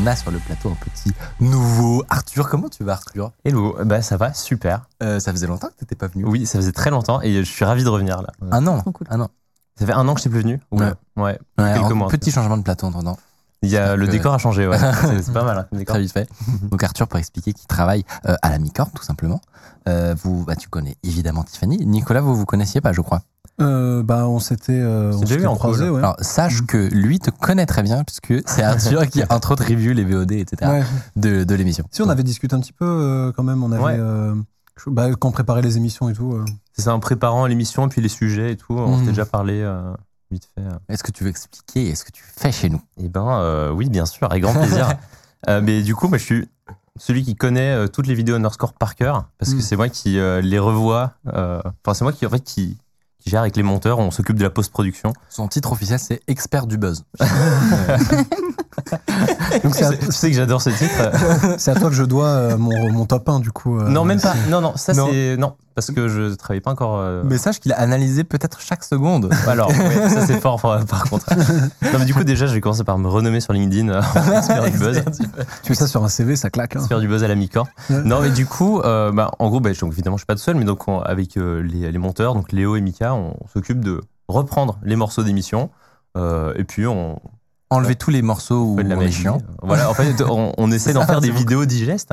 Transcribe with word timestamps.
On 0.00 0.06
a 0.06 0.16
sur 0.16 0.30
le 0.30 0.38
plateau 0.38 0.70
un 0.70 0.74
petit 0.76 1.12
nouveau 1.40 2.04
Arthur. 2.08 2.48
Comment 2.48 2.68
tu 2.68 2.84
vas, 2.84 2.92
Arthur? 2.92 3.32
Hello, 3.44 3.76
bah 3.84 4.02
ça 4.02 4.16
va, 4.16 4.32
super. 4.32 4.82
Euh, 5.02 5.20
Ça 5.20 5.32
faisait 5.32 5.46
longtemps 5.46 5.68
que 5.68 5.74
t'étais 5.74 5.94
pas 5.96 6.06
venu. 6.06 6.24
Oui, 6.26 6.46
ça 6.46 6.58
faisait 6.58 6.72
très 6.72 6.90
longtemps 6.90 7.20
et 7.22 7.32
je 7.44 7.50
suis 7.50 7.64
ravi 7.64 7.84
de 7.84 7.88
revenir 7.88 8.22
là. 8.22 8.28
Un 8.50 8.66
an. 8.66 8.78
Trop 8.80 8.92
cool. 8.92 9.06
Un 9.10 9.20
an. 9.20 9.28
Ça 9.78 9.86
fait 9.86 9.92
un 9.92 10.06
an 10.08 10.14
que 10.14 10.18
je 10.18 10.22
suis 10.22 10.30
plus 10.30 10.40
venu. 10.40 10.60
Ouais. 10.70 10.92
ouais. 11.16 11.38
Ouais, 11.58 11.74
quelques 11.74 11.90
un 11.90 11.94
mois. 11.94 12.08
petit 12.08 12.30
changement 12.30 12.56
de 12.56 12.62
plateau 12.62 12.86
en 12.86 12.90
attendant. 12.90 13.18
Il 13.62 13.68
y 13.70 13.76
a 13.76 13.94
le 13.94 14.06
que- 14.06 14.10
décor 14.12 14.32
a 14.32 14.38
changé, 14.38 14.66
ouais. 14.66 14.78
c'est 15.22 15.32
pas 15.34 15.44
mal. 15.44 15.58
hein, 15.58 15.66
le 15.72 15.78
décor. 15.78 15.94
Très 15.94 16.02
vite 16.02 16.12
fait. 16.12 16.28
Donc 16.70 16.82
Arthur, 16.82 17.06
pour 17.08 17.18
expliquer 17.18 17.52
qu'il 17.52 17.66
travaille 17.66 18.04
euh, 18.26 18.34
à 18.42 18.48
la 18.50 18.58
Micorne, 18.58 18.90
tout 18.94 19.02
simplement. 19.02 19.40
Euh, 19.88 20.14
vous, 20.22 20.44
bah, 20.44 20.56
tu 20.56 20.68
connais 20.68 20.96
évidemment 21.02 21.42
Tiffany. 21.44 21.84
Nicolas, 21.84 22.20
vous 22.22 22.34
vous 22.34 22.46
connaissiez 22.46 22.80
pas, 22.80 22.92
je 22.92 23.00
crois. 23.02 23.22
Euh, 23.60 24.02
bah, 24.02 24.26
on 24.28 24.38
s'était 24.40 24.72
euh, 24.72 25.12
on 25.14 25.20
déjà 25.20 25.36
call. 25.40 25.90
ouais. 25.90 25.98
Alors 25.98 26.16
sache 26.20 26.62
que 26.66 26.88
lui 26.94 27.18
te 27.18 27.30
connaît 27.30 27.66
très 27.66 27.82
bien 27.82 28.04
puisque 28.04 28.34
c'est 28.48 28.62
Arthur 28.62 29.08
qui 29.08 29.22
entre 29.30 29.52
autres 29.52 29.64
review 29.68 29.92
les 29.92 30.04
VOD, 30.04 30.32
etc. 30.32 30.70
Ouais. 30.70 30.82
de, 31.16 31.44
de 31.44 31.54
l'émission. 31.54 31.84
Si 31.90 32.02
on 32.02 32.08
avait 32.08 32.22
discuté 32.22 32.54
un 32.56 32.60
petit 32.60 32.72
peu 32.72 32.84
euh, 32.86 33.32
quand 33.32 33.42
même, 33.42 33.62
on 33.62 33.72
avait 33.72 33.82
Ouais. 33.82 33.96
euh, 33.98 34.34
bah, 34.86 35.08
quand 35.14 35.28
on 35.28 35.32
préparait 35.32 35.62
les 35.62 35.76
émissions 35.76 36.08
et 36.08 36.14
tout. 36.14 36.32
euh. 36.34 36.44
C'est 36.72 36.82
ça, 36.82 36.94
en 36.94 37.00
préparant 37.00 37.46
l'émission 37.46 37.86
et 37.86 37.88
puis 37.88 38.00
les 38.00 38.08
sujets 38.08 38.52
et 38.52 38.56
tout, 38.56 38.72
on 38.74 38.88
Mhm. 38.92 38.98
s'était 39.00 39.10
déjà 39.10 39.26
parlé 39.26 39.60
euh, 39.60 39.92
vite 40.30 40.48
fait. 40.54 40.62
euh. 40.62 40.70
Est-ce 40.88 41.02
que 41.02 41.10
tu 41.10 41.24
veux 41.24 41.30
expliquer 41.30 41.94
ce 41.94 42.04
que 42.04 42.10
tu 42.12 42.24
fais 42.24 42.52
chez 42.52 42.70
nous? 42.70 42.80
Eh 42.96 43.08
ben, 43.08 43.26
euh, 43.40 43.70
oui, 43.72 43.88
bien 43.90 44.06
sûr, 44.06 44.26
avec 44.30 44.42
grand 44.42 44.54
plaisir. 44.54 44.88
Euh, 45.48 45.62
mais 45.64 45.80
du 45.80 45.94
coup, 45.94 46.06
moi, 46.06 46.18
je 46.18 46.22
suis 46.24 46.48
celui 46.98 47.22
qui 47.24 47.34
connaît 47.34 47.72
euh, 47.74 47.86
toutes 47.88 48.06
les 48.06 48.14
vidéos 48.14 48.34
underscore 48.36 48.74
par 48.74 48.94
cœur 48.94 49.24
parce 49.38 49.52
que 49.54 49.56
Mm. 49.56 49.62
c'est 49.62 49.76
moi 49.76 49.88
qui 49.88 50.18
euh, 50.18 50.42
les 50.42 50.58
revois. 50.58 51.14
euh, 51.28 51.62
Enfin, 51.82 51.94
c'est 51.94 52.04
moi 52.04 52.12
qui, 52.12 52.26
en 52.26 52.28
fait, 52.28 52.40
qui, 52.40 52.76
qui 53.20 53.30
gère 53.30 53.40
avec 53.42 53.56
les 53.56 53.62
monteurs. 53.62 53.98
On 53.98 54.10
s'occupe 54.10 54.36
de 54.36 54.42
la 54.42 54.50
post-production. 54.50 55.12
Son 55.28 55.46
titre 55.48 55.72
officiel 55.72 55.98
c'est 55.98 56.20
expert 56.26 56.66
du 56.66 56.76
buzz. 56.78 57.04
Donc 59.62 59.74
c'est 59.74 59.84
à, 59.84 59.92
Tu 59.92 60.12
sais 60.12 60.30
que 60.30 60.36
j'adore 60.36 60.62
ce 60.62 60.70
titre. 60.70 61.56
c'est 61.58 61.70
à 61.70 61.74
toi 61.74 61.88
que 61.90 61.94
je 61.96 62.04
dois 62.04 62.26
euh, 62.26 62.56
mon, 62.56 62.92
mon 62.92 63.04
top 63.06 63.28
1 63.28 63.40
du 63.40 63.50
coup. 63.52 63.78
euh. 63.78 63.88
non, 63.88 64.04
même 64.04 64.20
pas. 64.20 64.34
Non, 64.48 64.60
non, 64.60 64.72
ça 64.76 64.92
Non. 64.94 65.08
c'est 65.10 65.36
non 65.36 65.54
parce 65.86 65.90
que 65.92 66.08
je 66.08 66.34
travaille 66.34 66.60
pas 66.60 66.70
encore. 66.70 66.98
euh, 67.00 67.22
Mais 67.24 67.38
sache 67.38 67.60
qu'il 67.60 67.72
a 67.72 67.78
analysé 67.78 68.24
peut-être 68.24 68.60
chaque 68.60 68.84
seconde. 68.84 69.30
Alors, 69.48 69.68
ouais, 69.70 70.08
ça 70.08 70.26
c'est 70.26 70.40
fort, 70.40 70.60
par 70.60 71.04
contre. 71.10 71.26
Non, 71.92 71.98
mais 71.98 72.04
du 72.04 72.14
coup, 72.14 72.24
déjà, 72.24 72.46
je 72.46 72.54
vais 72.54 72.60
commencer 72.60 72.84
par 72.84 72.98
me 72.98 73.08
renommer 73.08 73.40
sur 73.40 73.52
LinkedIn 73.52 73.88
euh, 73.88 74.00
expert 74.36 74.64
du 74.70 74.78
buzz. 74.78 75.02
Tu 75.62 75.70
mets 75.72 75.74
ça 75.76 75.86
sur 75.86 76.04
un 76.04 76.08
CV, 76.08 76.36
ça 76.36 76.50
claque. 76.50 76.76
hein. 76.76 76.80
Expert 76.80 77.00
du 77.00 77.08
buzz 77.08 77.24
à 77.24 77.28
la 77.28 77.34
mi-corps. 77.34 77.68
Ouais. 77.90 78.02
Non, 78.04 78.20
mais 78.20 78.30
du 78.30 78.46
coup, 78.46 78.80
euh, 78.80 79.10
bah, 79.12 79.30
en 79.38 79.48
gros, 79.48 79.60
bah, 79.60 79.72
je- 79.72 79.80
donc, 79.80 79.92
évidemment, 79.92 80.16
je 80.16 80.20
suis 80.22 80.26
pas 80.26 80.34
tout 80.34 80.40
seul, 80.42 80.56
mais 80.56 80.64
donc 80.64 80.86
on- 80.88 81.00
avec 81.00 81.36
euh, 81.36 81.62
les, 81.62 81.90
les 81.90 81.98
monteurs, 81.98 82.34
donc 82.34 82.52
Léo 82.52 82.76
et 82.76 82.80
Mika, 82.80 83.14
on, 83.14 83.34
s'occupe 83.52 83.82
de 83.84 84.00
reprendre 84.28 84.78
les 84.84 84.96
morceaux 84.96 85.22
d'émission. 85.22 85.70
euh, 86.16 86.52
et 86.56 86.64
puis 86.64 86.86
on 86.86 87.18
Enlever 87.72 87.94
tous 87.94 88.10
les 88.10 88.20
morceaux 88.22 88.64
où 88.64 88.76
fait 88.76 88.82
de 88.82 88.88
la 88.88 88.96
on 88.96 89.00
est 89.00 89.12
chiant. 89.12 89.38
Voilà, 89.62 89.88
en 89.88 89.94
fait, 89.94 90.20
on, 90.22 90.52
on 90.58 90.72
essaie 90.72 90.92
d'en 90.92 91.06
faire 91.06 91.20
des 91.20 91.30
vidéos 91.30 91.64
digestes. 91.66 92.12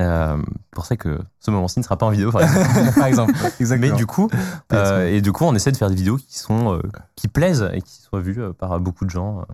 Euh, 0.00 0.42
pour 0.70 0.86
ça 0.86 0.96
que 0.96 1.18
ce 1.38 1.50
moment-ci 1.50 1.78
ne 1.78 1.84
sera 1.84 1.96
pas 1.96 2.06
en 2.06 2.10
vidéo, 2.10 2.32
par 2.32 2.42
exemple. 2.42 2.92
Par 2.94 3.06
exemple. 3.06 3.34
Exactement. 3.60 3.92
Mais 3.92 3.96
du 3.96 4.06
coup, 4.06 4.28
euh, 4.72 5.06
et 5.08 5.20
du 5.20 5.32
coup, 5.32 5.44
on 5.44 5.54
essaie 5.54 5.72
de 5.72 5.76
faire 5.76 5.90
des 5.90 5.94
vidéos 5.94 6.16
qui 6.16 6.38
sont 6.38 6.74
euh, 6.74 6.82
qui 7.16 7.28
plaisent 7.28 7.68
et 7.72 7.82
qui 7.82 8.00
soient 8.00 8.20
vues 8.20 8.40
par 8.58 8.78
beaucoup 8.80 9.04
de 9.04 9.10
gens. 9.10 9.44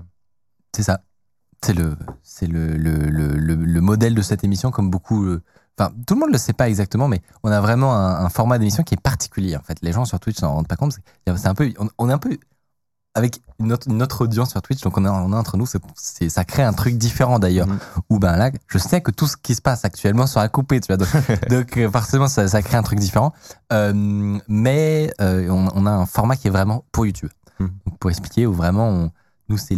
C'est 0.75 0.83
ça. 0.83 1.01
C'est 1.65 1.73
le, 1.73 1.97
c'est 2.23 2.47
le, 2.47 2.77
le, 2.77 2.97
le, 2.97 3.29
le, 3.29 3.55
le 3.55 3.81
modèle 3.81 4.15
de 4.15 4.23
cette 4.23 4.45
émission, 4.45 4.71
comme 4.71 4.91
beaucoup. 4.91 5.27
Enfin, 5.79 5.93
tout 6.07 6.15
le 6.15 6.21
monde 6.21 6.33
le 6.33 6.39
sait 6.39 6.53
pas 6.53 6.69
exactement, 6.69 7.09
mais 7.09 7.21
on 7.43 7.51
a 7.51 7.61
vraiment 7.61 7.95
un, 7.95 8.25
un 8.25 8.29
format 8.29 8.59
d'émission 8.59 8.83
qui 8.83 8.95
est 8.95 9.01
particulier. 9.01 9.57
En 9.57 9.63
fait, 9.63 9.79
les 9.83 9.93
gens 9.93 10.05
sur 10.05 10.21
Twitch 10.21 10.39
s'en 10.39 10.55
rendent 10.55 10.69
pas 10.69 10.77
compte. 10.77 10.93
C'est 11.27 11.37
c'est 11.37 11.49
un 11.49 11.55
peu, 11.55 11.73
on, 11.79 11.89
on 11.99 12.09
est 12.09 12.13
un 12.13 12.19
peu 12.19 12.39
avec 13.17 13.41
une 13.59 13.73
autre, 13.73 13.89
une 13.89 14.03
autre 14.03 14.25
audience 14.25 14.51
sur 14.51 14.61
Twitch, 14.61 14.83
donc 14.83 14.99
on 14.99 15.05
a, 15.07 15.11
on 15.11 15.33
a 15.33 15.37
entre 15.37 15.57
nous, 15.57 15.65
c'est, 15.95 16.29
ça 16.29 16.45
crée 16.45 16.63
un 16.63 16.75
truc 16.75 16.99
différent 16.99 17.39
d'ailleurs. 17.39 17.67
Mhm. 17.67 17.79
Où 18.11 18.19
ben 18.19 18.37
là, 18.37 18.51
je 18.69 18.77
sais 18.77 19.01
que 19.01 19.11
tout 19.11 19.27
ce 19.27 19.39
qui 19.39 19.55
se 19.55 19.63
passe 19.63 19.87
actuellement 19.87 20.27
sera 20.27 20.47
coupé, 20.51 20.81
tu 20.81 20.89
vois. 20.89 20.99
Donc, 20.99 21.09
donc, 21.49 21.77
euh, 21.79 21.91
forcément, 21.91 22.29
ça, 22.29 22.47
ça 22.47 22.61
crée 22.61 22.77
un 22.77 22.83
truc 22.83 22.99
différent. 22.99 23.33
Euh, 23.73 24.39
mais 24.49 25.11
euh, 25.23 25.49
on, 25.49 25.69
on 25.75 25.87
a 25.87 25.91
un 25.91 26.05
format 26.05 26.37
qui 26.37 26.49
est 26.49 26.51
vraiment 26.51 26.85
pour 26.93 27.07
YouTube. 27.07 27.31
Donc, 27.59 27.99
pour 27.99 28.11
expliquer, 28.11 28.47
où 28.47 28.53
vraiment, 28.53 28.89
on, 28.91 29.11
nous, 29.49 29.57
c'est 29.57 29.77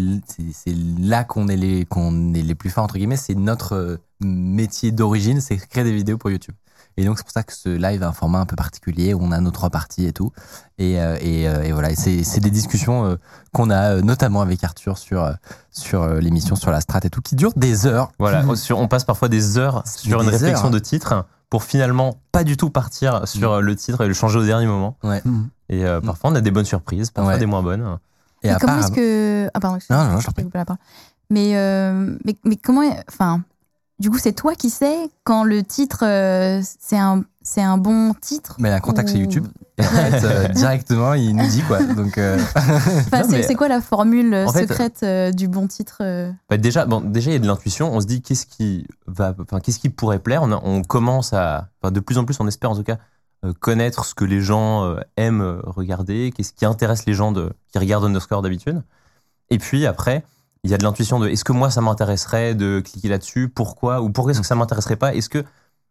là 0.98 1.22
qu'on 1.22 1.46
est, 1.46 1.56
les, 1.56 1.84
qu'on 1.84 2.34
est 2.34 2.42
les 2.42 2.54
plus 2.56 2.70
forts, 2.70 2.84
entre 2.84 2.96
guillemets. 2.96 3.16
C'est 3.16 3.36
notre 3.36 4.00
métier 4.20 4.90
d'origine, 4.90 5.40
c'est 5.40 5.56
créer 5.58 5.84
des 5.84 5.94
vidéos 5.94 6.18
pour 6.18 6.30
YouTube. 6.30 6.56
Et 7.00 7.04
donc, 7.04 7.16
c'est 7.18 7.22
pour 7.24 7.32
ça 7.32 7.42
que 7.44 7.52
ce 7.52 7.68
live 7.68 8.02
a 8.02 8.08
un 8.08 8.12
format 8.12 8.40
un 8.40 8.46
peu 8.46 8.56
particulier 8.56 9.14
où 9.14 9.20
on 9.22 9.30
a 9.32 9.40
nos 9.40 9.50
trois 9.52 9.70
parties 9.70 10.06
et 10.06 10.12
tout. 10.12 10.32
Et, 10.78 11.00
euh, 11.00 11.16
et, 11.20 11.48
euh, 11.48 11.62
et 11.62 11.72
voilà, 11.72 11.90
Et 11.92 11.94
c'est 11.96 12.40
des 12.40 12.50
discussions 12.50 13.04
euh, 13.06 13.16
qu'on 13.52 13.70
a 13.70 13.94
euh, 13.94 14.02
notamment 14.02 14.40
avec 14.42 14.64
Arthur 14.64 14.98
sur, 14.98 15.32
sur 15.70 16.06
l'émission 16.14 16.56
sur 16.56 16.70
la 16.72 16.80
strat 16.80 17.00
et 17.04 17.10
tout, 17.10 17.20
qui 17.22 17.36
durent 17.36 17.52
des 17.56 17.86
heures. 17.86 18.10
Voilà, 18.18 18.44
on- 18.46 18.56
sur- 18.56 18.78
on 18.78 18.88
passe 18.88 19.04
parfois 19.04 19.28
des 19.28 19.58
heures 19.58 19.82
sur 19.86 20.18
des 20.20 20.24
une 20.26 20.30
réflexion 20.30 20.66
heures, 20.66 20.70
de 20.72 20.78
titre 20.80 21.24
pour 21.50 21.62
finalement 21.64 22.16
pas 22.32 22.44
du 22.44 22.56
tout 22.56 22.68
partir 22.70 23.26
sur 23.28 23.52
euh, 23.52 23.60
le 23.60 23.74
titre 23.76 24.02
et 24.04 24.08
le 24.08 24.14
changer 24.14 24.38
au 24.40 24.44
dernier 24.44 24.66
moment. 24.66 24.96
Ouais. 25.04 25.22
Mhm. 25.24 25.48
Et 25.70 25.84
euh, 25.86 26.00
parfois 26.00 26.30
on 26.30 26.34
a 26.34 26.40
des 26.40 26.50
bonnes 26.50 26.64
surprises, 26.64 27.10
parfois 27.10 27.34
Ouais. 27.34 27.38
des 27.38 27.46
moins 27.46 27.62
bonnes. 27.62 27.98
Et 28.42 28.48
Et 28.50 28.54
comment 28.60 28.78
est-ce 28.80 28.90
que. 28.92 29.48
Ah, 29.54 29.60
pardon, 29.60 29.76
excuse-moi, 29.76 30.04
Non, 30.04 30.12
non, 30.14 30.20
je 30.20 30.26
la 30.54 30.64
parole. 30.64 30.78
Mais, 31.30 31.56
euh, 31.56 32.16
mais, 32.24 32.36
mais 32.44 32.56
comment. 32.56 32.82
Enfin, 33.08 33.42
du 33.98 34.10
coup, 34.10 34.18
c'est 34.18 34.32
toi 34.32 34.54
qui 34.54 34.70
sais 34.70 35.10
quand 35.24 35.44
le 35.44 35.62
titre, 35.62 36.04
euh, 36.04 36.60
c'est 36.80 36.98
un, 36.98 37.24
c'est 37.42 37.62
un 37.62 37.78
bon 37.78 38.14
titre 38.14 38.56
Mais 38.58 38.70
un 38.70 38.80
contact 38.80 39.08
chez 39.08 39.16
ou- 39.16 39.20
YouTube. 39.22 39.46
Et 39.78 39.82
en 39.82 39.88
fait, 39.90 40.24
euh, 40.24 40.48
directement, 40.48 41.14
il 41.14 41.34
nous 41.36 41.46
dit 41.46 41.62
quoi. 41.62 41.82
Donc, 41.82 42.18
euh, 42.18 42.36
Enfin, 42.56 42.82
c'est 43.22 43.28
mais- 43.28 43.42
c'est 43.42 43.54
quoi 43.54 43.68
la 43.68 43.80
formule 43.80 44.34
En 44.34 44.52
secrète 44.52 45.04
du 45.34 45.48
bon 45.48 45.66
titre 45.68 46.02
Bah, 46.50 46.56
déjà, 46.56 46.84
bon, 46.86 47.00
déjà 47.00 47.30
il 47.30 47.34
y 47.34 47.36
a 47.36 47.40
de 47.40 47.46
l'intuition. 47.46 47.92
On 47.94 48.00
se 48.00 48.06
dit 48.06 48.22
qu'est-ce 48.22 48.46
qui 48.46 48.86
va, 49.06 49.34
enfin 49.40 49.60
qu'est-ce 49.60 49.78
qui 49.78 49.88
pourrait 49.88 50.18
plaire? 50.18 50.42
On, 50.42 50.52
a- 50.52 50.60
on 50.64 50.82
commence 50.82 51.32
à, 51.32 51.68
enfin, 51.82 51.90
de 51.92 52.00
plus 52.00 52.18
en 52.18 52.24
plus, 52.24 52.36
on 52.40 52.46
espère 52.48 52.70
en 52.70 52.76
tout 52.76 52.82
cas 52.84 52.98
connaître 53.60 54.04
ce 54.04 54.16
que 54.16 54.24
les 54.24 54.40
gens 54.40 54.96
aiment 55.16 55.60
regarder, 55.64 56.32
qu'est-ce 56.34 56.52
qui 56.52 56.64
intéresse 56.66 57.06
les 57.06 57.14
gens 57.14 57.30
de, 57.30 57.52
qui 57.72 57.78
regardent 57.78 58.04
Underscore 58.06 58.42
d'habitude. 58.42 58.82
Et 59.50 59.58
puis 59.58 59.86
après, 59.86 60.24
il 60.68 60.70
y 60.70 60.74
a 60.74 60.78
de 60.78 60.82
l'intuition 60.82 61.18
de 61.18 61.28
est-ce 61.28 61.44
que 61.44 61.52
moi 61.52 61.70
ça 61.70 61.80
m'intéresserait 61.80 62.54
de 62.54 62.80
cliquer 62.80 63.08
là-dessus, 63.08 63.48
pourquoi? 63.48 64.02
Ou 64.02 64.10
pourquoi 64.10 64.32
est-ce 64.32 64.40
que 64.40 64.46
ça 64.46 64.54
m'intéresserait 64.54 64.96
pas? 64.96 65.14
Est-ce 65.14 65.30
que 65.30 65.42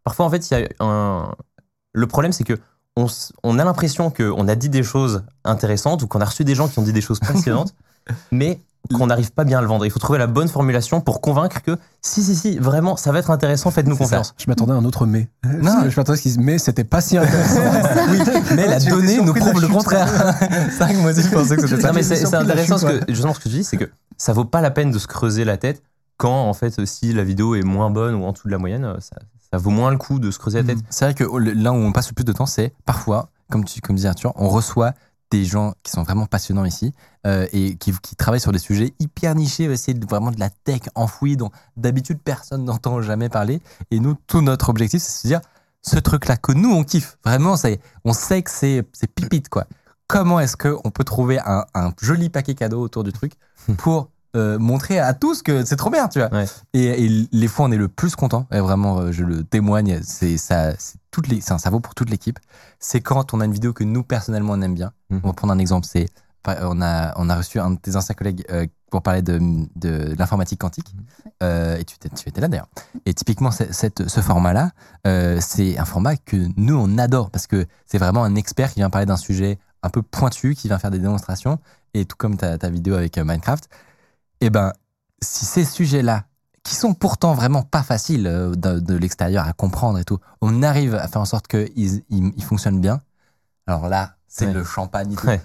parfois 0.04 0.28
en 0.28 0.30
fait 0.30 0.52
il 0.52 0.54
y 0.54 0.64
a 0.64 0.68
un, 0.80 1.32
le 1.94 2.06
problème 2.06 2.32
c'est 2.32 2.44
que 2.44 2.60
on, 2.96 3.08
on 3.44 3.58
a 3.58 3.64
l'impression 3.64 4.12
qu'on 4.12 4.48
a 4.48 4.56
dit 4.56 4.70
des 4.70 4.84
choses 4.84 5.24
intéressantes 5.44 6.04
ou 6.04 6.08
qu'on 6.08 6.22
a 6.22 6.26
reçu 6.26 6.44
des 6.44 6.54
gens 6.54 6.68
qui 6.68 6.78
ont 6.78 6.84
dit 6.84 6.94
des 6.94 7.02
choses 7.02 7.20
passionnantes, 7.20 7.74
mais 8.32 8.60
qu'on 8.94 9.08
n'arrive 9.08 9.32
pas 9.32 9.46
bien 9.46 9.58
à 9.58 9.62
le 9.62 9.68
vendre. 9.68 9.84
Il 9.86 9.92
faut 9.92 10.00
trouver 10.00 10.20
la 10.20 10.28
bonne 10.28 10.48
formulation 10.48 11.02
pour 11.02 11.20
convaincre 11.20 11.64
que 11.64 11.76
si, 12.02 12.24
si, 12.24 12.36
si, 12.36 12.58
vraiment, 12.58 12.96
ça 12.96 13.12
va 13.12 13.20
être 13.20 13.32
intéressant, 13.32 13.72
faites-nous 13.72 13.96
ça. 13.96 14.04
confiance. 14.04 14.36
Je 14.38 14.46
m'attendais 14.48 14.74
à 14.74 14.76
un 14.76 14.86
autre 14.86 15.08
mais. 15.08 15.28
Non. 15.44 15.90
je 15.90 15.96
m'attendais 15.98 16.12
à 16.12 16.16
ce 16.18 16.22
qu'ils 16.22 16.32
disent 16.34 16.44
mais 16.44 16.60
c'était 16.60 16.84
pas 16.84 17.02
si 17.02 17.18
intéressant. 17.18 17.62
oui, 18.12 18.20
mais 18.56 18.68
la 18.68 18.80
donnée 18.80 19.18
nous 19.22 19.34
prouve 19.34 19.60
le 19.60 19.68
contraire. 19.68 20.08
c'est 20.70 20.84
vrai 20.84 20.94
que 20.94 21.00
moi 21.00 21.12
aussi, 21.12 21.24
je 21.24 21.30
pensais 21.30 21.56
que 21.56 21.68
c'était 21.68 21.82
ça. 21.82 21.88
Non, 21.88 21.94
mais 21.96 22.04
c'est 22.04 22.34
intéressant 22.34 22.78
chute, 22.78 22.88
parce 22.88 23.00
que 23.06 23.12
justement 23.12 23.34
ce 23.34 23.40
que 23.40 23.44
tu 23.44 23.50
dis, 23.50 23.64
c'est 23.64 23.78
que 23.78 23.90
ça 24.18 24.34
vaut 24.34 24.46
pas 24.46 24.62
la 24.62 24.72
peine 24.72 24.92
de 24.92 25.00
se 25.00 25.08
creuser 25.08 25.46
la 25.46 25.58
tête 25.58 25.84
quand 26.18 26.50
en 26.50 26.54
fait 26.54 26.86
si 26.86 27.14
la 27.14 27.24
vidéo 27.24 27.56
est 27.56 27.62
moins 27.64 27.90
bonne 27.92 28.16
ou 28.16 28.24
en 28.26 28.32
dessous 28.32 28.48
de 28.48 28.52
la 28.52 28.58
moyenne, 28.58 28.96
ça, 29.00 29.18
ça 29.52 29.58
vaut 29.58 29.70
moins 29.70 29.92
le 29.92 29.98
coup 29.98 30.20
de 30.20 30.32
se 30.32 30.40
creuser 30.40 30.60
la 30.60 30.64
tête. 30.76 30.80
C'est 30.90 31.06
vrai 31.06 31.14
que 31.14 31.24
le- 31.24 31.54
là 31.54 31.72
où 31.72 31.76
on 31.76 31.92
passe 31.92 32.10
le 32.10 32.14
plus 32.16 32.26
de 32.26 32.32
temps, 32.32 32.46
c'est 32.48 32.74
parfois, 32.86 33.30
comme 33.52 33.64
tu 33.66 33.80
comme 33.82 33.96
disait 33.96 34.08
Arthur, 34.10 34.34
on 34.36 34.50
reçoit 34.50 34.94
des 35.30 35.44
gens 35.46 35.74
qui 35.84 35.92
sont 35.92 36.04
vraiment 36.04 36.26
passionnants 36.26 36.64
ici 36.66 36.94
euh, 37.26 37.46
et 37.52 37.76
qui, 37.76 37.92
qui 38.02 38.16
travaillent 38.16 38.40
sur 38.40 38.54
des 38.54 38.60
sujets 38.60 38.94
hyper 39.00 39.36
nichés, 39.36 39.76
c'est 39.76 40.02
vraiment 40.10 40.32
de 40.32 40.40
la 40.40 40.50
tech 40.50 40.82
enfouie 40.96 41.36
dont 41.36 41.52
d'habitude 41.76 42.20
personne 42.24 42.64
n'entend 42.66 43.02
jamais 43.02 43.28
parler. 43.30 43.62
Et 43.92 44.00
nous, 44.00 44.16
tout 44.28 44.42
notre 44.42 44.70
objectif, 44.70 45.02
c'est 45.02 45.12
de 45.12 45.18
se 45.22 45.28
dire 45.28 45.42
ce 45.84 46.00
truc-là 46.00 46.38
que 46.38 46.52
nous 46.54 46.72
on 46.72 46.84
kiffe, 46.84 47.18
vraiment, 47.24 47.56
on 48.06 48.14
sait 48.14 48.42
que 48.42 48.50
c'est, 48.50 48.84
c'est 48.94 49.08
pipite 49.14 49.50
quoi. 49.50 49.66
Comment 50.08 50.40
est-ce 50.40 50.56
qu'on 50.58 50.90
peut 50.90 51.04
trouver 51.04 51.40
un, 51.40 51.66
un 51.74 51.92
joli 52.02 52.30
paquet 52.30 52.56
cadeau 52.56 52.82
autour 52.82 53.04
du 53.04 53.12
truc 53.12 53.34
pour 53.78 54.10
euh, 54.36 54.58
montrer 54.60 55.00
à 55.00 55.14
tous 55.14 55.42
que 55.42 55.66
c'est 55.66 55.76
trop 55.76 55.90
bien, 55.90 56.08
tu 56.08 56.20
vois. 56.20 56.32
Ouais. 56.34 56.46
Et, 56.74 57.06
et 57.06 57.28
les 57.32 57.48
fois, 57.48 57.66
on 57.66 57.72
est 57.72 57.78
le 57.78 57.88
plus 57.88 58.16
content, 58.16 58.46
et 58.52 58.60
vraiment, 58.60 59.00
euh, 59.00 59.12
je 59.12 59.24
le 59.24 59.44
témoigne, 59.44 60.00
c'est 60.04 60.38
ça, 60.38 60.74
c'est 60.78 60.98
toutes 61.12 61.28
les, 61.28 61.42
ça, 61.42 61.58
ça 61.58 61.70
vaut 61.70 61.80
pour 61.80 61.96
toute 61.96 62.10
l'équipe. 62.10 62.40
C'est 62.80 63.02
quand 63.02 63.34
on 63.34 63.42
a 63.42 63.46
une 63.46 63.54
vidéo 63.54 63.74
que 63.74 63.84
nous, 63.84 64.04
personnellement, 64.04 64.54
on 64.54 64.62
aime 64.62 64.76
bien. 64.76 64.92
Mhm. 65.10 65.22
On 65.24 65.28
va 65.28 65.34
prendre 65.34 65.54
un 65.54 65.60
exemple, 65.60 65.88
c'est 65.90 66.08
on 66.62 66.82
a, 66.82 67.14
on 67.18 67.30
a 67.30 67.36
reçu 67.36 67.60
un 67.60 67.72
de 67.72 67.78
tes 67.78 67.98
anciens 67.98 68.16
collègues 68.16 68.46
euh, 68.52 68.66
pour 68.90 69.02
parler 69.02 69.22
de, 69.22 69.38
de 69.76 70.16
l'informatique 70.18 70.62
quantique. 70.62 70.96
Euh, 71.44 71.78
et 71.78 71.84
tu 71.84 71.96
étais, 71.96 72.10
tu 72.10 72.30
étais 72.30 72.40
là 72.40 72.48
d'ailleurs. 72.48 72.70
Et 73.06 73.14
typiquement, 73.14 73.52
cette, 73.52 74.08
ce 74.08 74.22
format-là, 74.22 74.72
euh, 75.06 75.40
c'est 75.42 75.78
un 75.78 75.84
format 75.84 76.16
que 76.16 76.38
nous, 76.56 76.78
on 76.78 76.98
adore 76.98 77.32
parce 77.32 77.48
que 77.48 77.66
c'est 77.86 77.98
vraiment 77.98 78.24
un 78.24 78.36
expert 78.36 78.70
qui 78.70 78.80
vient 78.80 78.90
parler 78.90 79.06
d'un 79.06 79.18
sujet 79.18 79.60
un 79.84 79.90
peu 79.90 80.02
pointu, 80.02 80.56
qui 80.56 80.68
vient 80.68 80.80
faire 80.80 80.92
des 80.92 81.00
démonstrations. 81.00 81.60
Et 81.94 82.06
tout 82.06 82.16
comme 82.18 82.38
ta, 82.38 82.58
ta 82.58 82.70
vidéo 82.70 82.96
avec 82.96 83.18
euh, 83.18 83.24
Minecraft, 83.24 83.68
et 84.42 84.50
ben, 84.50 84.74
si 85.22 85.46
ces 85.46 85.66
sujets-là, 85.66 86.26
qui 86.64 86.76
sont 86.76 86.94
pourtant 86.94 87.34
vraiment 87.34 87.64
pas 87.64 87.82
faciles 87.82 88.28
euh, 88.28 88.54
de, 88.54 88.80
de 88.80 88.96
l'extérieur 88.96 89.48
à 89.48 89.54
comprendre 89.54 89.98
et 89.98 90.04
tout, 90.04 90.20
on 90.42 90.62
arrive 90.64 90.94
à 90.96 91.08
faire 91.08 91.22
en 91.22 91.26
sorte 91.26 91.48
qu'ils 91.48 92.04
ils, 92.10 92.34
ils 92.36 92.44
fonctionnent 92.44 92.82
bien, 92.82 93.02
alors 93.66 93.88
là, 93.88 94.16
c'est 94.28 94.48
Ouais. 94.48 94.54
le 94.54 94.64
champagne 94.64 95.14
et 95.14 95.16
tout. 95.16 95.26
Ouais. 95.28 95.42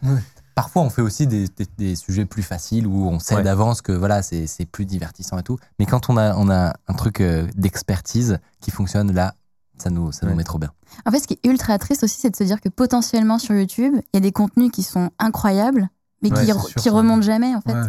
Parfois, 0.55 0.82
on 0.82 0.90
fait 0.90 1.00
aussi 1.00 1.26
des, 1.26 1.49
des- 1.49 1.67
des 1.78 1.96
sujets 1.96 2.26
plus 2.26 2.43
faciles 2.43 2.87
où 2.87 3.06
on 3.08 3.19
sait 3.19 3.37
Ouais. 3.37 3.43
d'avance 3.43 3.81
que 3.81 3.93
voilà, 3.93 4.20
c'est 4.23 4.46
c'est 4.46 4.67
plus 4.67 4.85
divertissant 4.85 5.38
et 5.38 5.43
tout. 5.43 5.58
Mais 5.78 5.87
quand 5.87 6.11
on 6.11 6.17
a, 6.19 6.35
on 6.37 6.50
a 6.50 6.75
un 6.88 6.94
truc 6.94 7.20
euh, 7.23 7.46
d'expertise 7.55 8.38
qui 8.61 8.70
fonctionne, 8.70 9.12
là, 9.12 9.35
ça 9.82 9.90
nous, 9.90 10.12
ça 10.12 10.20
nous 10.26 10.31
Ouais. 10.32 10.37
met 10.37 10.44
trop 10.44 10.58
bien. 10.58 10.70
En 11.06 11.11
fait, 11.11 11.19
ce 11.20 11.26
qui 11.26 11.34
est 11.43 11.46
ultra 11.49 11.79
triste 11.79 12.05
aussi, 12.05 12.19
c'est 12.20 12.31
de 12.31 12.37
se 12.37 12.44
dire 12.44 12.61
que 12.61 12.69
potentiellement 12.69 13.38
sur 13.38 13.55
YouTube, 13.55 13.94
il 13.96 14.14
y 14.14 14.17
a 14.17 14.20
des 14.20 14.32
contenus 14.32 14.70
qui 14.70 14.82
sont 14.82 15.11
incroyables, 15.19 15.88
mais 16.23 16.32
Ouais, 16.32 16.46
qui, 16.46 16.81
sûr, 16.81 16.93
remontent 16.94 17.23
jamais, 17.23 17.55
en 17.55 17.61
fait. 17.61 17.73
Ouais. 17.75 17.88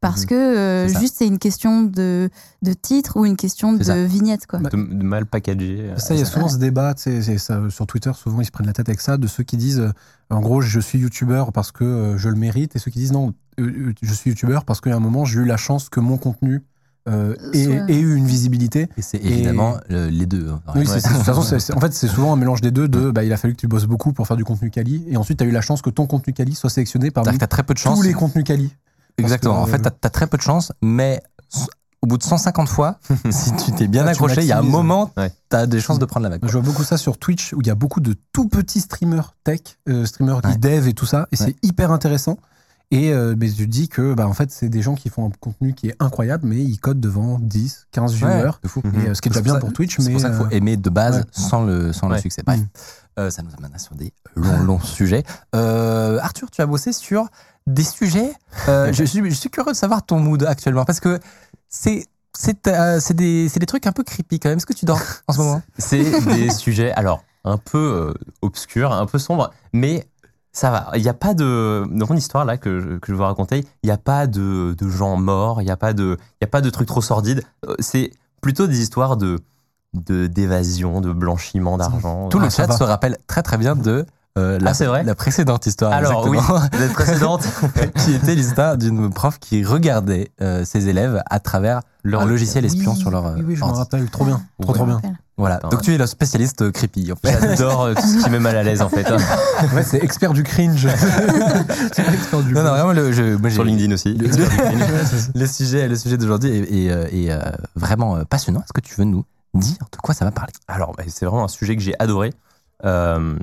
Parce 0.00 0.20
Mhm. 0.22 0.26
que 0.28 0.34
euh, 0.34 0.88
juste 0.88 1.16
c'est 1.18 1.26
une 1.26 1.40
question 1.40 1.82
de, 1.82 2.30
de 2.62 2.72
titre 2.72 3.16
ou 3.18 3.24
une 3.26 3.36
question 3.36 3.72
de 3.72 3.82
ça. 3.82 4.04
vignette, 4.04 4.46
quoi. 4.46 4.60
de, 4.60 4.68
de 4.70 5.02
mal 5.02 5.26
packagé. 5.26 5.92
Ça, 5.96 6.14
il 6.14 6.18
y 6.18 6.22
a 6.22 6.24
euh, 6.24 6.28
souvent 6.28 6.48
ce 6.48 6.56
débat, 6.58 6.94
ça, 6.96 7.68
sur 7.68 7.86
Twitter, 7.88 8.12
souvent 8.14 8.40
ils 8.40 8.44
se 8.44 8.52
prennent 8.52 8.68
la 8.68 8.72
tête 8.72 8.88
avec 8.88 9.00
ça, 9.00 9.16
de 9.16 9.26
ceux 9.26 9.42
qui 9.42 9.56
disent, 9.56 9.80
euh, 9.80 9.90
en 10.30 10.40
gros, 10.40 10.60
je 10.60 10.78
suis 10.78 11.00
youtubeur 11.00 11.52
parce 11.52 11.72
que 11.72 11.82
euh, 11.82 12.16
je 12.16 12.28
le 12.28 12.36
mérite, 12.36 12.76
et 12.76 12.78
ceux 12.78 12.92
qui 12.92 13.00
disent, 13.00 13.10
non, 13.12 13.34
euh, 13.58 13.64
euh, 13.64 13.92
je 14.00 14.14
suis 14.14 14.30
youtubeur 14.30 14.64
parce 14.64 14.80
qu'à 14.80 14.94
un 14.94 15.00
moment, 15.00 15.24
j'ai 15.24 15.40
eu 15.40 15.44
la 15.44 15.56
chance 15.56 15.88
que 15.88 15.98
mon 15.98 16.16
contenu 16.16 16.62
euh, 17.08 17.34
ait 17.52 17.98
eu 18.00 18.14
une 18.16 18.26
visibilité. 18.26 18.88
Et 18.96 19.02
c'est 19.02 19.18
évidemment 19.24 19.76
euh, 19.90 20.10
les 20.10 20.26
deux. 20.26 20.48
hein. 20.50 20.60
Oui, 20.74 20.80
Ouais. 20.80 20.86
c'est- 20.86 21.00
c'est- 21.00 21.08
de 21.10 21.14
toute 21.14 21.22
façon, 21.24 21.42
c'est- 21.42 21.58
c'est- 21.60 21.74
en 21.74 21.80
fait, 21.80 21.92
c'est 21.94 22.08
souvent 22.08 22.32
un 22.32 22.36
mélange 22.36 22.60
des 22.60 22.70
deux. 22.70 22.88
De, 22.88 23.10
bah, 23.10 23.24
il 23.24 23.32
a 23.32 23.36
fallu 23.36 23.54
que 23.54 23.60
tu 23.60 23.68
bosses 23.68 23.86
beaucoup 23.86 24.12
pour 24.12 24.26
faire 24.26 24.36
du 24.36 24.44
contenu 24.44 24.70
quali, 24.70 25.04
et 25.08 25.16
ensuite, 25.16 25.38
tu 25.38 25.44
as 25.44 25.46
eu 25.46 25.50
la 25.50 25.60
chance 25.62 25.80
que 25.82 25.90
ton 25.90 26.06
contenu 26.06 26.32
quali 26.34 26.54
soit 26.54 26.70
sélectionné 26.70 27.10
parmi 27.10 27.26
C'est-à-dire 27.26 27.38
que 27.38 27.40
t'as 27.44 27.46
très 27.48 27.62
peu 27.62 27.74
de 27.74 27.78
chance. 27.78 27.96
tous 27.98 28.02
les 28.04 28.12
contenus 28.12 28.44
quali. 28.44 28.74
Exactement. 29.16 29.60
En 29.60 29.66
fait, 29.66 29.78
t'as 29.78 29.90
as 30.02 30.10
très 30.10 30.26
peu 30.26 30.36
de 30.36 30.42
chance, 30.42 30.72
mais 30.82 31.22
au 32.02 32.06
bout 32.06 32.18
de 32.18 32.22
150 32.22 32.68
fois, 32.68 32.98
si 33.30 33.52
tu 33.56 33.72
t'es 33.72 33.88
bien 33.88 34.02
Ah, 34.02 34.06
tu 34.06 34.10
accroché, 34.10 34.42
il 34.42 34.46
y 34.46 34.52
a 34.52 34.58
un 34.58 34.62
moment, 34.62 35.10
Ouais. 35.16 35.32
t'as 35.48 35.66
des 35.66 35.80
chances 35.80 35.98
de 35.98 36.04
prendre 36.04 36.24
la 36.24 36.30
vague. 36.30 36.40
Je 36.44 36.52
vois 36.52 36.60
beaucoup 36.62 36.84
ça 36.84 36.96
sur 36.96 37.18
Twitch 37.18 37.52
où 37.54 37.60
il 37.60 37.66
y 37.66 37.70
a 37.70 37.74
beaucoup 37.74 38.00
de 38.00 38.14
tout 38.32 38.48
petits 38.48 38.80
streamers 38.80 39.34
tech, 39.44 39.60
euh, 39.88 40.04
streamers 40.06 40.40
qui 40.42 40.56
dev 40.58 40.86
et 40.86 40.92
tout 40.92 41.06
ça, 41.06 41.26
et 41.32 41.40
Ouais. 41.40 41.46
c'est 41.46 41.56
hyper 41.66 41.90
intéressant. 41.90 42.36
Et 42.90 43.12
euh, 43.12 43.34
mais 43.38 43.50
tu 43.50 43.66
te 43.66 43.70
dis 43.70 43.88
que 43.88 44.14
bah, 44.14 44.26
en 44.26 44.32
fait, 44.32 44.50
c'est 44.50 44.70
des 44.70 44.80
gens 44.80 44.94
qui 44.94 45.10
font 45.10 45.26
un 45.26 45.32
contenu 45.40 45.74
qui 45.74 45.88
est 45.88 45.96
incroyable, 46.00 46.46
mais 46.48 46.56
ils 46.56 46.78
codent 46.78 47.00
devant 47.00 47.38
10, 47.38 47.86
15 47.92 48.14
viewers. 48.14 48.52
fou. 48.66 48.82
Et, 48.84 49.08
euh, 49.10 49.14
ce 49.14 49.20
qui 49.20 49.28
est 49.28 49.30
déjà 49.30 49.42
bien 49.42 49.54
ça- 49.54 49.60
pour 49.60 49.72
Twitch, 49.74 49.96
C'est 49.98 50.04
mais 50.06 50.12
pour 50.12 50.20
ça 50.22 50.28
qu'il 50.30 50.38
faut 50.38 50.44
euh, 50.46 50.50
aimer 50.50 50.76
de 50.78 50.88
base 50.90 51.16
ouais. 51.18 51.24
sans 51.30 51.64
le, 51.64 51.92
sans 51.92 52.08
le 52.08 52.16
succès. 52.18 52.42
Bref, 52.46 52.60
Mm. 52.60 52.66
euh, 53.18 53.30
ça 53.30 53.42
nous 53.42 53.50
amène 53.58 53.78
sur 53.78 53.94
des 53.94 54.12
longs, 54.36 54.62
longs 54.62 54.80
sujets. 54.80 55.22
Arthur, 55.52 56.50
tu 56.50 56.60
as 56.62 56.66
bossé 56.66 56.92
sur 56.92 57.26
des 57.66 57.84
sujets. 57.84 58.32
je, 58.66 59.04
suis, 59.04 59.22
je 59.28 59.34
suis 59.34 59.50
curieux 59.50 59.72
de 59.72 59.76
savoir 59.76 60.04
ton 60.04 60.18
mood 60.20 60.42
actuellement 60.44 60.84
parce 60.84 61.00
que 61.00 61.18
c'est. 61.68 62.06
C'est 62.40 62.68
euh, 62.68 63.00
des, 63.14 63.48
des 63.48 63.66
trucs 63.66 63.86
un 63.88 63.92
peu 63.92 64.04
creepy 64.04 64.38
quand 64.38 64.48
même. 64.50 64.58
Est-ce 64.58 64.66
que 64.66 64.72
tu 64.74 64.84
dors 64.84 65.00
en 65.26 65.32
ce 65.32 65.38
moment? 65.38 65.62
C'est 65.78 66.04
des 66.26 66.50
sujets, 66.50 66.92
alors, 66.92 67.24
un 67.42 67.56
peu 67.56 67.78
euh, 67.78 68.14
obscurs, 68.42 68.92
un 68.92 69.06
peu 69.06 69.18
sombres, 69.18 69.50
mais 69.72 70.06
ça 70.58 70.70
va. 70.70 70.88
Il 70.96 71.02
n'y 71.02 71.08
a 71.08 71.14
pas 71.14 71.34
de. 71.34 71.84
Dans 71.90 72.06
mon 72.08 72.16
histoire, 72.16 72.44
là, 72.44 72.56
que 72.56 72.80
je, 72.80 72.86
que 72.98 73.06
je 73.08 73.12
vais 73.12 73.18
vous 73.18 73.24
raconter, 73.24 73.64
il 73.82 73.86
n'y 73.86 73.92
a 73.92 73.96
pas 73.96 74.26
de, 74.26 74.74
de 74.76 74.88
gens 74.88 75.16
morts, 75.16 75.62
il 75.62 75.66
n'y 75.66 75.70
a, 75.70 75.76
pas 75.76 75.92
de- 75.92 76.16
il 76.20 76.42
y 76.42 76.44
a 76.44 76.48
pas 76.48 76.60
de 76.60 76.70
trucs 76.70 76.88
trop 76.88 77.00
sordides. 77.02 77.42
Euh, 77.68 77.74
C'est 77.78 78.10
plutôt 78.40 78.66
des 78.66 78.80
histoires 78.80 79.16
de 79.16 79.38
d'évasion, 79.94 81.00
de, 81.00 81.12
blanchiment 81.12 81.78
d'argent. 81.78 82.28
Tout 82.28 82.38
le 82.40 82.46
Ah, 82.46 82.50
chat 82.50 82.70
se 82.72 82.82
rappelle 82.84 83.16
très 83.26 83.42
très 83.42 83.56
bien 83.56 83.74
de 83.74 84.04
euh, 84.36 84.58
la, 84.58 84.70
Ah, 84.70 84.74
c'est 84.74 84.84
vrai 84.86 85.02
la 85.04 85.14
précédente 85.14 85.64
histoire. 85.66 85.92
Alors, 85.92 86.26
exactement. 86.26 86.60
oui, 86.72 86.78
la 86.80 86.88
précédente, 86.92 87.42
qui 88.04 88.12
était 88.14 88.34
l'histoire 88.34 88.76
d'une 88.76 89.10
prof 89.10 89.38
qui 89.38 89.64
regardait 89.64 90.30
euh, 90.42 90.64
ses 90.64 90.88
élèves 90.88 91.22
à 91.30 91.40
travers 91.40 91.80
leur 92.04 92.26
logiciel 92.26 92.64
espion 92.64 92.92
oui, 92.92 92.98
sur 92.98 93.10
leur. 93.10 93.34
Oui, 93.36 93.42
oui, 93.46 93.56
je 93.56 93.60
m'en 93.60 93.72
rappelle. 93.72 94.08
Trop 94.10 94.24
bien. 94.24 94.42
Trop, 94.60 94.72
Ouais. 94.72 94.78
trop 94.78 94.86
bien. 94.86 95.00
Voilà. 95.38 95.58
Donc 95.58 95.82
tu 95.82 95.94
es 95.94 95.98
le 95.98 96.06
spécialiste 96.06 96.62
euh, 96.62 96.70
creepy. 96.72 97.10
En 97.12 97.16
fait. 97.16 97.32
J'adore 97.40 97.82
euh, 97.84 97.94
tout 97.94 98.02
ce 98.02 98.24
qui 98.24 98.30
met 98.30 98.40
mal 98.40 98.56
à 98.56 98.62
l'aise, 98.62 98.82
en 98.82 98.88
fait. 98.88 99.06
Ouais, 99.74 99.82
c'est 99.82 100.02
expert 100.02 100.32
du 100.32 100.42
cringe. 100.42 100.86
c'est 101.92 102.06
expert 102.12 102.42
du 102.42 102.52
non, 102.52 102.62
non, 102.62 102.70
cringe. 102.70 102.78
vraiment, 102.78 102.92
le, 102.92 103.12
je, 103.12 103.36
moi, 103.36 103.48
j'ai- 103.48 103.54
Sur 103.54 103.64
LinkedIn 103.64 103.92
aussi. 103.94 104.14
Le, 104.14 104.28
le 105.40 105.46
sujet, 105.46 105.88
le 105.88 105.96
sujet 105.96 106.16
d'aujourd'hui 106.18 106.50
est, 106.50 106.84
est, 106.86 106.90
euh, 106.90 107.06
est, 107.10 107.30
vraiment 107.76 108.22
passionnant. 108.24 108.60
Est-ce 108.60 108.72
que 108.72 108.80
tu 108.80 108.94
veux 108.96 109.04
nous 109.04 109.24
dire 109.54 109.78
de 109.92 109.96
quoi 109.98 110.14
ça 110.14 110.24
va 110.24 110.30
parler? 110.32 110.52
Alors, 110.68 110.92
bah, 110.96 111.04
c'est 111.08 111.24
vraiment 111.24 111.44
un 111.44 111.48
sujet 111.48 111.74
que 111.76 111.82
j'ai 111.82 111.94
adoré. 111.98 112.32
Euh, 112.84 113.34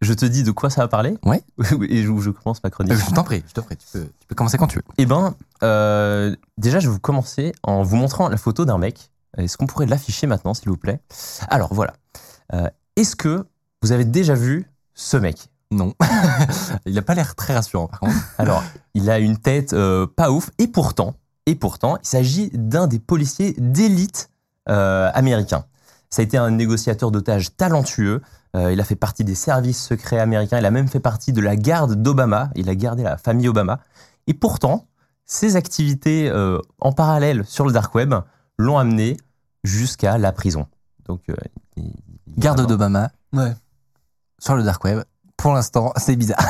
je 0.00 0.12
te 0.12 0.24
dis 0.26 0.42
de 0.42 0.50
quoi 0.50 0.68
ça 0.70 0.82
va 0.82 0.88
parler? 0.88 1.16
Ouais. 1.24 1.42
Et 1.88 2.02
je, 2.02 2.12
je 2.20 2.30
commence 2.30 2.62
ma 2.62 2.70
chronique. 2.70 2.92
Euh, 2.92 2.96
Je 3.08 3.14
t'en 3.14 3.24
prie, 3.24 3.42
je 3.48 3.52
t'en 3.54 3.62
prie. 3.62 3.76
Tu 3.76 3.86
peux, 3.92 4.04
tu 4.04 4.26
peux 4.28 4.34
commencer 4.34 4.58
quand 4.58 4.66
tu 4.66 4.76
veux. 4.78 4.84
Eh 4.98 5.06
ben, 5.06 5.34
euh, 5.62 6.34
déjà, 6.58 6.78
je 6.80 6.88
vais 6.88 6.92
vous 6.92 7.00
commencer 7.00 7.52
en 7.62 7.82
vous 7.82 7.96
montrant 7.96 8.28
la 8.28 8.36
photo 8.36 8.64
d'un 8.64 8.78
mec. 8.78 9.10
Est-ce 9.36 9.56
qu'on 9.56 9.66
pourrait 9.66 9.86
l'afficher 9.86 10.26
maintenant, 10.26 10.54
s'il 10.54 10.68
vous 10.68 10.76
plaît? 10.76 11.00
Alors, 11.48 11.72
voilà. 11.74 11.94
Euh, 12.52 12.68
Est-ce 12.96 13.16
que 13.16 13.46
vous 13.82 13.92
avez 13.92 14.04
déjà 14.04 14.34
vu 14.34 14.70
ce 14.94 15.16
mec? 15.16 15.48
Non. 15.70 15.94
Il 16.86 16.96
a 16.98 17.02
pas 17.02 17.14
l'air 17.14 17.34
très 17.34 17.54
rassurant, 17.54 17.88
par 17.88 18.00
contre. 18.00 18.14
Alors, 18.38 18.62
il 18.94 19.10
a 19.10 19.18
une 19.18 19.38
tête 19.38 19.72
euh, 19.72 20.06
pas 20.06 20.30
ouf, 20.30 20.50
et 20.58 20.68
pourtant, 20.68 21.14
et 21.46 21.54
pourtant, 21.54 21.98
il 22.02 22.06
s'agit 22.06 22.50
d'un 22.54 22.86
des 22.86 22.98
policiers 22.98 23.54
d'élite 23.58 24.30
euh, 24.68 25.10
américains. 25.14 25.64
Ça 26.08 26.22
a 26.22 26.24
été 26.24 26.38
un 26.38 26.50
négociateur 26.50 27.10
d'otages 27.10 27.56
talentueux. 27.56 28.22
Euh, 28.56 28.72
il 28.72 28.80
a 28.80 28.84
fait 28.84 28.96
partie 28.96 29.24
des 29.24 29.34
services 29.34 29.82
secrets 29.82 30.20
américains. 30.20 30.58
Il 30.58 30.64
a 30.64 30.70
même 30.70 30.88
fait 30.88 31.00
partie 31.00 31.32
de 31.32 31.40
la 31.40 31.56
garde 31.56 31.96
d'Obama. 31.96 32.50
Il 32.54 32.68
a 32.68 32.74
gardé 32.74 33.02
la 33.02 33.18
famille 33.18 33.48
Obama. 33.48 33.80
Et 34.26 34.32
pourtant, 34.32 34.86
ses 35.26 35.56
activités 35.56 36.30
euh, 36.30 36.60
en 36.80 36.92
parallèle 36.92 37.44
sur 37.46 37.66
le 37.66 37.72
dark 37.72 37.94
web 37.94 38.14
l'ont 38.58 38.78
amené 38.78 39.16
jusqu'à 39.64 40.18
la 40.18 40.32
prison. 40.32 40.66
Donc, 41.06 41.20
euh, 41.30 41.34
il- 41.76 41.84
il- 42.26 42.38
Garde 42.38 42.58
vraiment- 42.58 42.68
d'Obama 42.68 43.10
Ouais. 43.32 43.52
sur 44.38 44.54
le 44.56 44.62
dark 44.62 44.82
web. 44.84 45.02
Pour 45.36 45.52
l'instant, 45.52 45.92
c'est 45.96 46.16
bizarre. 46.16 46.42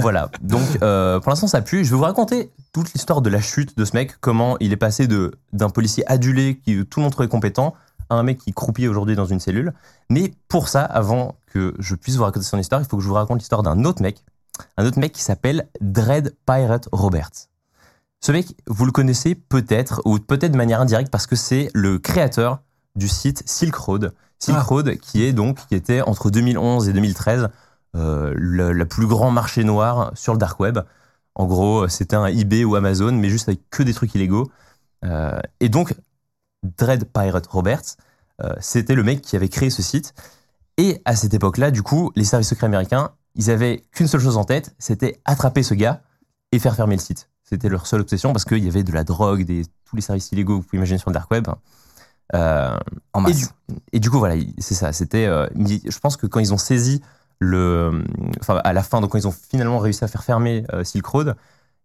Voilà. 0.00 0.30
Donc, 0.42 0.62
euh, 0.82 1.20
pour 1.20 1.30
l'instant, 1.30 1.46
ça 1.46 1.62
pue. 1.62 1.84
Je 1.84 1.90
vais 1.90 1.96
vous 1.96 2.02
raconter 2.02 2.50
toute 2.72 2.92
l'histoire 2.92 3.22
de 3.22 3.30
la 3.30 3.40
chute 3.40 3.76
de 3.78 3.84
ce 3.84 3.94
mec, 3.94 4.16
comment 4.20 4.56
il 4.60 4.72
est 4.72 4.76
passé 4.76 5.06
de 5.06 5.32
d'un 5.52 5.70
policier 5.70 6.04
adulé 6.10 6.58
qui 6.58 6.84
tout 6.86 7.00
le 7.00 7.04
monde 7.04 7.12
trouvait 7.12 7.28
compétent 7.28 7.74
à 8.10 8.16
un 8.16 8.22
mec 8.22 8.38
qui 8.38 8.52
croupit 8.52 8.88
aujourd'hui 8.88 9.14
dans 9.16 9.24
une 9.26 9.40
cellule. 9.40 9.72
Mais 10.10 10.34
pour 10.48 10.68
ça, 10.68 10.82
avant 10.84 11.36
que 11.46 11.74
je 11.78 11.94
puisse 11.94 12.16
vous 12.16 12.24
raconter 12.24 12.44
son 12.44 12.58
histoire, 12.58 12.80
il 12.80 12.86
faut 12.86 12.96
que 12.96 13.02
je 13.02 13.08
vous 13.08 13.14
raconte 13.14 13.38
l'histoire 13.38 13.62
d'un 13.62 13.84
autre 13.84 14.02
mec, 14.02 14.22
un 14.76 14.84
autre 14.84 14.98
mec 14.98 15.12
qui 15.12 15.22
s'appelle 15.22 15.68
Dread 15.80 16.34
Pirate 16.44 16.88
Roberts. 16.92 17.48
Ce 18.24 18.30
mec, 18.30 18.54
vous 18.68 18.84
le 18.84 18.92
connaissez 18.92 19.34
peut-être, 19.34 20.00
ou 20.04 20.18
peut-être 20.18 20.52
de 20.52 20.56
manière 20.56 20.80
indirecte, 20.80 21.10
parce 21.10 21.26
que 21.26 21.34
c'est 21.34 21.70
le 21.74 21.98
créateur 21.98 22.60
du 22.94 23.08
site 23.08 23.42
Silk 23.46 23.74
Road. 23.74 24.14
Silk 24.38 24.58
Ah. 24.60 24.62
Road, 24.62 24.96
qui 24.98 25.24
est 25.24 25.32
donc, 25.32 25.66
qui 25.66 25.74
était 25.74 26.02
entre 26.02 26.30
2011 26.30 26.88
et 26.88 26.92
2013 26.92 27.48
euh, 27.96 28.32
le, 28.36 28.72
le 28.72 28.86
plus 28.86 29.06
grand 29.06 29.32
marché 29.32 29.64
noir 29.64 30.12
sur 30.14 30.32
le 30.34 30.38
dark 30.38 30.60
web. 30.60 30.78
En 31.34 31.46
gros, 31.46 31.88
c'était 31.88 32.14
un 32.14 32.26
eBay 32.26 32.64
ou 32.64 32.76
Amazon, 32.76 33.12
mais 33.12 33.28
juste 33.28 33.48
avec 33.48 33.68
que 33.70 33.82
des 33.82 33.92
trucs 33.92 34.14
illégaux. 34.14 34.52
Euh, 35.04 35.40
et 35.58 35.68
donc, 35.68 35.94
Dread 36.62 37.06
Pirate 37.12 37.46
Roberts, 37.48 37.96
euh, 38.40 38.54
c'était 38.60 38.94
le 38.94 39.02
mec 39.02 39.20
qui 39.22 39.34
avait 39.34 39.48
créé 39.48 39.68
ce 39.68 39.82
site. 39.82 40.14
Et 40.76 41.02
à 41.04 41.16
cette 41.16 41.34
époque-là, 41.34 41.72
du 41.72 41.82
coup, 41.82 42.12
les 42.14 42.24
services 42.24 42.48
secrets 42.48 42.66
américains, 42.66 43.10
ils 43.34 43.50
avaient 43.50 43.84
qu'une 43.90 44.06
seule 44.06 44.20
chose 44.20 44.36
en 44.36 44.44
tête, 44.44 44.76
c'était 44.78 45.20
attraper 45.24 45.64
ce 45.64 45.74
gars 45.74 46.02
et 46.52 46.60
faire 46.60 46.76
fermer 46.76 46.94
le 46.94 47.00
site. 47.00 47.31
C'était 47.52 47.68
leur 47.68 47.86
seule 47.86 48.00
obsession 48.00 48.32
parce 48.32 48.46
qu'il 48.46 48.64
y 48.64 48.68
avait 48.68 48.82
de 48.82 48.92
la 48.92 49.04
drogue, 49.04 49.44
des, 49.44 49.64
tous 49.84 49.94
les 49.94 50.00
services 50.00 50.32
illégaux 50.32 50.56
que 50.56 50.62
vous 50.62 50.66
pouvez 50.68 50.78
imaginer 50.78 50.96
sur 50.96 51.10
le 51.10 51.14
dark 51.14 51.30
web. 51.30 51.48
Euh, 52.34 52.78
En 53.12 53.20
et 53.20 53.22
masse. 53.28 53.36
du, 53.36 53.74
et 53.92 54.00
du 54.00 54.08
coup, 54.10 54.18
voilà, 54.18 54.36
il- 54.36 54.54
c'est 54.56 54.72
ça. 54.74 54.90
C'était, 54.94 55.26
euh, 55.26 55.46
je 55.54 55.98
pense 55.98 56.16
que 56.16 56.26
quand 56.26 56.40
ils 56.40 56.54
ont 56.54 56.58
saisi 56.58 57.02
le, 57.40 58.04
enfin 58.40 58.56
à 58.64 58.72
la 58.72 58.82
fin, 58.82 59.02
donc 59.02 59.10
quand 59.10 59.18
ils 59.18 59.28
ont 59.28 59.34
finalement 59.50 59.78
réussi 59.80 60.02
à 60.02 60.08
faire 60.08 60.24
fermer 60.24 60.64
euh, 60.72 60.82
Silk 60.82 61.04
Road, 61.04 61.36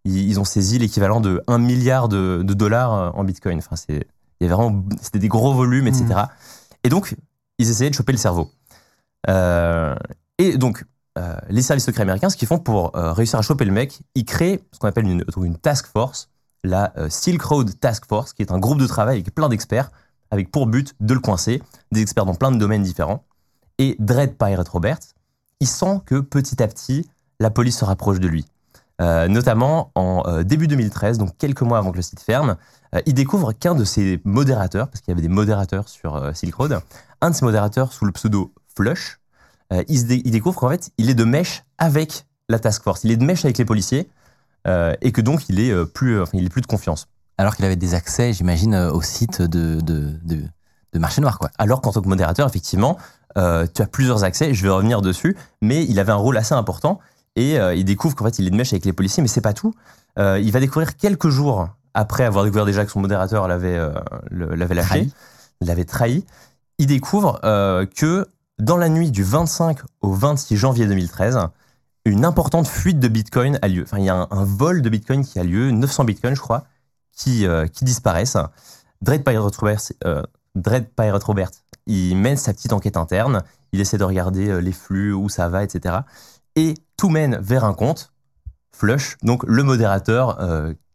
ils, 0.06 0.30
ils 0.30 0.40
ont 0.40 0.46
saisi 0.46 0.80
l'équivalent 0.80 1.20
de 1.20 1.44
1 1.48 1.58
milliard 1.58 2.08
de, 2.08 2.44
de 2.46 2.54
dollars 2.54 3.14
en 3.18 3.24
Bitcoin. 3.26 3.58
Enfin, 3.58 3.76
c'est, 3.76 4.08
il 4.40 4.44
y 4.44 4.50
avait 4.50 4.56
vraiment, 4.56 4.86
c'était 5.02 5.20
des 5.20 5.28
gros 5.28 5.54
volumes, 5.54 5.88
etc. 5.88 6.06
Et 6.86 6.90
donc, 6.90 7.18
ils 7.58 7.70
essayaient 7.70 7.90
de 7.90 7.96
choper 7.96 8.14
le 8.14 8.18
cerveau. 8.20 8.50
Et 9.28 10.58
donc, 10.58 10.86
euh, 11.18 11.36
les 11.50 11.62
services 11.62 11.86
secrets 11.86 12.04
américains, 12.04 12.30
ce 12.30 12.38
qu'ils 12.38 12.48
font 12.48 12.60
pour 12.60 12.96
euh, 12.96 13.12
réussir 13.12 13.40
à 13.40 13.42
choper 13.42 13.66
le 13.66 13.72
mec, 13.72 14.02
ils 14.14 14.26
créent 14.26 14.62
ce 14.72 14.80
qu'on 14.80 14.88
appelle 14.88 15.08
une, 15.08 15.58
task 15.58 15.88
force, 15.88 16.30
la 16.64 16.94
euh, 16.98 17.10
Silk 17.10 17.42
Road 17.42 17.80
Task 17.80 18.06
Force, 18.08 18.34
qui 18.34 18.44
est 18.44 18.52
un 18.52 18.60
groupe 18.60 18.80
de 18.80 18.86
travail 18.86 19.16
avec 19.16 19.34
plein 19.34 19.50
d'experts, 19.50 19.92
avec 20.30 20.52
pour 20.52 20.68
but 20.68 20.96
de 21.00 21.14
le 21.14 21.20
coincer, 21.20 21.64
des 21.92 22.02
experts 22.02 22.26
dans 22.26 22.36
plein 22.36 22.52
de 22.52 22.58
domaines 22.58 22.84
différents. 22.84 23.24
Et 23.80 23.96
Dread 24.00 24.38
Pirate 24.38 24.68
Roberts, 24.68 25.16
il 25.60 25.68
sent 25.68 26.02
que 26.06 26.20
petit 26.20 26.62
à 26.62 26.68
petit, 26.68 27.10
la 27.40 27.50
police 27.50 27.80
se 27.80 27.86
rapproche 27.86 28.20
de 28.20 28.28
lui. 28.28 28.46
Notamment 29.00 29.92
en 29.94 30.42
début 30.42 30.68
2013, 30.68 31.20
donc 31.20 31.38
quelques 31.38 31.62
mois 31.62 31.78
avant 31.78 31.92
que 31.92 31.98
le 31.98 32.02
site 32.02 32.20
ferme, 32.20 32.58
il 33.06 33.14
découvre 33.14 33.54
qu'un 33.54 33.76
de 33.76 33.84
ses 33.84 34.20
modérateurs, 34.26 34.88
parce 34.88 35.02
qu'il 35.02 35.12
y 35.12 35.14
avait 35.14 35.22
des 35.22 35.28
modérateurs 35.28 35.88
sur 35.88 36.36
Silk 36.36 36.56
Road, 36.56 36.80
un 37.22 37.30
de 37.30 37.36
ses 37.36 37.46
modérateurs 37.46 37.94
sous 37.94 38.06
le 38.06 38.12
pseudo 38.12 38.52
Flush, 38.76 39.20
euh, 39.74 39.84
il, 39.88 40.00
se 40.00 40.06
dé- 40.06 40.22
il 40.26 40.32
découvre 40.32 40.60
qu'en 40.60 40.70
fait, 40.70 40.92
il 40.98 41.10
est 41.10 41.14
de 41.16 41.24
mèche 41.24 41.64
avec 41.78 42.26
la 42.50 42.60
task 42.60 42.84
force, 42.84 43.04
il 43.04 43.12
est 43.12 43.18
de 43.18 43.26
mèche 43.26 43.44
avec 43.46 43.58
les 43.58 43.66
policiers, 43.66 44.10
euh, 44.68 44.94
et 45.02 45.12
que 45.12 45.22
donc 45.22 45.50
il 45.50 45.60
est, 45.60 45.72
euh, 45.72 45.86
plus, 45.86 46.22
enfin, 46.22 46.38
il 46.38 46.46
est 46.46 46.50
plus 46.50 46.62
de 46.62 46.68
confiance. 46.68 47.08
Alors 47.38 47.56
qu'il 47.56 47.66
avait 47.66 47.76
des 47.76 47.94
accès, 47.94 48.34
j'imagine, 48.34 48.76
au 48.76 49.02
site 49.02 49.42
de, 49.42 49.80
de, 49.82 50.12
de, 50.24 50.42
de 50.94 51.00
marché 51.00 51.22
noir, 51.22 51.38
quoi. 51.40 51.52
Alors 51.58 51.82
qu'en 51.82 51.92
tant 51.92 52.02
que 52.02 52.08
modérateur, 52.08 52.48
effectivement, 52.48 52.98
euh, 53.38 53.68
tu 53.72 53.82
as 53.82 53.88
plusieurs 53.88 54.24
accès, 54.24 54.54
je 54.54 54.64
vais 54.64 54.70
revenir 54.70 55.02
dessus, 55.02 55.36
mais 55.62 55.84
il 55.86 56.00
avait 56.00 56.12
un 56.12 56.16
rôle 56.16 56.38
assez 56.38 56.56
important 56.56 57.00
et 57.36 57.58
il 57.76 57.86
découvre 57.86 58.16
qu'en 58.16 58.26
fait 58.26 58.40
il 58.40 58.48
est 58.48 58.50
de 58.50 58.56
mèche 58.56 58.74
avec 58.74 58.84
les 58.84 58.94
policiers, 58.94 59.22
mais 59.22 59.28
c'est 59.30 59.42
pas 59.42 59.54
tout. 59.54 59.72
Il 60.18 60.52
va 60.52 60.60
découvrir 60.60 60.98
quelques 60.98 61.30
jours 61.30 61.70
après 61.94 62.24
avoir 62.24 62.44
découvert 62.44 62.66
déjà 62.66 62.84
que 62.84 62.90
son 62.92 63.00
modérateur 63.00 63.48
l'avait 63.48 63.80
l'avait 64.32 64.74
lâché, 64.74 64.88
Trahi. 64.88 65.14
l'avait 65.62 65.86
trahi, 65.86 66.26
il 66.80 66.88
découvre 66.88 67.40
que 67.96 68.26
dans 68.60 68.78
la 68.78 68.90
nuit 68.90 69.12
du 69.12 69.24
25 69.24 69.80
au 70.02 70.14
26 70.14 70.58
janvier 70.58 70.88
2013, 70.88 71.40
une 72.06 72.26
importante 72.26 72.68
fuite 72.68 73.00
de 73.00 73.08
Bitcoin 73.08 73.60
a 73.62 73.68
lieu. 73.68 73.84
Enfin, 73.84 74.00
il 74.00 74.06
y 74.06 74.10
a 74.10 74.28
un, 74.30 74.44
vol 74.46 74.82
de 74.82 74.90
Bitcoin 74.90 75.26
qui 75.26 75.40
a 75.40 75.44
lieu, 75.44 75.72
900 75.72 76.06
Bitcoins, 76.06 76.36
je 76.36 76.42
crois, 76.42 76.66
qui, 77.12 77.46
euh, 77.46 77.66
disparaissent. 77.82 78.38
Dread 79.02 79.24
Pirate 79.24 79.56
Robert, 79.56 79.82
euh, 80.06 80.24
Dread 80.56 80.90
Pirate 80.96 81.24
il 81.86 82.18
mène 82.18 82.38
sa 82.38 82.54
petite 82.54 82.74
enquête 82.74 82.98
interne, 82.98 83.44
il 83.72 83.80
essaie 83.80 83.98
de 83.98 84.04
regarder 84.04 84.50
euh, 84.50 84.60
les 84.60 84.72
flux, 84.72 85.14
où 85.14 85.30
ça 85.30 85.50
va, 85.50 85.64
etc. 85.64 85.98
Et 86.56 86.74
tout 86.98 87.10
mène 87.10 87.38
vers 87.38 87.64
un 87.64 87.74
compte, 87.74 88.12
Flush, 88.72 89.18
donc 89.24 89.44
le 89.46 89.64
modérateur 89.64 90.38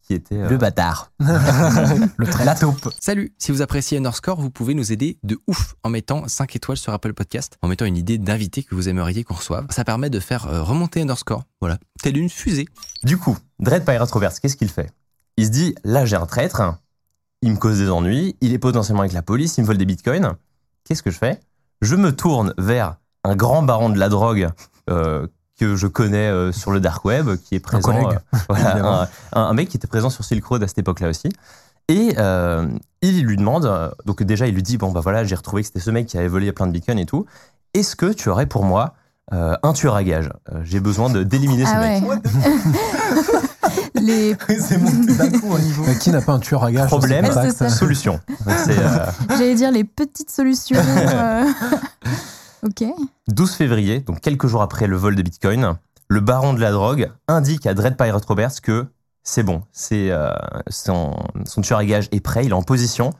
qui 0.03 0.15
était... 0.15 0.37
euh, 0.37 0.49
Le 0.49 0.57
bâtard. 0.57 1.13
Le 1.21 2.27
trait. 2.27 2.45
La 2.45 2.55
taupe. 2.55 2.89
Salut, 3.01 3.33
si 3.39 3.53
vous 3.53 3.63
appréciez 3.63 3.99
Underscore, 3.99 4.41
vous 4.41 4.51
pouvez 4.51 4.75
nous 4.75 4.93
aider 4.93 5.19
de 5.23 5.39
ouf 5.47 5.75
en 5.83 5.91
mettant 5.91 6.27
5 6.27 6.57
étoiles 6.57 6.77
sur 6.77 6.93
Apple 6.93 7.13
Podcast, 7.15 7.57
en 7.63 7.69
mettant 7.69 7.85
une 7.85 7.97
idée 7.97 8.19
d'invité 8.19 8.63
que 8.63 8.75
vous 8.75 8.89
aimeriez 8.89 9.25
qu'on 9.25 9.35
reçoive. 9.35 9.67
Ça 9.71 9.85
permet 9.85 10.11
de 10.11 10.21
faire 10.21 10.47
euh, 10.49 10.63
remonter 10.63 11.01
Underscore, 11.03 11.45
voilà, 11.61 11.79
telle 12.03 12.17
une 12.17 12.29
fusée. 12.31 12.67
Du 13.05 13.17
coup, 13.17 13.37
Dread 13.61 13.85
Pirate 13.85 14.11
Roberts, 14.11 14.41
qu'est-ce 14.41 14.57
qu'il 14.57 14.69
fait? 14.71 14.91
Il 15.37 15.47
se 15.47 15.51
dit, 15.51 15.75
là 15.85 16.05
j'ai 16.05 16.17
un 16.17 16.27
traître, 16.27 16.63
il 17.41 17.53
me 17.53 17.57
cause 17.57 17.79
des 17.79 17.89
ennuis, 17.89 18.37
il 18.41 18.53
est 18.53 18.59
potentiellement 18.59 19.01
avec 19.03 19.13
la 19.13 19.23
police, 19.23 19.57
il 19.59 19.63
me 19.63 19.67
vole 19.67 19.79
des 19.79 19.87
bitcoins. 19.87 20.35
Qu'est-ce 20.85 21.03
que 21.03 21.11
je 21.11 21.19
fais? 21.19 21.41
Je 21.81 21.97
me 21.97 22.15
tourne 22.15 22.53
vers 22.59 22.97
un 23.25 23.35
grand 23.37 23.63
baron 23.63 23.89
de 23.89 23.99
la 23.99 24.09
drogue 24.09 24.49
euh, 24.91 25.27
que 25.61 25.77
je 25.77 25.87
connais 25.87 26.29
euh, 26.29 26.51
sur 26.53 26.71
le 26.73 26.81
dark 26.81 27.05
web, 27.05 27.31
qui 27.45 27.55
est 27.55 27.61
présent. 27.61 27.93
collègue, 27.93 28.19
euh, 28.35 28.39
voilà, 28.49 28.71
évidemment. 28.73 29.01
un, 29.01 29.09
un- 29.35 29.43
un 29.43 29.53
mec 29.55 29.69
qui 29.69 29.77
était 29.77 29.87
présent 29.87 30.11
sur 30.11 30.25
Silk 30.25 30.45
Road 30.45 30.63
à 30.63 30.69
cette 30.69 30.79
époque-là 30.79 31.09
aussi. 31.09 31.29
Et 31.89 32.15
euh, 32.19 32.67
il 33.03 33.25
lui 33.25 33.37
demande, 33.37 33.93
donc 34.07 34.23
déjà 34.23 34.47
il 34.47 34.55
lui 34.55 34.63
dit, 34.63 34.79
bon 34.79 34.93
bah 34.93 35.01
voilà, 35.01 35.25
j'ai 35.25 35.35
retrouvé 35.35 35.63
que 35.63 35.67
c'était 35.67 35.81
ce 35.81 35.91
mec 35.91 36.07
qui 36.07 36.17
avait 36.17 36.29
volé 36.29 36.53
plein 36.53 36.67
de 36.67 36.73
bitcoins 36.73 36.99
et 36.99 37.07
tout. 37.07 37.27
Est-ce 37.75 37.97
que 37.97 38.07
tu 38.13 38.29
aurais 38.29 38.47
pour 38.47 38.65
moi 38.65 38.95
euh, 39.33 39.57
un 39.63 39.73
tueur 39.73 39.95
à 39.97 40.05
gage 40.05 40.31
Euh, 40.53 40.61
J'ai 40.65 40.81
besoin 40.81 41.11
de 41.11 41.23
d'éliminer 41.23 41.65
ce 41.67 41.71
Ah 41.75 41.81
mec. 41.81 42.05
ouais. 42.09 42.17
Les... 44.01 44.37
C'est 44.61 44.79
monté 44.79 45.15
d'un 45.15 45.31
coup 45.39 45.53
au 45.53 45.59
niveau. 45.59 45.85
Qui 46.01 46.11
n'a 46.11 46.21
pas 46.21 46.33
un 46.33 46.39
tueur 46.41 46.65
à 46.65 46.73
gage 46.73 46.87
Problème, 46.89 47.27
ça. 47.31 47.69
solution. 47.69 48.21
Euh, 48.49 49.07
J'allais 49.31 49.55
dire 49.55 49.71
les 49.71 49.85
petites 49.85 50.31
solutions. 50.31 50.77
euh. 50.79 51.45
Ok. 52.67 52.85
12 53.29 53.53
février, 53.53 54.01
donc 54.01 54.21
quelques 54.21 54.47
jours 54.47 54.63
après 54.63 54.87
le 54.87 54.97
vol 54.97 55.15
de 55.15 55.23
Bitcoin, 55.23 55.77
le 56.09 56.21
baron 56.21 56.53
de 56.55 56.61
la 56.61 56.73
drogue 56.73 57.11
indique 57.29 57.67
à 57.67 57.75
Dread 57.75 57.97
Pirate 57.97 58.25
Roberts 58.25 58.61
que 58.63 58.87
c'est 59.25 59.43
bon, 59.43 59.63
c'est 59.73 60.11
euh, 60.11 60.33
son, 60.69 61.15
tueur 61.63 61.79
à 61.79 61.85
gage 61.85 62.09
est 62.11 62.21
prêt, 62.21 62.45
il 62.45 62.51
est 62.51 62.55
en 62.55 62.63
position, 62.63 63.15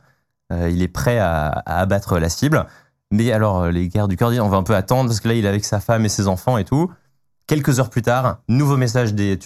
euh, 0.51 0.69
il 0.69 0.81
est 0.81 0.89
prêt 0.89 1.17
à, 1.17 1.47
abattre 1.65 2.19
la 2.19 2.29
cible. 2.29 2.65
Mais 3.11 3.31
alors, 3.31 3.61
euh, 3.63 3.71
les 3.71 3.87
guerres 3.87 4.07
du 4.07 4.17
cœur 4.17 4.29
disent 4.31 4.41
on 4.41 4.49
va 4.49 4.57
un 4.57 4.63
peu 4.63 4.75
attendre 4.75 5.09
parce 5.09 5.21
que 5.21 5.29
là, 5.29 5.33
il 5.33 5.45
est 5.45 5.47
avec 5.47 5.63
sa 5.63 5.79
femme 5.79 6.03
et 6.05 6.09
ses 6.09 6.27
enfants 6.27 6.57
et 6.57 6.65
tout. 6.65 6.91
Quelques 7.47 7.79
heures 7.79 7.89
plus 7.89 8.01
tard, 8.01 8.39
nouveau 8.47 8.77
message 8.77 9.13
du, 9.13 9.37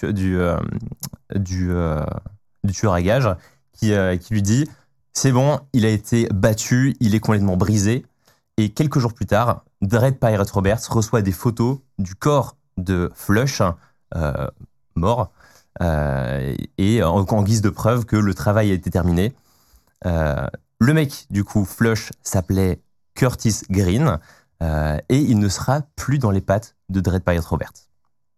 tueur 2.73 2.93
à 2.93 3.01
gage 3.01 3.29
qui 3.73 3.93
lui 4.31 4.41
dit 4.41 4.67
c'est 5.13 5.31
bon, 5.31 5.59
il 5.73 5.85
a 5.85 5.89
été 5.89 6.27
battu, 6.33 6.95
il 6.99 7.15
est 7.15 7.19
complètement 7.19 7.57
brisé. 7.57 8.05
Et 8.57 8.69
quelques 8.69 8.99
jours 8.99 9.13
plus 9.13 9.25
tard, 9.27 9.63
Dread 9.81 10.19
Pirate 10.19 10.49
Roberts 10.49 10.81
reçoit 10.89 11.21
des 11.21 11.31
photos 11.31 11.79
du 11.99 12.15
corps 12.15 12.57
de 12.77 13.11
Flush, 13.13 13.61
euh, 14.15 14.47
mort, 14.95 15.31
euh, 15.81 16.55
et 16.77 17.03
en, 17.03 17.19
en 17.19 17.43
guise 17.43 17.61
de 17.61 17.69
preuve 17.69 18.05
que 18.05 18.15
le 18.15 18.33
travail 18.33 18.71
a 18.71 18.73
été 18.73 18.89
terminé. 18.89 19.35
Euh, 20.05 20.47
le 20.79 20.93
mec, 20.93 21.27
du 21.29 21.43
coup, 21.43 21.65
Flush, 21.65 22.11
s'appelait 22.23 22.81
Curtis 23.13 23.61
Green, 23.69 24.17
euh, 24.63 24.97
et 25.09 25.19
il 25.19 25.37
ne 25.39 25.49
sera 25.49 25.81
plus 25.95 26.17
dans 26.17 26.31
les 26.31 26.41
pattes 26.41 26.75
de 26.89 26.99
Dread 26.99 27.23
Pirate 27.23 27.45
Roberts. 27.45 27.73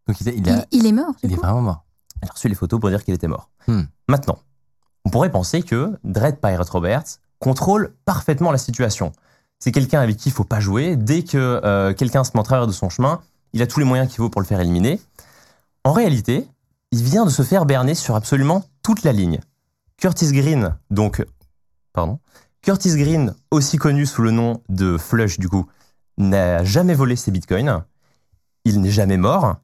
Donc 0.07 0.19
il, 0.21 0.27
a- 0.29 0.31
il 0.33 0.85
est 0.85 0.91
mort. 0.91 1.13
il 1.23 1.31
est 1.31 1.35
vraiment 1.37 1.61
mort. 1.61 1.85
Il 2.21 2.27
a 2.29 2.33
reçu 2.33 2.49
les 2.49 2.55
photos 2.55 2.79
pour 2.79 2.89
dire 2.89 3.03
qu'il 3.05 3.13
était 3.13 3.27
mort. 3.27 3.49
Hmm. 3.67 3.83
Maintenant, 4.09 4.39
on 5.05 5.09
pourrait 5.09 5.31
penser 5.31 5.61
que 5.63 5.97
Dread 6.03 6.41
Pirate 6.41 6.69
Roberts 6.69 7.05
contrôle 7.39 7.93
parfaitement 8.03 8.51
la 8.51 8.57
situation. 8.57 9.13
C'est 9.59 9.71
quelqu'un 9.71 9.99
avec 9.99 10.17
qui 10.17 10.29
il 10.29 10.31
faut 10.31 10.43
pas 10.43 10.59
jouer. 10.59 10.95
Dès 10.95 11.23
que 11.23 11.61
euh, 11.63 11.93
quelqu'un 11.93 12.23
se 12.23 12.31
met 12.33 12.39
en 12.39 12.43
travers 12.43 12.67
de 12.67 12.71
son 12.71 12.89
chemin, 12.89 13.21
il 13.53 13.61
a 13.61 13.67
tous 13.67 13.79
les 13.79 13.85
moyens 13.85 14.09
qu'il 14.09 14.19
vaut 14.19 14.29
pour 14.29 14.41
le 14.41 14.47
faire 14.47 14.59
éliminer. 14.59 15.01
En 15.83 15.91
réalité, 15.91 16.47
il 16.91 17.03
vient 17.03 17.25
de 17.25 17.29
se 17.29 17.43
faire 17.43 17.65
berner 17.65 17.95
sur 17.95 18.15
absolument 18.15 18.65
toute 18.83 19.03
la 19.03 19.11
ligne. 19.11 19.39
Curtis 19.97 20.31
Green, 20.31 20.75
donc, 20.89 21.25
pardon, 21.93 22.19
Curtis 22.61 22.95
Green, 22.95 23.35
aussi 23.51 23.77
connu 23.77 24.05
sous 24.05 24.21
le 24.21 24.31
nom 24.31 24.61
de 24.69 24.97
Flush, 24.97 25.39
du 25.39 25.49
coup, 25.49 25.67
n'a 26.17 26.63
jamais 26.63 26.93
volé 26.93 27.15
ses 27.15 27.31
bitcoins. 27.31 27.83
Il 28.65 28.81
n'est 28.81 28.91
jamais 28.91 29.17
mort. 29.17 29.57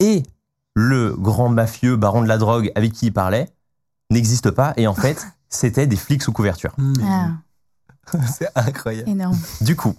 Et 0.00 0.22
le 0.74 1.14
grand 1.16 1.48
mafieux 1.48 1.96
baron 1.96 2.22
de 2.22 2.28
la 2.28 2.38
drogue 2.38 2.72
avec 2.74 2.92
qui 2.92 3.06
il 3.06 3.12
parlait 3.12 3.48
n'existe 4.10 4.50
pas. 4.50 4.72
Et 4.76 4.86
en 4.86 4.94
fait, 4.94 5.26
c'était 5.48 5.86
des 5.86 5.96
flics 5.96 6.22
sous 6.22 6.32
couverture. 6.32 6.74
Ah, 7.02 7.32
C'est 8.28 8.48
incroyable. 8.54 9.08
énorme. 9.08 9.38
Du 9.60 9.76
coup, 9.76 9.94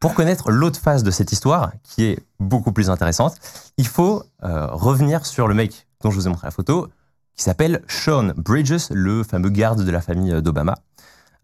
pour 0.00 0.14
connaître 0.14 0.50
l'autre 0.50 0.80
face 0.80 1.02
de 1.02 1.10
cette 1.10 1.32
histoire, 1.32 1.72
qui 1.82 2.04
est 2.04 2.18
beaucoup 2.40 2.72
plus 2.72 2.90
intéressante, 2.90 3.36
il 3.76 3.86
faut 3.86 4.24
euh, 4.42 4.66
revenir 4.66 5.26
sur 5.26 5.46
le 5.48 5.54
mec 5.54 5.86
dont 6.02 6.10
je 6.10 6.16
vous 6.16 6.26
ai 6.26 6.30
montré 6.30 6.46
la 6.46 6.50
photo, 6.50 6.88
qui 7.36 7.44
s'appelle 7.44 7.82
Sean 7.88 8.32
Bridges, 8.36 8.90
le 8.90 9.22
fameux 9.22 9.50
garde 9.50 9.84
de 9.84 9.90
la 9.90 10.00
famille 10.00 10.42
d'Obama. 10.42 10.74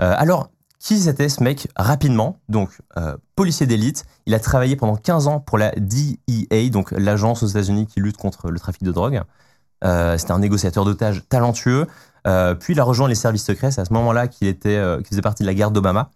Euh, 0.00 0.14
alors, 0.16 0.50
qui 0.78 0.98
c'était 0.98 1.28
ce 1.28 1.42
mec 1.42 1.68
Rapidement, 1.76 2.38
donc 2.48 2.70
euh, 2.96 3.16
policier 3.34 3.66
d'élite, 3.66 4.04
il 4.26 4.34
a 4.34 4.40
travaillé 4.40 4.76
pendant 4.76 4.96
15 4.96 5.26
ans 5.26 5.40
pour 5.40 5.58
la 5.58 5.72
DEA, 5.72 6.70
donc 6.70 6.92
l'agence 6.92 7.42
aux 7.42 7.46
États-Unis 7.46 7.86
qui 7.86 8.00
lutte 8.00 8.16
contre 8.16 8.50
le 8.50 8.58
trafic 8.60 8.84
de 8.84 8.92
drogue. 8.92 9.22
Euh, 9.84 10.16
c'était 10.18 10.32
un 10.32 10.38
négociateur 10.38 10.84
d'otages 10.84 11.22
talentueux. 11.28 11.86
Euh, 12.28 12.54
puis 12.54 12.74
il 12.74 12.80
a 12.80 12.84
rejoint 12.84 13.08
les 13.08 13.14
services 13.14 13.44
secrets. 13.44 13.70
C'est 13.70 13.80
à 13.80 13.84
ce 13.84 13.92
moment-là 13.94 14.28
qu'il 14.28 14.48
était, 14.48 14.76
euh, 14.76 15.02
faisait 15.02 15.22
partie 15.22 15.42
de 15.42 15.48
la 15.48 15.54
garde 15.54 15.74
d'Obama. 15.74 16.10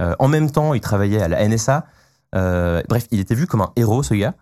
Euh, 0.00 0.14
en 0.18 0.28
même 0.28 0.50
temps, 0.50 0.74
il 0.74 0.80
travaillait 0.80 1.20
à 1.20 1.28
la 1.28 1.46
NSA. 1.46 1.86
Bref, 2.32 3.06
il 3.10 3.20
était 3.20 3.34
vu 3.34 3.46
comme 3.46 3.62
un 3.62 3.72
héros, 3.76 4.02
ce 4.02 4.14
gars. 4.14 4.34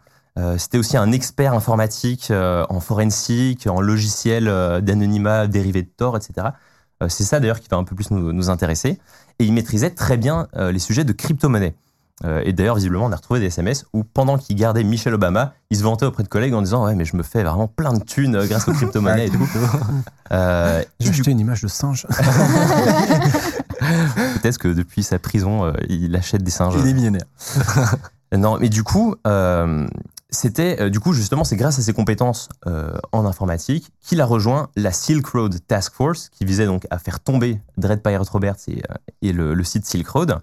C'était 0.58 0.76
aussi 0.76 0.98
un 0.98 1.12
expert 1.12 1.54
informatique 1.54 2.30
en 2.30 2.80
forensique, 2.80 3.66
en 3.66 3.80
logiciel 3.80 4.44
d'anonymat 4.82 5.46
dérivé 5.46 5.82
de 5.82 5.88
Tor, 5.88 6.14
etc. 6.14 6.48
C'est 7.08 7.24
ça 7.24 7.40
d'ailleurs 7.40 7.60
qui 7.60 7.68
va 7.70 7.78
un 7.78 7.84
peu 7.84 7.96
plus 7.96 8.10
nous, 8.10 8.34
nous 8.34 8.50
intéresser. 8.50 8.98
Et 9.38 9.44
il 9.44 9.54
maîtrisait 9.54 9.90
très 9.90 10.18
bien 10.18 10.46
les 10.54 10.78
sujets 10.78 11.04
de 11.04 11.12
crypto-monnaie. 11.12 11.74
Euh, 12.24 12.40
et 12.44 12.54
d'ailleurs, 12.54 12.76
visiblement, 12.76 13.04
on 13.04 13.12
a 13.12 13.16
retrouvé 13.16 13.40
des 13.40 13.46
SMS 13.46 13.84
où, 13.92 14.02
pendant 14.02 14.38
qu'il 14.38 14.56
gardait 14.56 14.82
Michelle 14.84 15.12
Obama, 15.14 15.52
il 15.70 15.76
se 15.76 15.82
vantait 15.82 16.06
auprès 16.06 16.22
de 16.22 16.28
collègues 16.28 16.54
en 16.54 16.62
disant 16.62 16.86
Ouais, 16.86 16.94
mais 16.94 17.04
je 17.04 17.14
me 17.14 17.22
fais 17.22 17.42
vraiment 17.42 17.68
plein 17.68 17.92
de 17.92 18.02
thunes 18.02 18.36
euh, 18.36 18.46
grâce 18.46 18.66
aux 18.68 18.72
crypto-monnaies 18.72 19.26
et 19.26 19.30
tout. 19.30 19.46
Euh, 20.32 20.82
J'ai 20.98 21.10
du 21.10 21.20
acheté 21.20 21.30
une 21.30 21.40
image 21.40 21.60
de 21.62 21.68
singe. 21.68 22.06
Peut-être 24.40 24.58
que 24.58 24.68
depuis 24.68 25.02
sa 25.02 25.18
prison, 25.18 25.64
euh, 25.64 25.72
il 25.88 26.14
achète 26.16 26.42
des 26.42 26.50
singes. 26.50 26.74
Il 26.78 26.86
est 26.86 26.94
millionnaire. 26.94 27.26
Non, 28.36 28.58
mais 28.60 28.68
du 28.68 28.82
coup, 28.82 29.14
euh, 29.28 29.86
c'était 30.30 30.90
du 30.90 30.98
coup 30.98 31.12
justement, 31.12 31.44
c'est 31.44 31.54
grâce 31.54 31.78
à 31.78 31.82
ses 31.82 31.92
compétences 31.92 32.48
euh, 32.66 32.98
en 33.12 33.24
informatique 33.24 33.92
qu'il 34.00 34.20
a 34.20 34.26
rejoint 34.26 34.68
la 34.74 34.90
Silk 34.90 35.24
Road 35.28 35.56
Task 35.68 35.94
Force, 35.94 36.28
qui 36.30 36.44
visait 36.44 36.66
donc 36.66 36.88
à 36.90 36.98
faire 36.98 37.20
tomber 37.20 37.60
Dread 37.78 38.02
Pirate 38.02 38.28
Roberts 38.28 38.56
et, 38.66 38.82
et 39.22 39.32
le, 39.32 39.54
le 39.54 39.64
site 39.64 39.86
Silk 39.86 40.08
Road. 40.08 40.38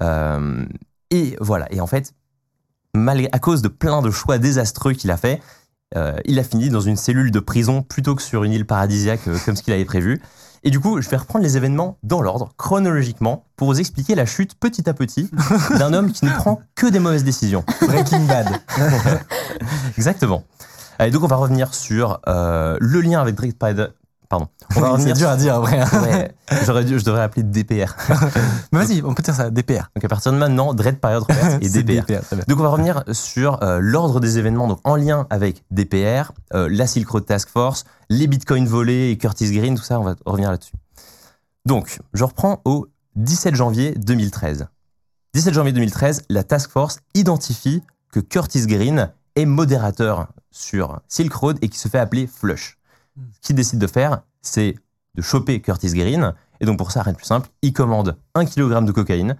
Euh, 0.00 0.64
et 1.10 1.36
voilà. 1.40 1.66
Et 1.72 1.80
en 1.80 1.86
fait, 1.86 2.14
malgré, 2.94 3.28
à 3.32 3.38
cause 3.38 3.62
de 3.62 3.68
plein 3.68 4.02
de 4.02 4.10
choix 4.10 4.38
désastreux 4.38 4.92
qu'il 4.92 5.10
a 5.10 5.16
fait, 5.16 5.40
euh, 5.96 6.16
il 6.24 6.38
a 6.38 6.44
fini 6.44 6.68
dans 6.68 6.80
une 6.80 6.96
cellule 6.96 7.30
de 7.30 7.40
prison 7.40 7.82
plutôt 7.82 8.14
que 8.14 8.22
sur 8.22 8.44
une 8.44 8.52
île 8.52 8.66
paradisiaque 8.66 9.26
euh, 9.26 9.38
comme 9.44 9.56
ce 9.56 9.62
qu'il 9.62 9.72
avait 9.72 9.84
prévu. 9.84 10.20
Et 10.64 10.70
du 10.70 10.80
coup, 10.80 11.00
je 11.00 11.08
vais 11.08 11.16
reprendre 11.16 11.44
les 11.44 11.56
événements 11.56 11.98
dans 12.02 12.20
l'ordre, 12.20 12.52
chronologiquement, 12.56 13.46
pour 13.56 13.68
vous 13.68 13.78
expliquer 13.78 14.14
la 14.14 14.26
chute 14.26 14.54
petit 14.58 14.88
à 14.88 14.94
petit 14.94 15.30
d'un 15.78 15.92
homme 15.92 16.12
qui 16.12 16.24
ne 16.24 16.30
prend 16.30 16.60
que 16.74 16.86
des 16.86 16.98
mauvaises 16.98 17.24
décisions. 17.24 17.64
Breaking 17.86 18.26
Bad. 18.26 18.48
Exactement. 19.96 20.44
Allez, 20.98 21.12
donc 21.12 21.22
on 21.22 21.28
va 21.28 21.36
revenir 21.36 21.74
sur 21.74 22.20
euh, 22.26 22.76
le 22.80 23.00
lien 23.00 23.20
avec 23.20 23.36
Dread 23.36 23.56
Pirate. 23.56 23.94
Pardon. 24.28 24.48
On 24.76 24.80
va 24.80 24.86
C'est 24.88 24.92
revenir 24.92 25.14
dur 25.16 25.28
à 25.30 25.36
dire 25.36 25.54
après. 25.54 25.80
hein. 25.80 26.02
Ouais, 26.02 26.34
j'aurais 26.66 26.84
dû, 26.84 26.98
je 26.98 27.04
devrais 27.04 27.22
appeler 27.22 27.42
DPR. 27.42 27.94
Mais 28.72 28.84
vas-y, 28.84 29.02
on 29.02 29.14
peut 29.14 29.22
dire 29.22 29.34
ça, 29.34 29.48
DPR. 29.50 29.88
Donc 29.94 30.04
à 30.04 30.08
partir 30.08 30.32
de 30.32 30.36
maintenant, 30.36 30.74
Dread 30.74 31.00
Pirate 31.00 31.20
Roberts 31.24 31.58
et 31.62 31.68
DPR. 31.70 32.04
Donc 32.46 32.58
on 32.58 32.62
va 32.62 32.68
revenir 32.68 33.04
sur 33.12 33.62
euh, 33.62 33.78
l'ordre 33.80 34.20
des 34.20 34.36
événements 34.38 34.68
donc 34.68 34.80
en 34.84 34.96
lien 34.96 35.26
avec 35.30 35.64
DPR, 35.70 36.32
euh, 36.54 36.68
la 36.70 36.86
Silk 36.86 37.08
Road 37.08 37.24
Task 37.24 37.48
Force, 37.48 37.84
les 38.10 38.26
bitcoins 38.26 38.66
volés 38.66 39.10
et 39.10 39.16
Curtis 39.16 39.50
Green, 39.50 39.74
tout 39.76 39.82
ça, 39.84 39.98
on 39.98 40.04
va 40.04 40.14
revenir 40.26 40.50
là-dessus. 40.50 40.74
Donc, 41.64 42.00
je 42.14 42.24
reprends 42.24 42.60
au 42.64 42.86
17 43.16 43.54
janvier 43.54 43.94
2013. 43.96 44.66
17 45.34 45.54
janvier 45.54 45.72
2013, 45.72 46.24
la 46.28 46.44
Task 46.44 46.70
Force 46.70 47.00
identifie 47.14 47.82
que 48.12 48.20
Curtis 48.20 48.66
Green 48.66 49.10
est 49.36 49.44
modérateur 49.44 50.28
sur 50.50 51.00
Silk 51.08 51.32
Road 51.34 51.58
et 51.62 51.68
qui 51.68 51.78
se 51.78 51.88
fait 51.88 51.98
appeler 51.98 52.26
Flush. 52.26 52.77
Ce 53.32 53.46
qu'il 53.46 53.56
décide 53.56 53.78
de 53.78 53.86
faire, 53.86 54.22
c'est 54.42 54.76
de 55.14 55.22
choper 55.22 55.60
Curtis 55.60 55.92
Green. 55.92 56.34
Et 56.60 56.66
donc 56.66 56.78
pour 56.78 56.90
ça, 56.90 57.02
rien 57.02 57.12
de 57.12 57.16
plus 57.16 57.26
simple, 57.26 57.48
il 57.62 57.72
commande 57.72 58.16
un 58.34 58.44
kilogramme 58.44 58.84
de 58.84 58.92
cocaïne. 58.92 59.36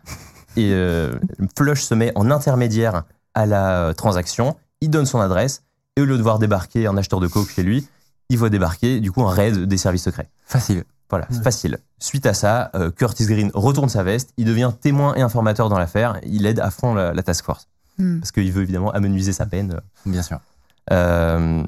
Et 0.56 0.72
euh, 0.72 1.12
Flush 1.56 1.82
se 1.82 1.94
met 1.94 2.12
en 2.14 2.30
intermédiaire 2.30 3.04
à 3.34 3.46
la 3.46 3.88
euh, 3.88 3.92
transaction. 3.92 4.56
Il 4.80 4.90
donne 4.90 5.06
son 5.06 5.20
adresse. 5.20 5.62
Et 5.96 6.00
au 6.00 6.04
lieu 6.04 6.16
de 6.16 6.22
voir 6.22 6.38
débarquer 6.38 6.86
un 6.86 6.96
acheteur 6.96 7.20
de 7.20 7.26
coke 7.26 7.50
chez 7.50 7.62
lui, 7.62 7.86
il 8.28 8.38
voit 8.38 8.50
débarquer 8.50 9.00
du 9.00 9.10
coup 9.10 9.22
un 9.24 9.32
raid 9.32 9.64
des 9.64 9.76
services 9.76 10.04
secrets. 10.04 10.30
Facile. 10.44 10.84
Voilà, 11.10 11.26
c'est 11.30 11.42
facile. 11.42 11.78
Suite 11.98 12.26
à 12.26 12.34
ça, 12.34 12.70
euh, 12.74 12.90
Curtis 12.90 13.26
Green 13.26 13.50
retourne 13.54 13.88
sa 13.88 14.02
veste, 14.02 14.34
il 14.36 14.44
devient 14.44 14.72
témoin 14.78 15.14
et 15.14 15.22
informateur 15.22 15.70
dans 15.70 15.78
l'affaire, 15.78 16.20
il 16.22 16.44
aide 16.44 16.60
à 16.60 16.70
fond 16.70 16.94
la, 16.94 17.14
la 17.14 17.22
task 17.22 17.46
force. 17.46 17.66
Hmm. 17.98 18.20
Parce 18.20 18.30
qu'il 18.30 18.52
veut 18.52 18.62
évidemment 18.62 18.92
amenuiser 18.92 19.32
sa 19.32 19.46
peine. 19.46 19.80
Bien 20.04 20.22
sûr. 20.22 20.38
Euh, 20.92 21.64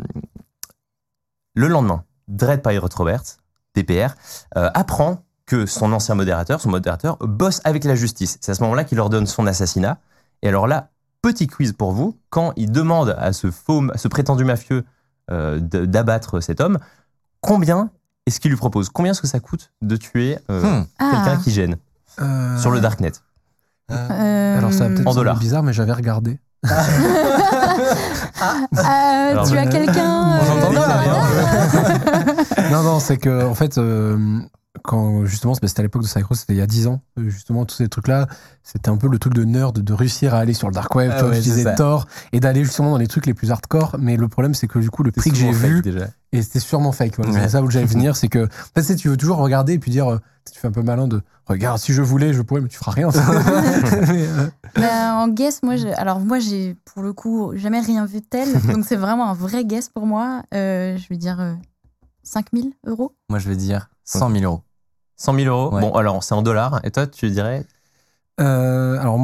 le 1.55 1.69
lendemain, 1.69 2.05
Dread 2.29 2.63
Pirate 2.63 2.95
Roberts, 2.95 3.39
DPR, 3.75 4.15
euh, 4.57 4.71
apprend 4.75 5.25
que 5.47 5.67
son 5.67 5.93
ancien 5.93 6.15
modérateur, 6.15 6.61
son 6.61 6.71
modérateur, 6.71 7.17
bosse 7.19 7.61
avec 7.65 7.85
la 7.85 7.95
justice. 7.97 8.39
C'est 8.41 8.53
à 8.53 8.55
ce 8.55 8.63
moment-là 8.63 8.85
qu'il 8.85 9.01
ordonne 9.01 9.27
son 9.27 9.47
assassinat. 9.47 9.99
Et 10.43 10.49
alors 10.49 10.67
là, 10.69 10.91
petit 11.23 11.47
quiz 11.49 11.73
pour 11.73 11.93
vous, 11.93 12.17
quand 12.31 12.53
il 12.57 12.71
demande 12.71 13.17
à 13.19 13.33
ce 13.33 13.51
faux, 13.51 13.83
à 13.93 13.99
ce 13.99 14.07
prétendu 14.09 14.45
mafieux 14.45 14.85
euh, 15.31 15.59
d'abattre 15.61 16.41
cet 16.41 16.61
homme, 16.61 16.79
combien 17.41 17.91
est-ce 18.27 18.39
qu'il 18.41 18.51
lui 18.51 18.57
propose? 18.59 18.89
Combien 18.91 19.13
est-ce 19.13 19.21
que 19.21 19.27
ça 19.27 19.41
coûte 19.41 19.73
de 19.83 19.97
tuer 19.97 20.39
euh, 20.51 20.63
Hmm. 20.63 20.85
quelqu'un 20.99 21.37
Ah, 21.39 21.41
qui 21.43 21.51
gêne? 21.51 21.77
Euh, 22.21 22.59
sur 22.59 22.71
le 22.71 22.81
darknet 22.81 23.13
euh, 23.91 24.59
Alors 24.59 24.73
ça 24.73 24.85
va 24.85 24.91
peut-être 24.95 25.01
En 25.07 25.13
sembler 25.13 25.15
dollars. 25.21 25.39
bizarre, 25.39 25.63
mais 25.63 25.73
j'avais 25.73 25.93
regardé. 25.93 26.39
Euh, 26.65 26.71
Alors, 29.31 29.49
tu 29.49 29.57
as 29.57 29.67
quelqu'un 29.67 30.33
euh, 30.35 30.41
non, 32.71 32.83
non, 32.83 33.01
c'est 33.01 33.17
que 33.17 33.47
en 33.47 33.55
fait, 33.55 33.79
euh, 33.79 34.19
quand 34.91 35.25
justement, 35.25 35.55
c'était 35.55 35.79
à 35.79 35.83
l'époque 35.85 36.03
de 36.03 36.09
Cycro, 36.09 36.35
c'était 36.35 36.53
il 36.55 36.57
y 36.59 36.61
a 36.61 36.67
10 36.67 36.89
ans. 36.89 37.01
euh, 37.19 37.29
Justement, 37.31 37.65
tous 37.65 37.77
ces 37.77 37.89
trucs-là, 37.89 38.27
c'était 38.65 38.89
un 38.89 38.97
peu 38.97 39.07
le 39.09 39.21
truc 39.21 39.35
de 39.35 39.45
nerd 39.45 39.79
de 39.79 39.93
réussir 39.93 40.35
à 40.35 40.39
aller 40.39 40.53
sur 40.53 40.67
le 40.67 40.75
dark 40.75 40.93
web, 40.97 41.13
Ah 41.15 41.27
ouais. 41.27 41.75
Tor 41.77 42.07
et 42.33 42.41
d'aller 42.41 42.65
justement 42.65 42.91
dans 42.91 42.97
les 42.99 43.07
trucs 43.07 43.27
les 43.27 43.35
plus 43.35 43.53
hardcore. 43.53 43.97
Mais 44.01 44.17
le 44.17 44.27
problème, 44.27 44.53
c'est 44.55 44.67
que 44.67 44.81
du 44.81 44.91
coup, 44.91 45.05
le 45.05 45.13
prix 45.13 45.31
que 45.31 45.37
j'ai 45.37 45.53
vu, 45.53 45.81
déjà. 45.81 46.09
et 46.33 46.43
c'était 46.43 46.59
sûrement 46.59 46.91
fake. 46.91 47.15
Voilà, 47.19 47.33
Ouais. 47.33 47.41
C'est 47.43 47.51
ça 47.51 47.63
où 47.63 47.71
j'allais 47.71 47.87
venir, 47.97 48.17
c'est 48.17 48.27
que 48.29 48.47
en 48.47 48.49
fait, 48.75 48.81
tu 48.81 48.87
sais, 48.89 48.97
tu 48.97 49.09
veux 49.09 49.17
toujours 49.17 49.37
regarder 49.37 49.75
et 49.75 49.79
puis 49.79 49.93
dire, 49.93 50.09
euh, 50.11 50.19
tu 50.53 50.59
fais 50.59 50.67
un 50.67 50.73
peu 50.73 50.83
malin 50.83 51.07
de 51.07 51.23
regarde, 51.47 51.79
si 51.79 51.93
je 51.93 52.03
voulais, 52.03 52.33
je 52.33 52.43
pourrais, 52.43 52.61
mais 52.61 52.69
tu 52.69 52.79
feras 52.79 52.91
rien. 52.91 53.09
Mais, 54.09 54.27
euh, 54.27 54.49
Ben, 54.75 55.15
en 55.15 55.29
guess, 55.29 55.63
moi, 55.63 55.75
alors 55.97 56.19
moi, 56.19 56.41
j'ai 56.41 56.75
pour 56.85 57.03
le 57.03 57.13
coup 57.13 57.53
jamais 57.55 57.79
rien 57.81 58.07
vu 58.07 58.21
de 58.21 58.27
tel, 58.29 58.49
donc 58.73 58.85
c'est 58.85 58.97
vraiment 58.97 59.31
un 59.31 59.35
vrai 59.35 59.65
guess 59.65 59.89
pour 59.89 60.07
moi. 60.07 60.43
Euh, 60.53 60.97
je 60.97 61.09
vais 61.09 61.17
dire 61.17 61.39
euh, 61.41 61.55
5000 62.25 62.73
euros. 62.87 63.15
Moi, 63.29 63.39
je 63.39 63.49
vais 63.49 63.57
dire 63.57 63.89
100 64.05 64.31
000 64.33 64.45
euros. 64.45 64.63
100 65.21 65.35
000 65.35 65.47
euros 65.55 65.75
Ouais. 65.75 65.81
Bon, 65.83 65.93
alors 65.93 66.23
c'est 66.25 66.35
en 66.35 66.43
dollars. 66.43 66.81
Et 66.83 66.91
toi, 66.91 67.07
tu 67.07 67.29
dirais 67.31 67.65
Euh, 68.41 68.99
alors, 68.99 69.19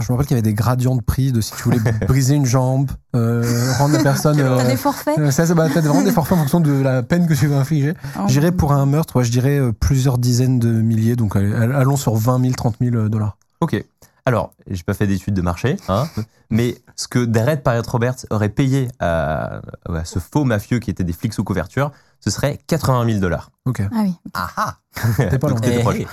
je 0.00 0.04
me 0.12 0.16
rappelle 0.16 0.26
qu'il 0.26 0.36
y 0.36 0.38
avait 0.40 0.42
des 0.42 0.54
gradients 0.54 0.96
de 0.96 1.02
prix 1.02 1.30
de 1.30 1.40
si 1.40 1.52
tu 1.54 1.62
voulais 1.62 1.78
briser 2.08 2.34
une 2.34 2.46
jambe, 2.46 2.90
euh, 3.14 3.44
rendre 3.78 3.96
la 3.96 4.02
personne. 4.02 4.36
T'as 4.38 4.42
euh, 4.42 4.66
des 4.66 4.76
forfaits 4.76 5.18
euh, 5.18 5.30
ça, 5.30 5.46
c'est 5.46 5.54
bah, 5.54 5.68
t'as 5.72 5.80
vraiment 5.82 6.02
des 6.02 6.10
forfaits 6.10 6.36
en 6.36 6.40
fonction 6.40 6.58
de 6.60 6.72
la 6.72 7.04
peine 7.04 7.28
que 7.28 7.34
tu 7.34 7.46
veux 7.46 7.54
infliger. 7.56 7.94
En- 8.18 8.26
J'irais 8.26 8.50
pour 8.50 8.72
un 8.72 8.86
meurtre, 8.86 9.14
ouais, 9.16 9.24
je 9.24 9.30
dirais 9.30 9.56
euh, 9.58 9.70
plusieurs 9.72 10.18
dizaines 10.18 10.58
de 10.58 10.68
milliers, 10.68 11.14
donc 11.14 11.36
allons 11.36 11.96
sur 11.96 12.16
20 12.16 12.40
000, 12.40 12.54
30 12.54 12.76
000 12.80 13.08
dollars. 13.08 13.36
Ok. 13.60 13.82
Alors, 14.26 14.54
j'ai 14.68 14.82
pas 14.82 14.94
fait 14.94 15.06
d'études 15.06 15.34
de 15.34 15.42
marché, 15.42 15.76
hein, 15.88 16.08
mais 16.50 16.76
ce 16.96 17.08
que 17.08 17.24
Dread 17.24 17.62
Pirate 17.62 17.86
Roberts 17.86 18.16
aurait 18.30 18.48
payé 18.48 18.88
à, 18.98 19.60
à 19.88 20.04
ce 20.04 20.18
faux 20.18 20.44
mafieux 20.44 20.78
qui 20.78 20.90
était 20.90 21.04
des 21.04 21.12
flics 21.12 21.34
sous 21.34 21.44
couverture, 21.44 21.90
ce 22.20 22.30
serait 22.30 22.58
80 22.66 23.06
000 23.06 23.18
dollars. 23.20 23.50
Ok, 23.66 23.82
Ah 23.82 24.02
oui. 24.02 24.14
Ah 24.32 24.48
ah 24.56 24.76
t'es 25.30 25.38
pas 25.38 25.48
loin. 25.50 25.60
Eh, 25.64 25.80
proche. 25.80 25.96
eh. 26.00 26.06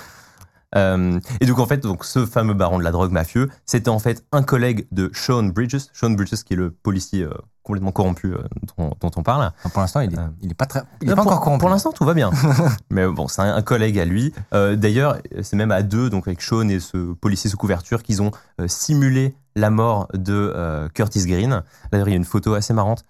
Euh, 0.74 1.20
et 1.42 1.46
donc 1.46 1.60
en 1.60 1.66
fait, 1.66 1.78
donc 1.80 2.06
ce 2.06 2.26
fameux 2.26 2.54
baron 2.54 2.80
de 2.80 2.84
la 2.84 2.92
drogue 2.92 3.12
mafieux, 3.12 3.50
c'était 3.66 3.90
en 3.90 4.00
fait 4.00 4.26
un 4.32 4.42
collègue 4.42 4.88
de 4.92 5.10
Sean 5.14 5.44
Bridges, 5.44 5.88
Sean 5.94 6.12
Bridges 6.12 6.44
qui 6.46 6.54
est 6.54 6.58
le 6.58 6.72
policier 6.72 7.24
euh, 7.24 7.34
complètement 7.64 7.92
corrompu 7.92 8.34
euh, 8.34 8.40
dont, 8.78 8.92
dont 9.00 9.12
on 9.16 9.24
parle. 9.24 9.52
Enfin, 9.60 9.70
Pour 9.70 9.82
l'instant, 9.82 10.00
il 10.02 10.14
est, 10.14 10.18
Euh. 10.18 10.54
pas 10.58 10.66
très. 10.66 10.82
Il 11.02 11.10
est 11.10 11.16
pas 11.16 11.22
pour, 11.22 11.32
encore 11.32 11.44
corrompu. 11.44 11.60
Pour 11.62 11.70
l'instant, 11.70 11.92
tout 11.92 12.06
va 12.06 12.14
bien. 12.14 12.32
Mais 12.90 13.06
bon, 13.08 13.28
c'est 13.28 13.42
un, 13.42 13.56
un 13.56 13.62
collègue 13.62 14.00
à 14.00 14.06
lui. 14.06 14.34
Euh, 14.54 14.76
D'ailleurs, 14.76 15.18
c'est 15.42 15.56
même 15.56 15.72
à 15.72 15.84
deux, 15.84 16.10
donc 16.10 16.28
avec 16.28 16.42
Sean 16.42 16.68
et 16.70 16.80
ce 16.80 17.14
policier 17.14 17.50
sous 17.50 17.58
couverture, 17.58 18.04
qu'ils 18.04 18.22
ont 18.22 18.32
simulé 18.68 19.36
la 19.56 19.70
mort 19.70 20.08
de 20.14 20.90
Curtis 20.94 21.26
Green. 21.26 21.62
D'ailleurs, 21.92 22.08
il 22.08 22.12
y 22.12 22.14
a 22.14 22.18
une 22.18 22.26
photo 22.26 22.54
assez 22.54 22.74
marrante 22.74 23.04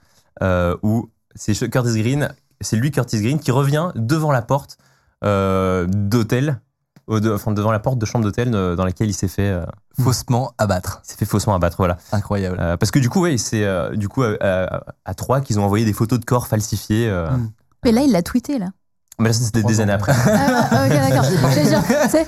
où 0.83 1.09
c'est 1.35 1.53
Curtis 1.69 2.01
Green, 2.01 2.29
c'est 2.61 2.75
lui 2.77 2.91
Curtis 2.91 3.21
Green 3.21 3.39
qui 3.39 3.51
revient 3.51 3.91
devant 3.95 4.31
la 4.31 4.41
porte 4.41 4.77
d'hôtel, 5.23 6.59
de- 7.09 7.33
enfin 7.33 7.51
devant 7.51 7.71
la 7.71 7.79
porte 7.79 7.97
de 7.99 8.05
chambre 8.05 8.23
d'hôtel 8.23 8.53
euh, 8.53 8.75
dans 8.75 8.85
laquelle 8.85 9.09
il 9.09 9.13
s'est 9.13 9.27
fait, 9.27 9.49
euh, 9.49 9.63
Faussement 10.01 10.53
abattre. 10.57 11.01
il 11.05 11.11
s'est 11.11 11.17
fait 11.17 11.25
faussement 11.25 11.53
abattre. 11.55 11.75
Voilà. 11.77 11.97
Incroyable. 12.11 12.57
Euh, 12.59 12.77
parce 12.77 12.91
que 12.91 12.99
du 12.99 13.09
coup, 13.09 13.21
ouais, 13.21 13.37
c'est 13.37 13.63
euh, 13.65 13.95
du 13.95 14.07
coup 14.07 14.23
à, 14.23 14.83
à- 15.05 15.13
trois 15.13 15.41
qu'ils 15.41 15.59
ont 15.59 15.63
envoyé 15.65 15.85
des 15.85 15.93
photos 15.93 16.19
de 16.19 16.25
corps 16.25 16.47
falsifiés. 16.47 17.07
euh. 17.09 17.29
Mm. 17.31 17.49
Mais 17.85 17.91
là, 17.91 18.01
il 18.01 18.11
l'a 18.11 18.21
tweeté, 18.21 18.59
là. 18.59 18.67
Mais 19.19 19.29
là, 19.29 19.33
c'était 19.33 19.61
des 19.61 19.81
années 19.81 19.91
après. 19.91 20.13
Ah, 20.15 20.67
ah, 20.71 20.85
ok, 20.85 20.89
d'accord. 20.89 21.25
J'allais 21.53 21.67
dire, 21.67 21.83
c'est 22.09 22.25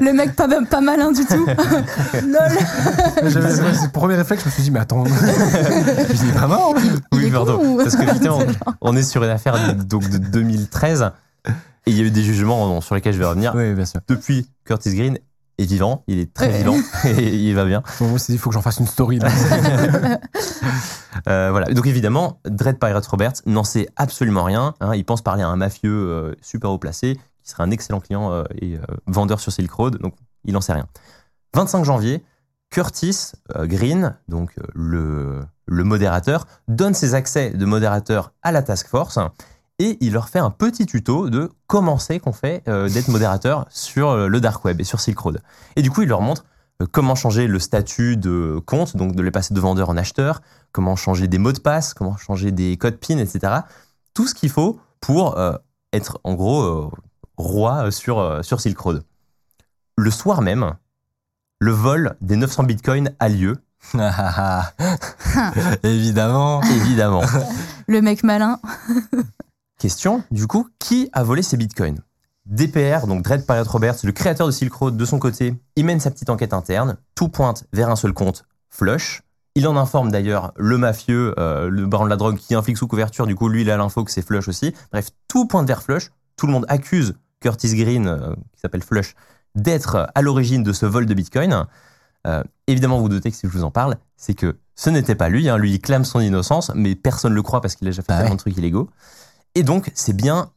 le 0.00 0.12
mec 0.14 0.34
pas, 0.36 0.48
pas 0.70 0.80
malin 0.80 1.12
du 1.12 1.24
tout. 1.26 1.44
Lol. 2.14 3.30
J'avais- 3.30 3.72
le 3.72 3.90
premier 3.90 4.14
réflexe, 4.14 4.42
je 4.44 4.48
me 4.48 4.52
suis 4.52 4.62
dit, 4.62 4.70
mais 4.70 4.80
attends. 4.80 5.04
je 5.06 5.10
me 5.12 6.14
suis 6.14 6.26
dit, 6.26 6.30
vraiment 6.32 6.74
Il 7.12 7.18
Oui, 7.18 7.26
est 7.26 7.30
con 7.30 7.58
ou- 7.62 7.76
Parce 7.76 7.90
C'est 7.96 8.24
genre- 8.24 8.42
on 8.80 8.96
est 8.96 9.02
sur 9.02 9.22
une 9.24 9.30
affaire 9.30 9.74
de, 9.74 9.82
donc 9.82 10.08
de 10.08 10.16
2013 10.18 11.10
et 11.86 11.90
il 11.90 11.96
y 11.96 12.00
a 12.00 12.04
eu 12.04 12.10
des 12.10 12.22
jugements 12.22 12.80
sur 12.80 12.94
lesquels 12.94 13.14
je 13.14 13.18
vais 13.18 13.26
revenir. 13.26 13.54
Oui, 13.54 13.74
bien 13.74 13.84
sûr. 13.84 14.00
Depuis, 14.08 14.48
Curtis 14.64 14.94
Green 14.94 15.18
est 15.58 15.64
vivant, 15.66 16.02
il 16.08 16.18
est 16.18 16.32
très 16.34 16.48
Ouais. 16.48 16.58
vivant 16.58 16.76
et 17.04 17.34
il 17.36 17.54
va 17.54 17.64
bien. 17.64 17.82
Bon, 18.00 18.08
Moi, 18.08 18.18
il 18.28 18.38
faut 18.38 18.50
que 18.50 18.54
j'en 18.54 18.62
fasse 18.62 18.78
une 18.78 18.86
story. 18.86 19.18
Là. 19.18 19.28
Euh, 21.28 21.50
voilà. 21.52 21.66
Donc 21.72 21.86
évidemment, 21.86 22.40
Dread 22.44 22.78
Pirate 22.78 23.06
Roberts 23.06 23.34
n'en 23.46 23.64
sait 23.64 23.88
absolument 23.96 24.42
rien. 24.44 24.74
hein. 24.80 24.94
Il 24.94 25.04
pense 25.04 25.22
parler 25.22 25.42
à 25.42 25.48
un 25.48 25.56
mafieux 25.56 25.90
euh, 26.10 26.34
super 26.42 26.70
haut 26.70 26.78
placé 26.78 27.18
qui 27.42 27.50
serait 27.50 27.62
un 27.62 27.70
excellent 27.70 28.00
client 28.00 28.32
euh, 28.32 28.42
et 28.60 28.74
euh, 28.76 28.80
vendeur 29.06 29.40
sur 29.40 29.52
Silk 29.52 29.70
Road. 29.72 29.98
Donc 29.98 30.14
il 30.44 30.52
n'en 30.52 30.60
sait 30.60 30.72
rien. 30.72 30.86
25 31.54 31.84
janvier, 31.84 32.22
Curtis 32.70 33.32
euh, 33.56 33.66
Green, 33.66 34.16
donc 34.28 34.50
euh, 34.58 34.62
le, 34.74 35.40
le 35.66 35.84
modérateur, 35.84 36.46
donne 36.68 36.94
ses 36.94 37.14
accès 37.14 37.50
de 37.50 37.64
modérateur 37.64 38.32
à 38.42 38.50
la 38.52 38.62
task 38.62 38.88
force 38.88 39.18
et 39.84 39.98
il 40.00 40.12
leur 40.14 40.28
fait 40.30 40.38
un 40.38 40.50
petit 40.50 40.86
tuto 40.86 41.28
de 41.28 41.50
comment 41.66 41.98
c'est 41.98 42.18
qu'on 42.18 42.32
fait 42.32 42.62
euh, 42.68 42.88
d'être 42.88 43.08
modérateur 43.08 43.66
sur 43.68 44.08
euh, 44.10 44.28
le 44.28 44.40
dark 44.40 44.64
web 44.64 44.80
et 44.80 44.84
sur 44.84 44.98
Silk 45.00 45.18
Road. 45.18 45.42
Et 45.76 45.82
du 45.82 45.90
coup, 45.90 46.02
il 46.02 46.08
leur 46.08 46.22
montre 46.22 46.44
euh, 46.82 46.86
comment 46.90 47.14
changer 47.14 47.46
le 47.46 47.58
statut 47.58 48.16
de 48.16 48.60
compte, 48.64 48.96
donc 48.96 49.14
de 49.14 49.22
les 49.22 49.30
passer 49.30 49.52
de 49.52 49.60
vendeur 49.60 49.90
en 49.90 49.96
acheteur, 49.96 50.40
comment 50.72 50.96
changer 50.96 51.28
des 51.28 51.38
mots 51.38 51.52
de 51.52 51.60
passe, 51.60 51.92
comment 51.92 52.16
changer 52.16 52.50
des 52.50 52.76
codes 52.78 52.96
PIN, 52.96 53.18
etc. 53.18 53.52
Tout 54.14 54.26
ce 54.26 54.34
qu'il 54.34 54.50
faut 54.50 54.80
pour 55.00 55.36
euh, 55.38 55.52
être 55.92 56.18
en 56.24 56.32
gros 56.34 56.62
euh, 56.62 56.88
roi 57.36 57.90
sur, 57.90 58.18
euh, 58.18 58.42
sur 58.42 58.60
Silk 58.60 58.78
Road. 58.78 59.04
Le 59.96 60.10
soir 60.10 60.40
même, 60.40 60.72
le 61.60 61.72
vol 61.72 62.16
des 62.22 62.36
900 62.36 62.62
bitcoins 62.64 63.10
a 63.20 63.28
lieu, 63.28 63.58
Évidemment. 65.82 66.62
évidemment. 66.62 67.22
Le 67.86 68.00
mec 68.00 68.22
malin. 68.22 68.58
Question, 69.84 70.24
du 70.30 70.46
coup, 70.46 70.66
qui 70.78 71.10
a 71.12 71.22
volé 71.22 71.42
ces 71.42 71.58
bitcoins? 71.58 71.98
DPR, 72.46 73.06
donc 73.06 73.20
Dread 73.20 73.44
Pirate 73.44 73.68
Roberts, 73.68 73.96
le 74.04 74.12
créateur 74.12 74.46
de 74.46 74.50
Silk 74.50 74.72
Road, 74.72 74.96
de 74.96 75.04
son 75.04 75.18
côté, 75.18 75.56
il 75.76 75.84
mène 75.84 76.00
sa 76.00 76.10
petite 76.10 76.30
enquête 76.30 76.54
interne. 76.54 76.96
Tout 77.14 77.28
pointe 77.28 77.64
vers 77.74 77.90
un 77.90 77.96
seul 77.96 78.14
compte, 78.14 78.46
Flush. 78.70 79.20
Il 79.56 79.68
en 79.68 79.76
informe 79.76 80.10
d'ailleurs 80.10 80.54
le 80.56 80.78
mafieux, 80.78 81.34
euh, 81.38 81.68
le 81.68 81.84
baron 81.84 82.04
de 82.06 82.08
la 82.08 82.16
drogue, 82.16 82.38
qui 82.38 82.54
est 82.54 82.56
un 82.56 82.62
flic 82.62 82.78
sous 82.78 82.86
couverture. 82.86 83.26
Du 83.26 83.34
coup, 83.34 83.50
lui, 83.50 83.60
il 83.60 83.70
a 83.70 83.76
l'info 83.76 84.04
que 84.04 84.10
c'est 84.10 84.22
Flush 84.22 84.48
aussi. 84.48 84.72
Bref, 84.90 85.10
tout 85.28 85.46
pointe 85.46 85.68
vers 85.68 85.82
Flush. 85.82 86.12
Tout 86.38 86.46
le 86.46 86.52
monde 86.54 86.64
accuse 86.68 87.12
Curtis 87.40 87.74
Green, 87.76 88.06
euh, 88.08 88.34
qui 88.54 88.60
s'appelle 88.62 88.82
Flush, 88.82 89.14
d'être 89.54 90.10
à 90.14 90.22
l'origine 90.22 90.62
de 90.62 90.72
ce 90.72 90.86
vol 90.86 91.04
de 91.04 91.12
bitcoin. 91.12 91.66
Euh, 92.26 92.42
évidemment, 92.68 92.96
vous 92.96 93.02
vous 93.02 93.08
doutez 93.10 93.30
que 93.30 93.36
si 93.36 93.46
je 93.46 93.52
vous 93.52 93.64
en 93.64 93.70
parle, 93.70 93.96
c'est 94.16 94.32
que 94.32 94.56
ce 94.76 94.88
n'était 94.88 95.14
pas 95.14 95.28
lui. 95.28 95.46
hein. 95.50 95.58
Lui, 95.58 95.72
il 95.74 95.78
clame 95.78 96.06
son 96.06 96.20
innocence, 96.20 96.72
mais 96.74 96.94
personne 96.94 97.32
ne 97.32 97.36
le 97.36 97.42
croit 97.42 97.60
parce 97.60 97.74
qu'il 97.74 97.86
a 97.86 97.90
déjà 97.90 98.00
fait 98.00 98.12
Ah 98.12 98.16
tellement 98.20 98.30
ouais. 98.30 98.36
de 98.36 98.40
trucs 98.40 98.56
illégaux. 98.56 98.88
Et 99.54 99.62
donc, 99.62 99.90
c'est 99.94 100.12
bien 100.16 100.50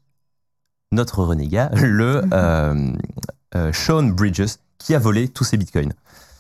notre 0.92 1.24
renégat, 1.24 1.70
le 1.76 2.24
euh, 2.34 2.94
euh, 3.56 3.74
Sean 3.74 4.04
Bridges, 4.04 4.56
qui 4.78 4.96
a 4.96 5.00
volé 5.00 5.28
tous 5.28 5.44
ses 5.44 5.58
bitcoins. 5.58 5.94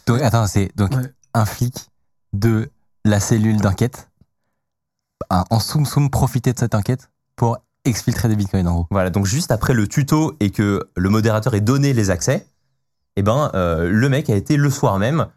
Donc, 0.05 0.21
attends, 0.21 0.47
c'est 0.47 0.71
donc 0.75 0.91
Ouais. 0.95 1.11
un 1.33 1.45
flic 1.45 1.89
de 2.33 2.69
la 3.05 3.19
cellule 3.19 3.57
d'enquête, 3.57 4.09
en 5.29 5.59
soum 5.59 5.85
soum 5.85 6.09
profiter 6.09 6.53
de 6.53 6.59
cette 6.59 6.75
enquête 6.75 7.09
pour 7.35 7.57
exfiltrer 7.85 8.27
des 8.29 8.35
bitcoins 8.35 8.67
en 8.67 8.73
gros. 8.73 8.87
Voilà, 8.91 9.09
donc 9.09 9.25
juste 9.25 9.51
après 9.51 9.73
le 9.73 9.87
tuto 9.87 10.35
et 10.39 10.51
que 10.51 10.89
le 10.95 11.09
modérateur 11.09 11.53
ait 11.55 11.61
donné 11.61 11.93
les 11.93 12.09
accès, 12.09 12.47
eh 13.15 13.23
ben, 13.23 13.49
euh, 13.53 13.89
le 13.89 14.09
mec 14.09 14.29
a 14.29 14.35
été 14.35 14.57
le 14.57 14.69
soir 14.69 14.99
même 14.99 15.27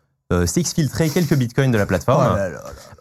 s'exfiltrer 0.47 1.11
quelques 1.11 1.35
bitcoins 1.35 1.73
de 1.73 1.77
la 1.77 1.87
plateforme. 1.87 2.39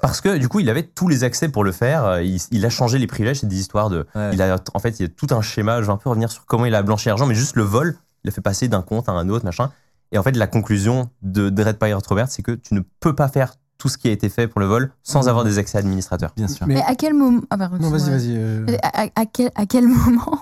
Parce 0.01 0.21
que 0.21 0.37
du 0.37 0.47
coup, 0.47 0.59
il 0.59 0.69
avait 0.69 0.83
tous 0.83 1.07
les 1.07 1.23
accès 1.23 1.49
pour 1.49 1.63
le 1.63 1.71
faire. 1.71 2.05
Euh, 2.05 2.23
Il, 2.23 2.39
il 2.51 2.65
a 2.65 2.69
changé 2.69 2.97
les 2.99 3.07
privilèges. 3.07 3.39
C'est 3.41 3.47
des 3.47 3.59
histoires 3.59 3.89
de. 3.89 4.05
Ouais. 4.15 4.29
Il 4.33 4.41
a, 4.41 4.57
en 4.73 4.79
fait, 4.79 4.99
il 4.99 5.03
y 5.03 5.05
a 5.05 5.09
tout 5.09 5.27
un 5.31 5.41
schéma. 5.41 5.81
Je 5.81 5.87
vais 5.87 5.91
un 5.93 5.97
peu 5.97 6.09
revenir 6.09 6.31
sur 6.31 6.45
comment 6.45 6.65
il 6.65 6.75
a 6.75 6.81
blanchi 6.83 7.07
l'argent, 7.09 7.25
mais 7.25 7.35
juste 7.35 7.55
le 7.55 7.63
vol, 7.63 7.97
il 8.23 8.29
a 8.29 8.31
fait 8.31 8.41
passer 8.41 8.67
d'un 8.67 8.81
compte 8.81 9.09
à 9.09 9.11
un 9.11 9.27
autre, 9.29 9.43
machin. 9.45 9.71
Et 10.11 10.17
en 10.17 10.23
fait, 10.23 10.31
la 10.35 10.47
conclusion 10.47 11.09
de 11.21 11.49
Dread 11.49 11.77
Pirate 11.77 12.05
Robert, 12.07 12.29
c'est 12.29 12.41
que 12.41 12.51
tu 12.53 12.73
ne 12.73 12.81
peux 12.99 13.13
pas 13.13 13.27
faire 13.27 13.53
tout 13.77 13.87
ce 13.89 13.97
qui 13.97 14.07
a 14.09 14.11
été 14.11 14.27
fait 14.29 14.47
pour 14.47 14.59
le 14.59 14.65
vol 14.67 14.91
sans 15.03 15.29
avoir 15.29 15.45
des 15.45 15.57
accès 15.57 15.77
administrateurs. 15.77 16.31
Bien 16.35 16.47
sûr. 16.47 16.65
Mais- 16.67 16.75
Mais 16.75 16.83
à 16.83 16.95
quel 16.95 17.13
moment 17.13 17.41
ah, 17.49 17.57
pardon, 17.57 17.77
Non, 17.79 17.89
vas-y, 17.89 18.09
vas-y. 18.09 18.35
euh, 18.37 18.65
À, 18.83 19.03
à- 19.03 19.07
à 19.21 19.25
quel, 19.25 19.51
à 19.55 19.65
quel 19.65 19.87
moment 19.87 20.39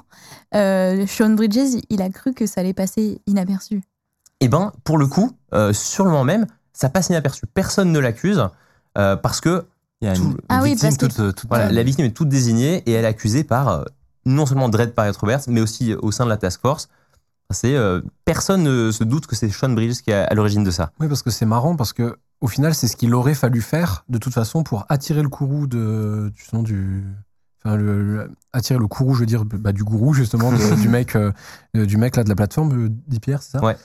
euh, 0.56 1.06
Sean 1.08 1.32
Bridges, 1.32 1.82
il 1.89 2.02
a 2.02 2.10
cru 2.10 2.34
que 2.34 2.46
ça 2.48 2.62
allait 2.62 2.74
passer 2.74 3.22
inaperçu? 3.28 3.82
Eh 4.39 4.48
ben, 4.48 4.72
pour 4.84 4.98
le 4.98 5.08
coup, 5.08 5.32
euh, 5.54 5.74
sur 5.74 6.06
le 6.06 6.12
moment 6.12 6.24
même, 6.24 6.46
ça 6.74 6.89
passe 6.89 7.10
inaperçu. 7.10 7.46
Personne 7.54 7.91
ne 7.91 8.00
l'accuse 8.00 8.48
euh, 8.98 9.16
parce 9.16 9.42
que 9.42 9.66
Il 10.02 10.06
y 10.06 10.12
a 10.12 10.16
une, 10.16 10.22
Tout- 10.22 10.28
une 10.30 10.38
Ah 10.50 10.60
oui, 10.62 10.70
victime 10.72 10.90
parce 10.90 10.98
que- 10.98 11.06
toute, 11.22 11.36
toute- 11.36 11.50
Voilà, 11.50 11.72
la 11.72 11.82
victime 11.84 12.06
est 12.06 12.12
toute 12.12 12.30
désignée 12.30 12.84
et 12.86 12.92
elle 12.92 13.04
est 13.06 13.08
accusée 13.08 13.44
par 13.44 13.68
euh, 13.70 13.84
non 14.26 14.46
seulement 14.46 14.70
Dread 14.70 14.94
Pirate 14.94 15.18
Roberts, 15.18 15.42
mais 15.48 15.60
aussi 15.62 15.92
euh, 15.94 15.98
au 16.02 16.12
sein 16.12 16.24
de 16.26 16.30
la 16.30 16.38
task 16.38 16.62
force. 16.62 16.88
C'est 17.50 17.76
euh, 17.76 18.02
personne 18.26 18.62
ne 18.64 18.92
se 18.92 19.04
doute 19.04 19.26
que 19.26 19.36
c'est 19.36 19.50
Sean 19.50 19.70
Bridges 19.70 20.02
qui 20.04 20.12
est 20.12 20.14
à 20.30 20.34
l'origine 20.36 20.64
de 20.64 20.70
ça. 20.72 20.92
Oui, 21.00 21.08
parce 21.08 21.24
que 21.24 21.30
c'est 21.32 21.46
marrant, 21.46 21.76
parce 21.76 21.94
que 21.94 22.18
au 22.42 22.48
final, 22.48 22.76
c'est 22.76 22.88
ce 22.88 22.96
qu'il 22.96 23.14
aurait 23.16 23.34
fallu 23.34 23.62
faire, 23.62 24.04
de 24.10 24.18
toute 24.20 24.34
façon, 24.34 24.62
pour 24.64 24.86
attirer 24.90 25.24
le 25.24 25.30
courroux 25.30 25.66
de, 25.66 26.32
justement, 26.36 26.62
du. 26.62 27.04
Enfin, 27.66 27.76
le, 27.78 28.04
le- 28.04 28.32
attirer 28.54 28.78
le 28.78 28.86
courroux, 28.88 29.16
je 29.16 29.22
veux 29.22 29.26
dire, 29.26 29.46
bah, 29.46 29.72
du 29.72 29.84
gourou, 29.84 30.14
justement, 30.14 30.52
de- 30.52 30.76
du 30.80 30.90
mec, 30.90 31.16
euh, 31.16 31.32
du 31.74 31.98
mec 31.98 32.16
là 32.18 32.24
de 32.24 32.30
la 32.30 32.36
plateforme, 32.36 32.90
dit 33.08 33.20
Pierre, 33.20 33.42
c'est 33.42 33.54
ça? 33.58 33.64
Ouais. 33.66 33.76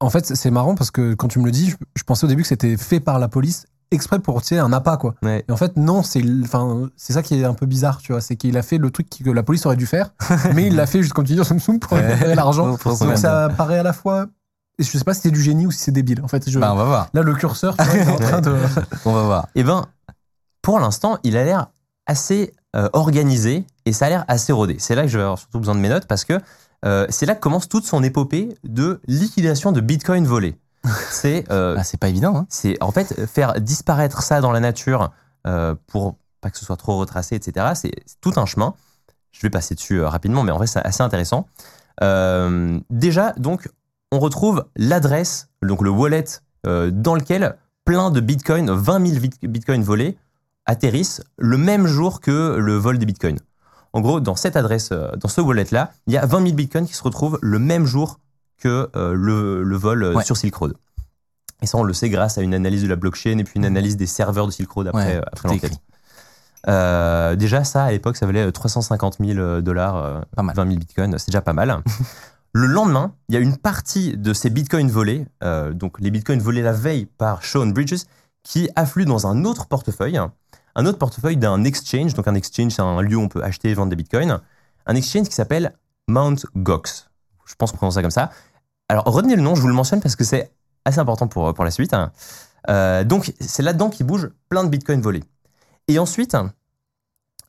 En 0.00 0.10
fait, 0.10 0.26
c'est 0.26 0.50
marrant 0.50 0.74
parce 0.74 0.90
que 0.90 1.14
quand 1.14 1.28
tu 1.28 1.38
me 1.38 1.46
le 1.46 1.50
dis, 1.52 1.70
je, 1.70 1.76
je 1.94 2.02
pensais 2.02 2.24
au 2.26 2.28
début 2.28 2.42
que 2.42 2.48
c'était 2.48 2.76
fait 2.76 3.00
par 3.00 3.18
la 3.18 3.28
police 3.28 3.64
exprès 3.90 4.18
pour 4.18 4.40
tirer 4.42 4.60
un 4.60 4.72
appât, 4.72 4.96
quoi. 4.96 5.14
Ouais. 5.22 5.44
Et 5.48 5.52
en 5.52 5.56
fait, 5.56 5.76
non, 5.76 6.02
c'est 6.02 6.22
enfin, 6.44 6.88
c'est 6.96 7.12
ça 7.12 7.22
qui 7.22 7.40
est 7.40 7.44
un 7.44 7.54
peu 7.54 7.66
bizarre, 7.66 7.98
tu 7.98 8.12
vois. 8.12 8.20
C'est 8.20 8.36
qu'il 8.36 8.56
a 8.56 8.62
fait 8.62 8.78
le 8.78 8.90
truc 8.90 9.08
que 9.08 9.30
la 9.30 9.42
police 9.42 9.64
aurait 9.66 9.76
dû 9.76 9.86
faire, 9.86 10.10
mais 10.54 10.66
il 10.66 10.76
l'a 10.76 10.86
fait 10.86 11.00
juste 11.02 11.12
comme 11.14 11.24
tu 11.24 11.34
dis, 11.34 11.44
soum, 11.44 11.78
pour 11.78 11.96
récupérer 11.98 12.34
l'argent. 12.34 12.76
Donc 12.84 13.16
ça 13.16 13.48
paraît 13.56 13.78
à 13.78 13.82
la 13.82 13.92
fois. 13.92 14.26
Et 14.78 14.84
je 14.84 14.98
sais 14.98 15.04
pas 15.04 15.14
si 15.14 15.22
c'est 15.22 15.30
du 15.30 15.40
génie 15.42 15.66
ou 15.66 15.70
si 15.70 15.78
c'est 15.78 15.92
débile. 15.92 16.20
En 16.22 16.28
fait, 16.28 16.50
je- 16.50 16.58
Bah, 16.58 16.70
on 16.72 16.76
va 16.76 16.84
voir. 16.84 17.08
là, 17.14 17.22
le 17.22 17.34
curseur, 17.34 17.74
tu 17.78 17.84
vois, 17.84 17.94
il 17.94 18.00
est 18.02 18.10
en 18.10 18.16
train 18.16 18.40
de. 18.42 18.54
On 19.06 19.12
va 19.12 19.22
voir. 19.22 19.48
Eh 19.54 19.64
ben, 19.64 19.86
pour 20.60 20.78
l'instant, 20.80 21.18
il 21.24 21.36
a 21.38 21.44
l'air 21.44 21.68
assez 22.06 22.52
euh, 22.74 22.88
organisé 22.92 23.64
et 23.86 23.92
ça 23.94 24.06
a 24.06 24.08
l'air 24.10 24.24
assez 24.28 24.52
rodé. 24.52 24.76
C'est 24.78 24.94
là 24.94 25.02
que 25.02 25.08
je 25.08 25.16
vais 25.16 25.22
avoir 25.24 25.38
surtout 25.38 25.58
besoin 25.60 25.74
de 25.74 25.80
mes 25.80 25.88
notes 25.88 26.06
parce 26.06 26.24
que 26.24 26.34
euh, 26.84 27.06
c'est 27.08 27.24
là 27.24 27.34
que 27.34 27.40
commence 27.40 27.68
toute 27.70 27.86
son 27.86 28.02
épopée 28.02 28.56
de 28.64 29.00
liquidation 29.08 29.72
de 29.72 29.80
bitcoin 29.80 30.26
volés. 30.26 30.58
C'est 31.10 31.44
euh, 31.50 31.76
Ah, 31.78 31.84
c'est 31.84 31.98
pas 31.98 32.08
évident. 32.08 32.36
Hein. 32.36 32.46
c'est 32.48 32.76
en 32.82 32.90
fait 32.92 33.26
faire 33.26 33.60
disparaître 33.60 34.22
ça 34.22 34.40
dans 34.40 34.52
la 34.52 34.60
nature 34.60 35.10
euh, 35.46 35.74
pour 35.86 36.16
pas 36.40 36.50
que 36.50 36.58
ce 36.58 36.64
soit 36.64 36.76
trop 36.76 36.96
retracé, 36.98 37.34
etc. 37.36 37.72
C'est 37.74 37.92
tout 38.20 38.32
un 38.36 38.46
chemin. 38.46 38.74
Je 39.32 39.40
vais 39.42 39.50
passer 39.50 39.74
dessus 39.74 39.96
euh, 40.00 40.08
rapidement, 40.08 40.42
mais 40.42 40.52
en 40.52 40.56
vrai, 40.58 40.66
c'est 40.66 40.80
assez 40.80 41.02
intéressant. 41.02 41.46
Déjà, 42.90 43.32
donc, 43.38 43.68
on 44.12 44.18
retrouve 44.18 44.64
l'adresse, 44.76 45.48
donc 45.62 45.82
le 45.82 45.90
wallet 45.90 46.24
dans 46.64 47.14
lequel 47.14 47.56
plein 47.84 48.10
de 48.10 48.20
bitcoins, 48.20 48.70
20 48.70 49.06
000 49.06 49.20
bit- 49.20 49.40
bitcoins 49.46 49.82
volés, 49.82 50.18
atterrissent 50.66 51.22
le 51.38 51.56
même 51.58 51.86
jour 51.86 52.20
que 52.20 52.56
le 52.58 52.74
vol 52.76 52.98
des 52.98 53.06
bitcoins. 53.06 53.38
En 53.92 54.00
gros, 54.00 54.20
dans 54.20 54.34
cette 54.36 54.56
adresse, 54.56 54.90
dans 54.90 55.28
ce 55.28 55.40
wallet-là, 55.40 55.92
il 56.06 56.12
y 56.12 56.16
a 56.18 56.26
20 56.26 56.42
000 56.42 56.54
bitcoins 56.54 56.86
qui 56.86 56.94
se 56.94 57.02
retrouvent 57.02 57.38
le 57.40 57.58
même 57.58 57.86
jour 57.86 58.18
que 58.58 58.88
euh, 58.96 59.12
le, 59.14 59.62
le 59.62 59.76
vol 59.76 60.02
euh, 60.04 60.14
Ouais. 60.14 60.24
sur 60.24 60.36
Silk 60.36 60.54
Road. 60.54 60.74
Et 61.62 61.66
ça, 61.66 61.78
on 61.78 61.82
le 61.84 61.92
sait 61.94 62.10
grâce 62.10 62.36
à 62.38 62.42
une 62.42 62.54
analyse 62.54 62.82
de 62.82 62.88
la 62.88 62.96
blockchain 62.96 63.38
et 63.38 63.44
puis 63.44 63.54
une 63.56 63.64
analyse 63.64 63.96
des 63.96 64.06
serveurs 64.06 64.46
de 64.46 64.52
Silk 64.52 64.70
Road 64.70 64.88
après, 64.88 65.06
Ouais, 65.06 65.16
euh, 65.16 65.22
après 65.32 65.48
l'enquête. 65.48 65.72
Euh, 66.68 67.36
déjà, 67.36 67.64
ça, 67.64 67.84
à 67.84 67.90
l'époque, 67.92 68.16
ça 68.16 68.26
valait 68.26 68.46
euh, 68.46 68.50
350 68.50 69.18
000 69.24 69.60
dollars, 69.60 69.96
euh, 69.96 70.20
Pas 70.34 70.42
mal. 70.42 70.54
20 70.56 70.66
000 70.66 70.78
bitcoins, 70.78 71.18
c'est 71.18 71.28
déjà 71.30 71.40
pas 71.40 71.52
mal. 71.52 71.82
le 72.52 72.66
lendemain, 72.66 73.12
il 73.28 73.34
y 73.34 73.38
a 73.38 73.40
une 73.40 73.56
partie 73.56 74.16
de 74.16 74.32
ces 74.32 74.50
bitcoins 74.50 74.90
volés, 74.90 75.26
euh, 75.44 75.72
donc 75.72 76.00
les 76.00 76.10
bitcoins 76.10 76.40
volés 76.40 76.62
la 76.62 76.72
veille 76.72 77.06
par 77.06 77.44
Sean 77.44 77.66
Bridges, 77.66 78.02
qui 78.42 78.68
affluent 78.76 79.04
dans 79.06 79.26
un 79.26 79.44
autre 79.44 79.66
portefeuille, 79.66 80.18
un 80.74 80.86
autre 80.86 80.98
portefeuille 80.98 81.36
d'un 81.36 81.64
exchange. 81.64 82.14
Donc 82.14 82.28
un 82.28 82.34
exchange, 82.34 82.72
c'est 82.72 82.82
un 82.82 83.00
lieu 83.00 83.16
où 83.16 83.20
on 83.22 83.28
peut 83.28 83.42
acheter 83.42 83.70
et 83.70 83.74
vendre 83.74 83.90
des 83.90 83.96
bitcoins. 83.96 84.40
Un 84.86 84.94
exchange 84.94 85.28
qui 85.28 85.34
s'appelle 85.34 85.72
Mount 86.08 86.36
Gox. 86.56 87.08
Je 87.46 87.54
pense 87.54 87.70
qu'on 87.70 87.76
prononce 87.76 87.94
ça 87.94 88.02
comme 88.02 88.10
ça. 88.10 88.30
Alors 88.88 89.04
retenez 89.04 89.36
le 89.36 89.42
nom, 89.42 89.54
je 89.54 89.60
vous 89.60 89.68
le 89.68 89.74
mentionne 89.74 90.00
parce 90.00 90.16
que 90.16 90.24
c'est 90.24 90.50
assez 90.84 90.98
important 90.98 91.26
pour, 91.28 91.52
pour 91.54 91.64
la 91.64 91.70
suite. 91.70 91.94
Euh, 92.68 93.04
donc 93.04 93.32
c'est 93.40 93.62
là-dedans 93.62 93.90
qu'il 93.90 94.06
bouge 94.06 94.30
plein 94.48 94.64
de 94.64 94.68
bitcoins 94.68 95.00
volés. 95.00 95.24
Et 95.88 95.98
ensuite, 95.98 96.36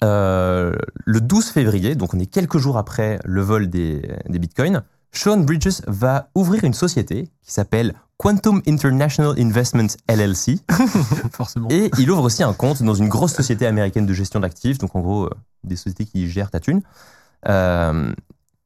euh, 0.03 0.75
le 1.05 1.21
12 1.21 1.49
février, 1.49 1.95
donc 1.95 2.13
on 2.13 2.19
est 2.19 2.27
quelques 2.27 2.57
jours 2.57 2.77
après 2.77 3.19
le 3.23 3.41
vol 3.41 3.69
des, 3.69 4.01
des 4.27 4.39
bitcoins, 4.39 4.83
Sean 5.11 5.37
Bridges 5.37 5.81
va 5.87 6.29
ouvrir 6.35 6.63
une 6.63 6.73
société 6.73 7.29
qui 7.41 7.51
s'appelle 7.51 7.93
Quantum 8.17 8.61
International 8.67 9.33
Investments 9.39 9.95
LLC. 10.09 10.59
Forcément. 11.31 11.69
Et 11.69 11.91
il 11.99 12.09
ouvre 12.11 12.23
aussi 12.23 12.43
un 12.43 12.53
compte 12.53 12.81
dans 12.83 12.95
une 12.95 13.09
grosse 13.09 13.33
société 13.33 13.65
américaine 13.65 14.05
de 14.05 14.13
gestion 14.13 14.39
d'actifs, 14.39 14.79
donc 14.79 14.95
en 14.95 15.01
gros, 15.01 15.25
euh, 15.25 15.29
des 15.63 15.75
sociétés 15.75 16.05
qui 16.05 16.29
gèrent 16.29 16.51
ta 16.51 16.59
thune. 16.59 16.81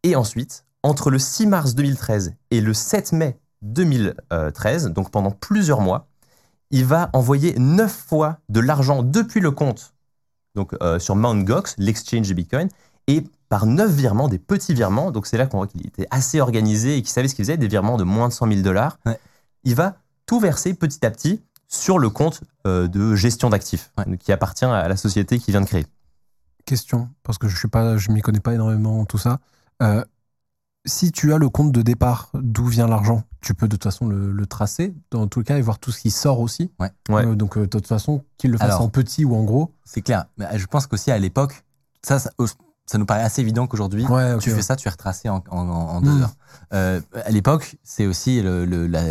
Et 0.03 0.15
ensuite, 0.15 0.65
entre 0.83 1.09
le 1.11 1.19
6 1.19 1.47
mars 1.47 1.75
2013 1.75 2.33
et 2.51 2.61
le 2.61 2.73
7 2.73 3.11
mai 3.13 3.39
2013, 3.61 4.87
donc 4.87 5.11
pendant 5.11 5.31
plusieurs 5.31 5.81
mois, 5.81 6.07
il 6.71 6.85
va 6.85 7.09
envoyer 7.13 7.55
neuf 7.59 7.91
fois 7.91 8.39
de 8.49 8.59
l'argent 8.59 9.03
depuis 9.03 9.39
le 9.39 9.51
compte, 9.51 9.93
donc 10.55 10.73
euh, 10.81 10.99
sur 10.99 11.15
Mt. 11.15 11.43
Gox, 11.43 11.75
l'exchange 11.77 12.27
de 12.27 12.33
Bitcoin, 12.33 12.69
et 13.07 13.23
par 13.49 13.65
neuf 13.65 13.91
virements, 13.91 14.29
des 14.29 14.39
petits 14.39 14.73
virements. 14.73 15.11
Donc 15.11 15.27
c'est 15.27 15.37
là 15.37 15.45
qu'on 15.45 15.57
voit 15.57 15.67
qu'il 15.67 15.85
était 15.85 16.07
assez 16.11 16.39
organisé 16.39 16.95
et 16.97 17.01
qu'il 17.01 17.11
savait 17.11 17.27
ce 17.27 17.35
qu'il 17.35 17.43
faisait, 17.43 17.57
des 17.57 17.67
virements 17.67 17.97
de 17.97 18.03
moins 18.05 18.29
de 18.29 18.33
100 18.33 18.47
000 18.47 18.61
dollars. 18.61 18.97
Ouais. 19.05 19.19
Il 19.65 19.75
va 19.75 19.97
tout 20.25 20.39
verser 20.39 20.73
petit 20.73 21.05
à 21.05 21.11
petit 21.11 21.41
sur 21.67 21.99
le 21.99 22.09
compte 22.09 22.41
euh, 22.65 22.87
de 22.87 23.15
gestion 23.15 23.49
d'actifs 23.49 23.91
Ouais. 23.97 24.17
qui 24.17 24.31
appartient 24.31 24.65
à 24.65 24.87
la 24.87 24.95
société 24.95 25.39
qui 25.39 25.51
vient 25.51 25.61
de 25.61 25.65
créer. 25.65 25.85
Question, 26.65 27.09
parce 27.23 27.37
que 27.37 27.47
je 27.47 27.57
je 27.97 28.11
m'y 28.11 28.21
connais 28.21 28.39
pas 28.39 28.53
énormément 28.53 29.01
en 29.01 29.05
tout 29.05 29.17
ça. 29.17 29.39
Euh, 29.81 30.03
si 30.85 31.11
tu 31.11 31.33
as 31.33 31.37
le 31.37 31.49
compte 31.49 31.71
de 31.71 31.81
départ 31.81 32.29
d'où 32.33 32.65
vient 32.65 32.87
l'argent, 32.87 33.23
tu 33.41 33.53
peux 33.53 33.67
de 33.67 33.75
toute 33.75 33.83
façon 33.83 34.07
le, 34.07 34.31
le 34.31 34.45
tracer 34.45 34.93
dans 35.11 35.27
tout 35.27 35.43
cas 35.43 35.57
et 35.57 35.61
voir 35.61 35.77
tout 35.79 35.91
ce 35.91 35.99
qui 36.01 36.11
sort 36.11 36.39
aussi. 36.39 36.71
Ouais. 36.79 36.89
Ouais. 37.09 37.25
Euh, 37.25 37.35
donc 37.35 37.57
euh, 37.57 37.61
de 37.61 37.65
toute 37.67 37.87
façon, 37.87 38.23
qu'il 38.37 38.51
le 38.51 38.57
fasse 38.57 38.69
Alors. 38.69 38.81
en 38.81 38.89
petit 38.89 39.23
ou 39.25 39.35
en 39.35 39.43
gros. 39.43 39.71
C'est 39.85 40.01
clair. 40.01 40.25
Mais 40.37 40.45
je 40.57 40.65
pense 40.65 40.87
qu'aussi 40.87 41.11
à 41.11 41.17
l'époque, 41.19 41.63
ça, 42.01 42.17
ça, 42.19 42.31
ça 42.87 42.97
nous 42.97 43.05
paraît 43.05 43.21
assez 43.23 43.41
évident 43.41 43.67
qu'aujourd'hui, 43.67 44.05
Ouais, 44.07 44.37
tu 44.39 44.49
ouais. 44.49 44.55
fais 44.55 44.61
ça, 44.61 44.75
tu 44.75 44.87
es 44.87 44.91
retracé 44.91 45.29
en, 45.29 45.43
en- 45.49 45.57
en 45.69 46.01
deux 46.01 46.11
Mm. 46.11 46.21
heures. 46.23 46.33
Euh, 46.73 47.01
à 47.25 47.29
l'époque, 47.31 47.77
c'est 47.83 48.07
aussi 48.07 48.41
le, 48.41 48.65
le- 48.65 48.87
la, 48.87 49.03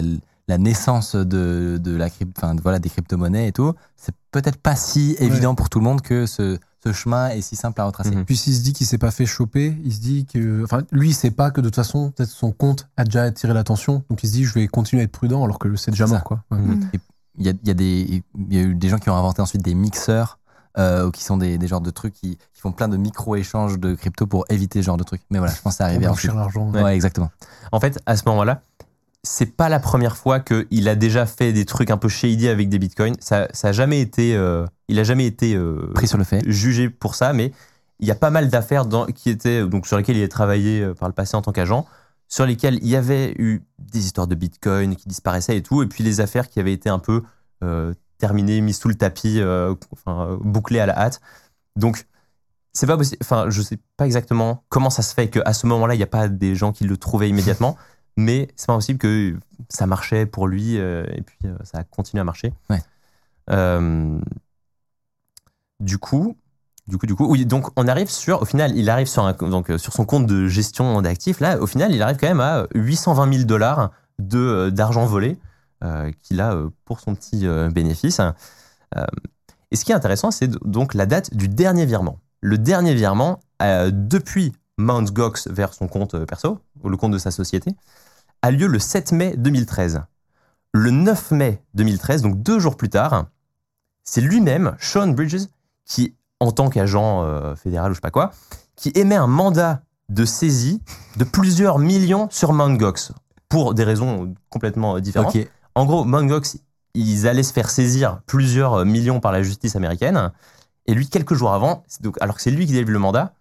la 0.49 0.59
naissance 0.59 1.15
de, 1.15 1.79
de 1.81 1.97
la 1.97 2.09
enfin, 2.37 2.57
voilà, 2.63 2.81
des 2.81 2.89
crypto-monnaies 2.91 3.47
et 3.49 3.53
tout. 3.53 3.73
C'est 3.97 4.15
peut-être 4.33 4.59
pas 4.59 4.75
si 4.75 5.15
évident 5.21 5.55
pour 5.55 5.69
tout 5.71 5.79
le 5.79 5.85
monde 5.85 6.03
que 6.03 6.27
ce, 6.27 6.59
ce 6.83 6.93
chemin 6.93 7.29
est 7.29 7.41
si 7.43 7.57
simple 7.57 7.81
à 7.81 7.85
retracer. 7.85 8.11
Mhm. 8.15 8.25
Puis 8.25 8.37
s'il 8.37 8.55
se 8.55 8.63
dit 8.63 8.73
qu'il 8.73 8.87
s'est 8.87 8.99
pas 8.99 9.11
fait 9.11 9.27
choper, 9.27 9.77
il 9.85 9.93
se 9.93 10.01
dit 10.01 10.25
que, 10.27 10.65
enfin, 10.65 10.83
lui 10.93 11.11
il 11.11 11.15
sait 11.15 11.31
pas 11.31 11.51
que 11.51 11.61
de 11.61 11.67
toute 11.69 11.77
façon, 11.77 12.11
peut-être 12.11 12.31
son 12.31 12.53
compte 12.53 12.89
a 12.97 13.05
déjà 13.05 13.23
attiré 13.25 13.53
l'attention, 13.55 14.03
donc 14.09 14.23
il 14.23 14.29
se 14.29 14.33
dit 14.33 14.45
je 14.45 14.55
vais 14.55 14.67
continuer 14.67 15.03
à 15.03 15.05
être 15.05 15.13
prudent 15.13 15.45
alors 15.45 15.59
que 15.59 15.75
c'est 15.77 15.91
déjà 15.91 16.07
mort 16.07 16.25
quoi. 16.25 16.43
Ouais. 16.51 16.59
Mhm. 16.59 16.89
Il 17.39 17.47
y 17.47 17.49
a, 17.49 17.53
il 17.63 17.69
y, 17.69 17.71
a 17.71 17.75
des- 17.75 18.23
il 18.49 18.55
y 18.55 18.59
a 18.59 18.63
eu 18.63 18.75
des 18.75 18.89
gens 18.89 18.99
qui 18.99 19.09
ont 19.09 19.17
inventé 19.17 19.41
ensuite 19.41 19.63
des 19.63 19.75
mixeurs, 19.75 20.39
euh, 20.79 21.07
ou 21.07 21.11
qui 21.11 21.25
sont 21.25 21.37
des, 21.37 21.59
des 21.59 21.67
genres 21.69 21.81
de 21.81 21.91
trucs 21.91 22.15
qui, 22.15 22.37
qui 22.53 22.61
font 22.61 22.73
plein 22.73 22.89
de 22.89 22.97
micro-échanges 22.97 23.79
de 23.79 23.95
crypto 23.95 24.27
pour 24.27 24.45
éviter 24.51 24.81
ce 24.83 24.87
genre 24.87 24.97
de 24.97 25.05
trucs. 25.05 25.23
Mais 25.31 25.39
voilà, 25.39 25.53
je 25.55 25.61
pense 25.63 25.75
que 25.75 25.77
c'est 25.79 25.85
Pour 25.85 25.91
arrivé 25.91 26.07
ensuite. 26.09 26.33
l'argent. 26.35 26.71
Ouais, 26.73 26.95
exactement. 26.95 27.31
En 27.73 27.81
fait, 27.81 27.99
à 28.07 28.17
ce 28.17 28.23
moment-là, 28.27 28.63
c'est 29.23 29.57
pas 29.57 29.69
la 29.69 29.81
première 29.81 30.17
fois 30.17 30.41
qu'il 30.41 30.89
a 30.89 30.95
déjà 30.95 31.27
fait 31.27 31.53
des 31.53 31.65
trucs 31.65 31.91
un 31.91 31.97
peu 31.97 32.09
shady 32.09 32.49
avec 32.49 32.69
des 32.69 32.79
bitcoins. 32.79 33.17
Ça, 33.21 33.49
ça 33.53 33.69
a 33.69 33.73
jamais 33.73 34.01
été, 34.01 34.35
euh, 34.35 34.65
il 34.89 34.99
a 34.99 35.05
jamais 35.05 35.27
été 35.27 35.55
euh, 35.55 35.91
Pris 35.95 36.09
sur 36.09 36.19
le 36.19 36.25
fait. 36.25 36.43
jugé 36.51 36.89
pour 36.89 37.15
ça, 37.15 37.33
mais 37.33 37.53
il 37.99 38.09
y 38.09 38.11
a 38.11 38.15
pas 38.15 38.31
mal 38.31 38.49
d'affaires 38.49 38.87
qui 39.15 39.29
étaient 39.29 39.67
donc 39.67 39.87
sur 39.87 39.99
lesquelles 39.99 40.17
il 40.17 40.25
a 40.25 40.29
travaillé 40.29 40.83
euh, 40.83 40.95
par 40.95 41.09
le 41.09 41.15
passé 41.15 41.37
en 41.37 41.43
tant 41.43 41.53
qu'agent, 41.53 41.87
sur 42.29 42.47
lesquelles 42.47 42.79
il 42.81 42.89
y 42.89 42.97
avait 42.97 43.35
eu 43.39 43.63
des 43.79 44.07
histoires 44.07 44.27
de 44.27 44.35
bitcoin 44.35 44.97
qui 44.97 45.09
disparaissaient 45.09 45.57
et 45.57 45.63
tout, 45.63 45.83
et 45.83 45.87
puis 45.87 46.03
les 46.03 46.21
affaires 46.21 46.49
qui 46.49 46.61
avaient 46.61 46.73
été 46.73 46.89
un 46.89 46.99
peu 46.99 47.23
euh, 47.63 47.93
terminée, 48.21 48.61
mise 48.61 48.79
sous 48.79 48.89
le 48.89 48.95
tapis, 48.95 49.41
euh, 49.41 49.75
enfin, 49.93 50.29
euh, 50.29 50.37
bouclée 50.41 50.79
à 50.79 50.87
la 50.87 50.97
hâte. 50.97 51.21
Donc, 51.75 52.07
c'est 52.73 52.87
pas 52.87 52.97
possible. 52.97 53.19
Enfin, 53.23 53.47
je 53.49 53.63
sais 53.63 53.79
pas 53.97 54.07
exactement 54.07 54.65
comment 54.69 54.91
ça 54.91 55.03
se 55.03 55.13
fait 55.13 55.29
qu'à 55.29 55.53
ce 55.53 55.67
moment-là, 55.67 55.95
il 55.95 55.97
n'y 55.97 56.05
a 56.05 56.09
pas 56.09 56.29
des 56.29 56.55
gens 56.55 56.73
qui 56.73 56.85
le 56.85 56.97
trouvaient 56.97 57.29
immédiatement, 57.29 57.77
mais 58.21 58.49
c'est 58.55 58.67
pas 58.67 58.75
possible 58.75 58.99
que 58.99 59.37
ça 59.69 59.87
marchait 59.87 60.27
pour 60.27 60.47
lui 60.47 60.79
euh, 60.79 61.05
et 61.13 61.23
puis 61.23 61.39
euh, 61.47 61.57
ça 61.65 61.79
a 61.79 61.85
continué 61.85 62.21
à 62.21 62.25
marcher. 62.25 62.53
Ouais. 62.69 62.83
Euh, 63.51 64.21
du 65.81 65.99
coup, 65.99 66.37
du 66.87 66.99
coup, 66.99 67.07
du 67.07 67.15
coup, 67.15 67.27
oui. 67.27 67.47
Donc, 67.47 67.69
on 67.77 67.89
arrive 67.89 68.11
sur, 68.11 68.43
au 68.43 68.45
final, 68.45 68.77
il 68.77 68.91
arrive 68.91 69.07
sur 69.07 69.25
un, 69.25 69.33
donc 69.33 69.71
euh, 69.71 69.79
sur 69.79 69.93
son 69.93 70.05
compte 70.05 70.27
de 70.27 70.49
gestion 70.49 71.01
d'actifs. 71.01 71.41
Là, 71.41 71.59
au 71.59 71.67
final, 71.67 71.93
il 71.95 72.03
arrive 72.03 72.19
quand 72.19 72.29
même 72.29 72.41
à 72.41 72.67
820 72.75 73.33
000 73.33 73.45
dollars 73.45 73.91
de 74.19 74.71
d'argent 74.71 75.07
volé 75.07 75.39
qu'il 76.23 76.43
a 76.43 76.55
pour 76.85 77.01
son 77.01 77.15
petit 77.15 77.47
bénéfice. 77.73 78.21
Et 79.71 79.77
ce 79.77 79.83
qui 79.83 79.93
est 79.93 79.95
intéressant, 79.95 80.31
c'est 80.31 80.51
donc 80.67 80.93
la 80.93 81.07
date 81.07 81.35
du 81.35 81.49
dernier 81.49 81.87
virement. 81.87 82.19
Le 82.43 82.59
dernier 82.59 82.93
virement, 82.95 83.41
depuis 83.61 84.53
Mt. 84.77 85.11
Gox 85.11 85.49
vers 85.49 85.73
son 85.73 85.89
compte 85.89 86.23
perso, 86.27 86.59
ou 86.83 86.91
le 86.91 86.99
compte 86.99 87.13
de 87.13 87.19
sa 87.19 87.31
société, 87.31 87.71
a 88.43 88.51
lieu 88.51 88.67
le 88.67 88.79
7 88.79 89.13
mai 89.13 89.35
2013. 89.37 90.03
Le 90.73 90.91
9 90.91 91.33
mai 91.33 91.63
2013, 91.75 92.23
donc 92.23 92.43
deux 92.43 92.59
jours 92.59 92.77
plus 92.77 92.91
tard, 92.91 93.27
c'est 94.05 94.21
lui-même, 94.21 94.77
Sean 94.79 95.09
Bridges, 95.09 95.47
qui, 95.85 96.15
en 96.39 96.53
tant 96.53 96.71
qu'agent 96.71 97.25
euh, 97.25 97.55
fédéral 97.57 97.91
ou 97.91 97.95
je 97.95 97.99
sais 97.99 98.01
pas 98.01 98.11
quoi, 98.11 98.33
qui 98.77 98.93
émet 98.95 99.17
un 99.17 99.27
mandat 99.27 99.83
de 100.09 100.25
saisie 100.25 100.83
de 101.17 101.25
plusieurs 101.25 101.79
millions 101.79 102.29
sur 102.31 102.53
Mt. 102.53 102.79
Gox, 102.79 103.13
pour 103.49 103.75
des 103.75 103.85
raisons 103.85 104.35
complètement 104.49 104.99
différentes. 105.01 105.37
En 105.75 105.85
gros, 105.87 106.05
Mt. 106.05 106.27
Gox, 106.27 106.59
ils 106.95 107.27
allaient 107.27 107.43
se 107.43 107.53
faire 107.53 107.71
saisir 107.71 108.21
plusieurs 108.27 108.85
millions 108.85 109.21
par 109.21 109.33
la 109.33 109.43
justice 109.43 109.77
américaine. 109.77 110.33
Et 110.87 110.95
lui, 110.95 111.09
quelques 111.09 111.35
jours 111.35 111.53
avant, 111.53 111.85
c'est 111.87 112.03
donc, 112.03 112.17
alors 112.21 112.37
que 112.37 112.43
c'est 112.43 112.51
lui 112.51 112.67
qui 112.67 112.73
délivre 112.73 112.91
le 112.91 112.99
mandat, 112.99 113.35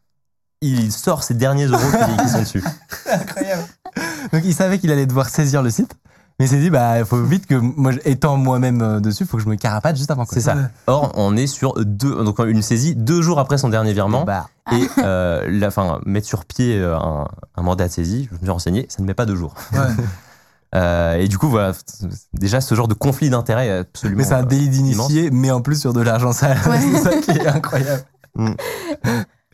il 0.62 0.91
sort 0.91 1.23
ses 1.23 1.33
derniers 1.33 1.65
euros 1.65 1.79
qui, 1.79 2.23
qui 2.23 2.29
sont 2.29 2.39
dessus. 2.39 2.63
Incroyable. 3.09 3.63
Donc 4.33 4.43
il 4.45 4.53
savait 4.53 4.79
qu'il 4.79 4.91
allait 4.91 5.05
devoir 5.05 5.29
saisir 5.29 5.61
le 5.63 5.69
site, 5.69 5.95
mais 6.39 6.45
il 6.45 6.49
s'est 6.49 6.59
dit 6.59 6.69
bah 6.69 6.99
il 6.99 7.05
faut 7.05 7.21
vite 7.21 7.45
que 7.45 7.55
moi 7.55 7.91
étant 8.05 8.37
moi-même 8.37 8.81
euh, 8.81 8.99
dessus, 8.99 9.23
il 9.23 9.27
faut 9.27 9.37
que 9.37 9.43
je 9.43 9.49
me 9.49 9.55
carapate 9.55 9.95
juste 9.97 10.11
avant. 10.11 10.25
C'est 10.25 10.41
ça. 10.41 10.55
Or, 10.87 11.11
on 11.15 11.35
est 11.35 11.47
sur 11.47 11.73
deux, 11.83 12.23
donc 12.23 12.39
une 12.39 12.61
saisie 12.61 12.95
deux 12.95 13.21
jours 13.21 13.39
après 13.39 13.57
son 13.57 13.69
dernier 13.69 13.93
virement. 13.93 14.23
Bah, 14.25 14.47
Et 14.71 14.87
euh, 14.99 15.45
la, 15.49 15.67
enfin, 15.67 15.99
mettre 16.05 16.27
sur 16.27 16.45
pied 16.45 16.77
euh, 16.77 16.95
un, 16.97 17.27
un 17.55 17.61
mandat 17.61 17.87
de 17.87 17.93
saisie, 17.93 18.27
je 18.29 18.35
me 18.35 18.39
suis 18.41 18.49
renseigné, 18.49 18.85
ça 18.89 19.01
ne 19.01 19.07
met 19.07 19.13
pas 19.13 19.25
deux 19.25 19.35
jours. 19.35 19.53
Ouais. 19.73 19.79
Euh, 20.75 21.15
et 21.15 21.27
du 21.27 21.39
coup, 21.39 21.49
voilà, 21.49 21.71
déjà 22.33 22.61
ce 22.61 22.75
genre 22.75 22.87
de 22.87 22.93
conflit 22.93 23.31
d'intérêts 23.31 23.71
absolument. 23.79 24.19
mais 24.19 24.23
c'est 24.23 24.35
un 24.35 24.43
délit 24.43 24.67
euh, 24.67 24.69
d'initié, 24.69 25.31
mais 25.31 25.49
en 25.49 25.61
plus 25.61 25.81
sur 25.81 25.93
de 25.93 26.01
l'argent 26.01 26.31
sale. 26.31 26.59
Ouais. 26.69 26.79
c'est 26.79 26.97
ça 26.99 27.17
qui 27.17 27.31
est 27.31 27.47
incroyable. 27.47 28.03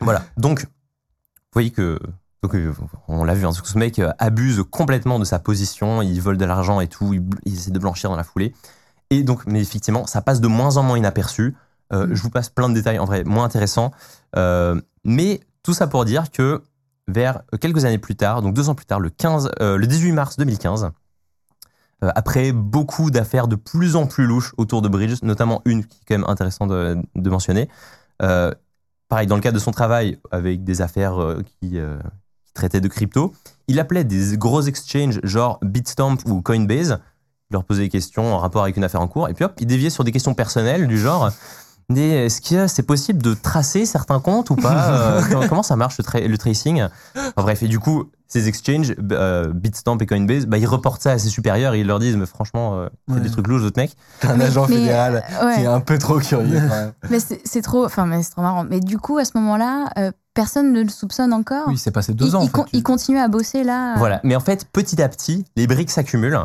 Voilà. 0.00 0.22
Donc, 0.36 0.60
vous 0.60 0.66
voyez 1.54 1.70
que. 1.70 1.98
Donc, 2.46 2.54
euh, 2.54 2.72
on 3.08 3.24
l'a 3.24 3.34
vu, 3.34 3.44
hein, 3.44 3.50
ce 3.50 3.76
mec 3.76 3.98
euh, 3.98 4.12
abuse 4.20 4.62
complètement 4.70 5.18
de 5.18 5.24
sa 5.24 5.40
position, 5.40 6.00
il 6.00 6.20
vole 6.20 6.38
de 6.38 6.44
l'argent 6.44 6.80
et 6.80 6.86
tout, 6.86 7.12
il, 7.12 7.52
essaie 7.52 7.72
de 7.72 7.78
blanchir 7.80 8.08
dans 8.08 8.14
la 8.14 8.22
foulée. 8.22 8.54
Et 9.10 9.24
donc, 9.24 9.44
mais 9.48 9.60
effectivement, 9.60 10.06
ça 10.06 10.22
passe 10.22 10.40
de 10.40 10.46
moins 10.46 10.76
en 10.76 10.84
moins 10.84 10.96
inaperçu. 10.96 11.56
Euh, 11.92 12.06
Je 12.12 12.22
vous 12.22 12.30
passe 12.30 12.48
plein 12.48 12.68
de 12.68 12.74
détails, 12.74 13.00
en 13.00 13.04
vrai, 13.04 13.24
moins 13.24 13.42
intéressants. 13.42 13.90
Euh, 14.36 14.80
mais 15.02 15.40
tout 15.64 15.72
ça 15.72 15.88
pour 15.88 16.04
dire 16.04 16.30
que 16.30 16.62
vers 17.08 17.42
quelques 17.60 17.84
années 17.84 17.98
plus 17.98 18.14
tard, 18.14 18.42
donc 18.42 18.54
deux 18.54 18.68
ans 18.68 18.76
plus 18.76 18.86
tard, 18.86 19.00
le, 19.00 19.10
15, 19.10 19.50
euh, 19.60 19.76
le 19.76 19.88
18 19.88 20.12
mars 20.12 20.36
2015, 20.36 20.90
euh, 22.04 22.10
après 22.14 22.52
beaucoup 22.52 23.10
d'affaires 23.10 23.48
de 23.48 23.56
plus 23.56 23.96
en 23.96 24.06
plus 24.06 24.24
louches 24.24 24.54
autour 24.56 24.82
de 24.82 24.88
Bridges, 24.88 25.20
notamment 25.24 25.62
une 25.64 25.84
qui 25.84 25.98
est 25.98 26.04
quand 26.06 26.14
même 26.14 26.30
intéressante 26.30 26.70
de, 26.70 26.96
de 27.16 27.30
mentionner, 27.30 27.68
pareil, 28.18 29.26
dans 29.26 29.34
le 29.34 29.40
cadre 29.40 29.56
de 29.56 29.62
son 29.62 29.72
travail 29.72 30.20
avec 30.30 30.62
des 30.62 30.80
affaires 30.80 31.16
qui, 31.60 31.80
traitaient 32.56 32.80
de 32.80 32.88
crypto, 32.88 33.32
il 33.68 33.78
appelait 33.78 34.04
des 34.04 34.36
gros 34.36 34.62
exchanges 34.62 35.20
genre 35.22 35.58
Bitstamp 35.62 36.16
ou 36.26 36.42
Coinbase, 36.42 36.98
il 37.50 37.54
leur 37.54 37.62
posait 37.64 37.82
des 37.84 37.88
questions 37.88 38.34
en 38.34 38.38
rapport 38.38 38.62
avec 38.64 38.76
une 38.76 38.84
affaire 38.84 39.00
en 39.00 39.08
cours, 39.08 39.28
et 39.28 39.34
puis 39.34 39.44
hop, 39.44 39.52
il 39.60 39.66
déviait 39.66 39.90
sur 39.90 40.02
des 40.02 40.10
questions 40.12 40.34
personnelles 40.34 40.88
du 40.88 40.98
genre 40.98 41.30
mais 41.88 42.26
est-ce 42.26 42.40
que 42.40 42.66
c'est 42.66 42.82
possible 42.82 43.22
de 43.22 43.32
tracer 43.32 43.86
certains 43.86 44.18
comptes 44.18 44.50
ou 44.50 44.56
pas 44.56 45.20
Euh, 45.30 45.46
comment- 45.48 45.62
ça 45.62 45.76
marche 45.76 45.98
le, 45.98 46.02
tra- 46.04 46.26
le 46.26 46.36
tracing? 46.36 46.82
Enfin, 47.14 47.30
Bref, 47.36 47.62
et 47.62 47.68
du 47.68 47.78
coup, 47.78 48.10
ces 48.26 48.48
exchanges, 48.48 48.92
euh, 49.12 49.52
Bitstamp 49.52 49.98
et 50.00 50.06
Coinbase, 50.06 50.46
bah, 50.46 50.58
ils 50.58 50.66
reportent 50.66 51.00
ça 51.02 51.12
à 51.12 51.18
ses 51.18 51.28
supérieurs 51.28 51.74
et 51.74 51.80
ils 51.82 51.86
leur 51.86 52.00
disent 52.00 52.16
mais 52.16 52.26
franchement, 52.26 52.76
euh, 52.76 52.88
c'est 53.06 53.14
Ouais. 53.14 53.20
des 53.20 53.30
trucs 53.30 53.46
louches, 53.46 53.62
votre 53.62 53.80
mec. 53.80 53.92
Un 54.24 54.40
agent 54.40 54.66
mais, 54.68 54.74
fédéral 54.78 55.22
euh, 55.40 55.46
ouais. 55.46 55.54
qui 55.54 55.60
est 55.60 55.66
un 55.66 55.78
peu 55.78 55.96
trop 55.96 56.18
curieux. 56.18 56.58
quand 56.58 56.74
même. 56.74 56.92
Mais 57.08 57.18
c'est 57.20 57.62
trop, 57.62 57.84
enfin, 57.84 58.04
mais 58.04 58.20
c'est 58.24 58.30
trop 58.32 58.42
marrant. 58.42 58.64
Mais 58.68 58.80
du 58.80 58.98
coup, 58.98 59.18
à 59.18 59.24
ce 59.24 59.30
moment-là, 59.38 59.84
euh, 59.96 60.10
personne 60.36 60.72
ne 60.72 60.82
le 60.82 60.88
soupçonne 60.88 61.32
encore. 61.32 61.66
Oui, 61.66 61.76
c'est 61.78 61.90
passé 61.90 62.14
deux 62.14 62.26
il, 62.28 62.36
ans. 62.36 62.40
il 62.40 62.44
en 62.44 62.46
fait. 62.46 62.52
con- 62.52 62.66
il 62.72 62.82
continue 62.84 63.18
à 63.18 63.26
bosser 63.26 63.64
là. 63.64 63.94
euh, 63.94 63.98
Voilà. 63.98 64.20
Mais 64.22 64.36
en 64.36 64.40
fait, 64.40 64.68
petit 64.72 65.02
à 65.02 65.08
petit, 65.08 65.44
les 65.56 65.66
briques 65.66 65.90
s'accumulent. 65.90 66.38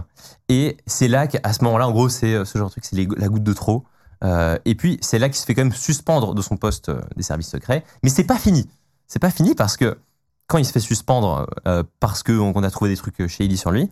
Et 0.49 0.77
c'est 0.87 1.07
là 1.07 1.27
qu'à 1.27 1.53
ce 1.53 1.63
moment-là, 1.65 1.87
en 1.87 1.91
gros, 1.91 2.09
c'est 2.09 2.33
euh, 2.33 2.45
ce 2.45 2.57
genre 2.57 2.67
de 2.69 2.71
truc, 2.71 2.85
c'est 2.85 2.95
la 2.95 3.27
goutte 3.27 3.43
de 3.43 3.53
trop. 3.53 3.83
Euh, 4.23 4.57
et 4.65 4.73
puis, 4.75 4.97
c'est 5.01 5.19
là 5.19 5.29
qu'il 5.29 5.37
se 5.37 5.45
fait 5.45 5.53
quand 5.53 5.61
même 5.63 5.73
suspendre 5.73 6.33
de 6.33 6.41
son 6.41 6.57
poste 6.57 6.89
des 7.15 7.23
services 7.23 7.49
secrets. 7.49 7.83
Mais 8.01 8.09
c'est 8.09 8.23
pas 8.23 8.37
fini. 8.37 8.67
C'est 9.07 9.19
pas 9.19 9.29
fini 9.31 9.53
parce 9.55 9.77
que 9.77 9.97
quand 10.47 10.57
il 10.57 10.65
se 10.65 10.71
fait 10.71 10.79
suspendre 10.79 11.47
euh, 11.67 11.83
parce 11.99 12.23
qu'on 12.23 12.63
a 12.63 12.71
trouvé 12.71 12.89
des 12.89 12.97
trucs 12.97 13.19
euh, 13.21 13.27
shady 13.27 13.57
sur 13.57 13.71
lui, 13.71 13.89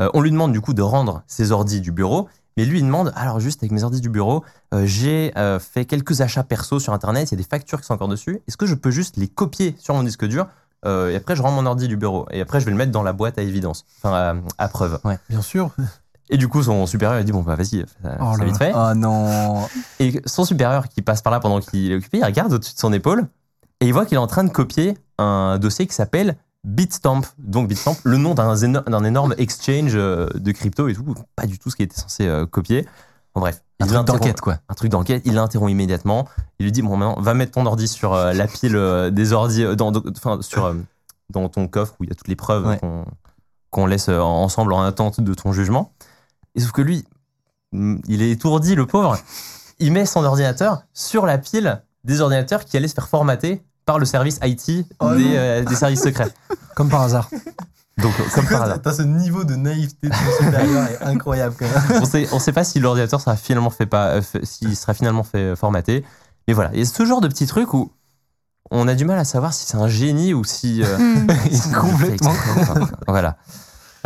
euh, 0.00 0.08
on 0.14 0.20
lui 0.20 0.30
demande 0.30 0.52
du 0.52 0.60
coup 0.60 0.72
de 0.74 0.82
rendre 0.82 1.22
ses 1.26 1.52
ordis 1.52 1.80
du 1.80 1.92
bureau. 1.92 2.28
Mais 2.56 2.64
lui, 2.64 2.78
il 2.80 2.84
demande, 2.84 3.12
alors 3.16 3.40
juste 3.40 3.62
avec 3.62 3.72
mes 3.72 3.82
ordis 3.82 4.00
du 4.00 4.10
bureau, 4.10 4.44
euh, 4.74 4.84
j'ai 4.84 5.32
euh, 5.38 5.58
fait 5.58 5.84
quelques 5.84 6.20
achats 6.20 6.42
perso 6.44 6.78
sur 6.80 6.92
Internet, 6.92 7.30
il 7.30 7.34
y 7.34 7.36
a 7.36 7.42
des 7.42 7.48
factures 7.48 7.80
qui 7.80 7.86
sont 7.86 7.94
encore 7.94 8.08
dessus. 8.08 8.40
Est-ce 8.46 8.56
que 8.56 8.66
je 8.66 8.74
peux 8.74 8.90
juste 8.90 9.16
les 9.16 9.28
copier 9.28 9.74
sur 9.78 9.94
mon 9.94 10.02
disque 10.02 10.26
dur 10.26 10.46
euh, 10.84 11.10
et 11.10 11.14
après 11.14 11.36
je 11.36 11.42
rends 11.42 11.52
mon 11.52 11.64
ordi 11.64 11.86
du 11.86 11.96
bureau 11.96 12.26
et 12.32 12.40
après 12.40 12.58
je 12.58 12.64
vais 12.64 12.72
le 12.72 12.76
mettre 12.76 12.90
dans 12.90 13.04
la 13.04 13.12
boîte 13.12 13.38
à 13.38 13.42
évidence, 13.42 13.84
enfin 13.98 14.12
à, 14.58 14.64
à 14.64 14.66
preuve. 14.66 14.98
Bien 15.28 15.40
sûr. 15.40 15.70
Et 16.28 16.36
du 16.36 16.48
coup 16.48 16.60
son 16.60 16.86
supérieur 16.86 17.20
il 17.20 17.24
dit 17.24 17.30
bon 17.30 17.42
bah 17.42 17.54
vas-y, 17.54 17.84
ça, 18.02 18.16
Oh 18.20 18.34
ça 18.36 18.44
vite 18.44 18.56
fait. 18.56 18.72
Oh 18.74 18.92
non. 18.96 19.68
Et 20.00 20.20
son 20.26 20.44
supérieur 20.44 20.88
qui 20.88 21.00
passe 21.00 21.22
par 21.22 21.30
là 21.30 21.38
pendant 21.38 21.60
qu'il 21.60 21.92
est 21.92 21.94
occupé, 21.94 22.18
il 22.18 22.24
regarde 22.24 22.52
au-dessus 22.52 22.74
de 22.74 22.80
son 22.80 22.92
épaule 22.92 23.28
et 23.80 23.86
il 23.86 23.92
voit 23.92 24.06
qu'il 24.06 24.16
est 24.16 24.20
en 24.20 24.26
train 24.26 24.42
de 24.42 24.50
copier 24.50 24.98
un 25.18 25.56
dossier 25.60 25.86
qui 25.86 25.94
s'appelle 25.94 26.36
Bitstamp. 26.64 27.22
Donc 27.38 27.68
Bitstamp, 27.68 27.96
le 28.04 28.16
nom 28.16 28.34
d'un 28.34 28.54
éno- 28.54 28.88
d'un 28.88 29.04
énorme 29.04 29.34
exchange 29.38 29.92
euh, 29.94 30.28
de 30.34 30.52
crypto 30.52 30.88
et 30.88 30.94
tout, 30.94 31.14
pas 31.36 31.46
du 31.46 31.58
tout 31.58 31.70
ce 31.70 31.76
qu'il 31.76 31.84
était 31.84 32.00
censé 32.00 32.26
euh, 32.26 32.46
copier. 32.46 32.86
En 33.34 33.40
bref, 33.40 33.62
Un 33.80 33.86
il 33.86 33.92
truc 33.92 34.04
d'enquête, 34.06 34.40
quoi. 34.40 34.58
un 34.68 34.74
truc 34.74 34.90
d'enquête, 34.90 35.22
il 35.24 35.34
l'interrompt 35.34 35.70
immédiatement. 35.70 36.28
Il 36.58 36.64
lui 36.64 36.72
dit 36.72 36.82
bon 36.82 36.96
maintenant 36.96 37.20
va 37.20 37.34
mettre 37.34 37.52
ton 37.52 37.66
ordi 37.66 37.88
sur 37.88 38.12
euh, 38.14 38.32
la 38.32 38.46
pile 38.46 38.76
euh, 38.76 39.10
des 39.10 39.32
ordis 39.32 39.64
euh, 39.64 39.74
dans, 39.74 39.90
enfin, 40.16 40.40
sur 40.42 40.74
dans 41.30 41.48
ton 41.48 41.66
coffre 41.66 41.94
où 41.98 42.04
il 42.04 42.10
y 42.10 42.12
a 42.12 42.14
toutes 42.14 42.28
les 42.28 42.36
preuves 42.36 42.66
Ouais. 42.66 42.80
qu'on 43.70 43.86
laisse 43.86 44.08
ensemble 44.08 44.72
en 44.74 44.82
attente 44.82 45.20
de 45.20 45.32
ton 45.34 45.52
jugement. 45.52 45.92
Et 46.54 46.60
sauf 46.60 46.72
que 46.72 46.82
lui, 46.82 47.04
mm, 47.72 47.96
il 48.06 48.20
est 48.22 48.30
étourdi 48.30 48.74
le 48.74 48.86
pauvre. 48.86 49.16
Il 49.78 49.92
met 49.92 50.04
son 50.04 50.24
ordinateur 50.24 50.82
sur 50.92 51.24
la 51.26 51.38
pile 51.38 51.82
des 52.04 52.20
ordinateurs 52.20 52.66
qui 52.66 52.76
allaient 52.76 52.86
se 52.88 52.94
faire 52.94 53.08
formater 53.08 53.62
par 53.84 53.98
le 53.98 54.04
service 54.04 54.38
IT 54.42 54.86
Oh 55.00 55.14
des, 55.14 55.36
euh, 55.36 55.64
des 55.64 55.74
services 55.74 56.02
secrets. 56.02 56.32
Comme 56.74 56.88
par 56.88 57.02
hasard. 57.02 57.28
Donc 57.98 58.12
comme 58.34 58.46
par 58.46 58.62
hasard. 58.62 58.80
T'as 58.82 58.92
ce 58.94 59.02
niveau 59.02 59.44
de 59.44 59.54
naïveté 59.54 60.08
de 60.08 60.14
supérieur 60.14 60.86
est 60.88 61.02
incroyable 61.02 61.54
quand 61.58 61.66
même. 61.66 62.02
on 62.02 62.06
sait, 62.06 62.28
on 62.32 62.38
sait 62.38 62.52
pas 62.52 62.64
si 62.64 62.80
l'ordinateur 62.80 63.20
sera 63.20 63.36
finalement 63.36 63.70
fait 63.70 63.86
pas, 63.86 64.16
euh, 64.16 64.22
s'il 64.42 64.76
sera 64.76 64.94
finalement 64.94 65.22
fait 65.22 65.38
euh, 65.52 65.56
formater. 65.56 66.04
Mais 66.48 66.54
voilà, 66.54 66.70
il 66.72 66.78
y 66.78 66.82
a 66.82 66.84
ce 66.84 67.04
genre 67.04 67.20
de 67.20 67.28
petits 67.28 67.46
trucs 67.46 67.74
où 67.74 67.92
on 68.70 68.88
a 68.88 68.94
du 68.94 69.04
mal 69.04 69.18
à 69.18 69.24
savoir 69.24 69.52
si 69.52 69.66
c'est 69.66 69.76
un 69.76 69.88
génie 69.88 70.34
ou 70.34 70.44
si 70.44 70.82
euh, 70.82 70.98
hmm. 70.98 71.28
si 71.50 71.72
Complètement. 71.72 72.34
voilà. 73.06 73.36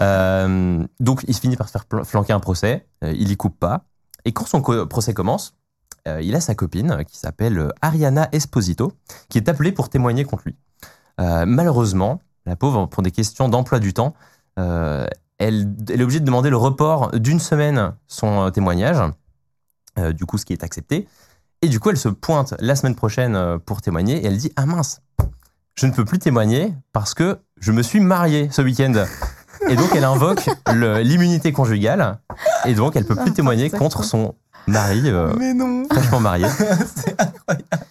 Euh, 0.00 0.84
donc 1.00 1.24
il 1.26 1.34
finit 1.34 1.56
par 1.56 1.68
se 1.68 1.72
faire 1.72 2.04
flanquer 2.04 2.32
un 2.32 2.40
procès. 2.40 2.86
euh, 3.04 3.12
il 3.16 3.30
y 3.30 3.36
coupe 3.36 3.58
pas. 3.58 3.84
Et 4.24 4.32
quand 4.32 4.46
son 4.46 4.60
procès 4.60 5.14
commence, 5.14 5.54
euh, 6.06 6.20
il 6.22 6.34
a 6.34 6.40
sa 6.40 6.54
copine 6.54 6.90
euh, 6.92 7.02
qui 7.02 7.16
s'appelle 7.16 7.58
euh, 7.58 7.68
Ariana 7.82 8.28
Esposito, 8.32 8.92
qui 9.28 9.38
est 9.38 9.48
appelée 9.48 9.72
pour 9.72 9.88
témoigner 9.88 10.24
contre 10.24 10.44
lui. 10.46 10.56
Euh, 11.20 11.44
malheureusement, 11.46 12.20
la 12.44 12.56
pauvre, 12.56 12.86
pour 12.86 13.02
des 13.02 13.10
questions 13.10 13.48
d'emploi 13.48 13.80
du 13.80 13.92
temps, 13.92 14.14
elle, 14.56 15.10
elle 15.38 16.00
est 16.00 16.02
obligée 16.02 16.20
de 16.20 16.24
demander 16.24 16.48
le 16.48 16.56
report 16.56 17.10
d'une 17.10 17.40
semaine 17.40 17.92
son 18.06 18.50
témoignage, 18.50 19.02
du 20.14 20.24
coup 20.24 20.38
ce 20.38 20.46
qui 20.46 20.54
est 20.54 20.64
accepté. 20.64 21.08
Et 21.60 21.68
du 21.68 21.78
coup, 21.80 21.90
elle 21.90 21.98
se 21.98 22.08
pointe 22.08 22.54
la 22.60 22.76
semaine 22.76 22.94
prochaine 22.94 23.58
pour 23.66 23.82
témoigner 23.82 24.22
et 24.22 24.26
elle 24.26 24.38
dit 24.38 24.52
Ah 24.56 24.64
mince, 24.64 25.02
je 25.74 25.86
ne 25.86 25.92
peux 25.92 26.06
plus 26.06 26.18
témoigner 26.18 26.72
parce 26.92 27.12
que 27.12 27.38
je 27.60 27.72
me 27.72 27.82
suis 27.82 28.00
mariée 28.00 28.48
ce 28.50 28.62
week-end. 28.62 29.04
Et 29.68 29.76
donc, 29.76 29.90
elle 29.94 30.04
invoque 30.04 30.48
l'immunité 31.02 31.52
conjugale 31.52 32.18
et 32.64 32.74
donc 32.74 32.94
elle 32.96 33.04
peut 33.04 33.16
plus 33.16 33.32
témoigner 33.32 33.68
contre 33.68 34.04
son 34.04 34.36
mari 34.66 35.02
euh, 35.06 35.32
Mais 35.38 35.54
non. 35.54 35.84
fraîchement 35.90 36.20
marié. 36.20 36.46
C'est 36.96 37.20
incroyable. 37.20 37.86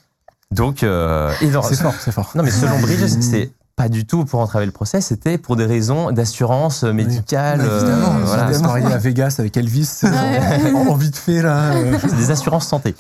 Donc, 0.52 0.84
euh, 0.84 1.34
C'est 1.40 1.76
fort, 1.76 1.96
c'est 2.00 2.12
fort. 2.12 2.32
non, 2.36 2.44
mais 2.44 2.52
selon 2.52 2.80
Bridges, 2.80 3.10
c'est 3.20 3.52
pas 3.76 3.90
du 3.90 4.06
tout 4.06 4.24
pour 4.24 4.40
entraver 4.40 4.66
le 4.66 4.72
procès, 4.72 5.02
c'était 5.02 5.38
pour 5.38 5.58
des 5.58 5.66
raisons 5.66 6.12
d'assurance 6.12 6.84
médicale. 6.84 7.60
Évidemment, 7.60 8.16
euh, 8.16 8.24
voilà. 8.24 8.94
à 8.94 8.98
Vegas 8.98 9.36
avec 9.40 9.58
Elvis, 9.58 10.02
en, 10.04 10.88
en 10.88 10.96
vite 10.96 11.18
fait 11.18 11.42
là, 11.42 11.74
euh, 11.74 11.98
C'est 12.02 12.16
des 12.16 12.32
assurances 12.32 12.68
santé. 12.68 12.96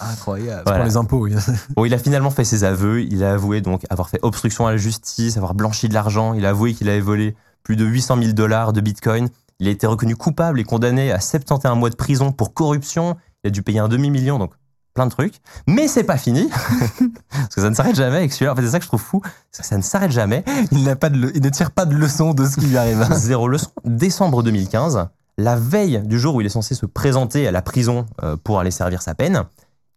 Incroyable. 0.00 0.62
Voilà. 0.64 0.78
pour 0.78 0.86
les 0.86 0.96
impôts. 0.96 1.24
Oui. 1.24 1.34
Bon, 1.76 1.84
il 1.84 1.92
a 1.94 1.98
finalement 1.98 2.30
fait 2.30 2.44
ses 2.44 2.62
aveux. 2.62 3.02
Il 3.02 3.24
a 3.24 3.32
avoué 3.32 3.60
donc 3.60 3.82
avoir 3.90 4.08
fait 4.08 4.20
obstruction 4.22 4.68
à 4.68 4.70
la 4.70 4.76
justice, 4.76 5.36
avoir 5.36 5.54
blanchi 5.54 5.88
de 5.88 5.94
l'argent. 5.94 6.34
Il 6.34 6.46
a 6.46 6.50
avoué 6.50 6.74
qu'il 6.74 6.88
avait 6.88 7.00
volé 7.00 7.34
plus 7.64 7.74
de 7.74 7.84
800 7.84 8.18
000 8.22 8.32
dollars 8.32 8.72
de 8.72 8.80
bitcoin. 8.80 9.28
Il 9.60 9.68
a 9.68 9.70
été 9.70 9.86
reconnu 9.86 10.16
coupable 10.16 10.58
et 10.58 10.64
condamné 10.64 11.12
à 11.12 11.20
71 11.20 11.76
mois 11.78 11.90
de 11.90 11.94
prison 11.96 12.32
pour 12.32 12.54
corruption. 12.54 13.16
Il 13.44 13.48
a 13.48 13.50
dû 13.50 13.62
payer 13.62 13.78
un 13.78 13.88
demi-million, 13.88 14.38
donc 14.38 14.54
plein 14.94 15.06
de 15.06 15.10
trucs. 15.10 15.34
Mais 15.66 15.86
c'est 15.86 16.02
pas 16.04 16.16
fini. 16.16 16.48
Parce 17.30 17.54
que 17.54 17.60
ça 17.60 17.70
ne 17.70 17.74
s'arrête 17.74 17.94
jamais 17.94 18.16
avec 18.16 18.32
celui-là. 18.32 18.52
En 18.52 18.56
fait, 18.56 18.62
c'est 18.62 18.70
ça 18.70 18.78
que 18.78 18.84
je 18.84 18.88
trouve 18.88 19.00
fou. 19.02 19.20
Que 19.20 19.28
ça 19.52 19.76
ne 19.76 19.82
s'arrête 19.82 20.10
jamais. 20.10 20.44
Il, 20.72 20.82
n'a 20.82 20.96
pas 20.96 21.10
de 21.10 21.16
le- 21.18 21.36
il 21.36 21.42
ne 21.42 21.48
tire 21.50 21.70
pas 21.70 21.84
de 21.84 21.94
leçon 21.94 22.34
de 22.34 22.44
ce 22.44 22.56
qui 22.56 22.66
lui 22.66 22.76
arrive. 22.76 23.06
Zéro 23.14 23.48
leçon. 23.48 23.70
Décembre 23.84 24.42
2015, 24.42 25.08
la 25.38 25.56
veille 25.56 26.02
du 26.04 26.18
jour 26.18 26.34
où 26.34 26.40
il 26.40 26.46
est 26.46 26.50
censé 26.50 26.74
se 26.74 26.86
présenter 26.86 27.46
à 27.46 27.50
la 27.50 27.62
prison 27.62 28.06
euh, 28.22 28.36
pour 28.42 28.58
aller 28.60 28.70
servir 28.70 29.02
sa 29.02 29.14
peine, 29.14 29.44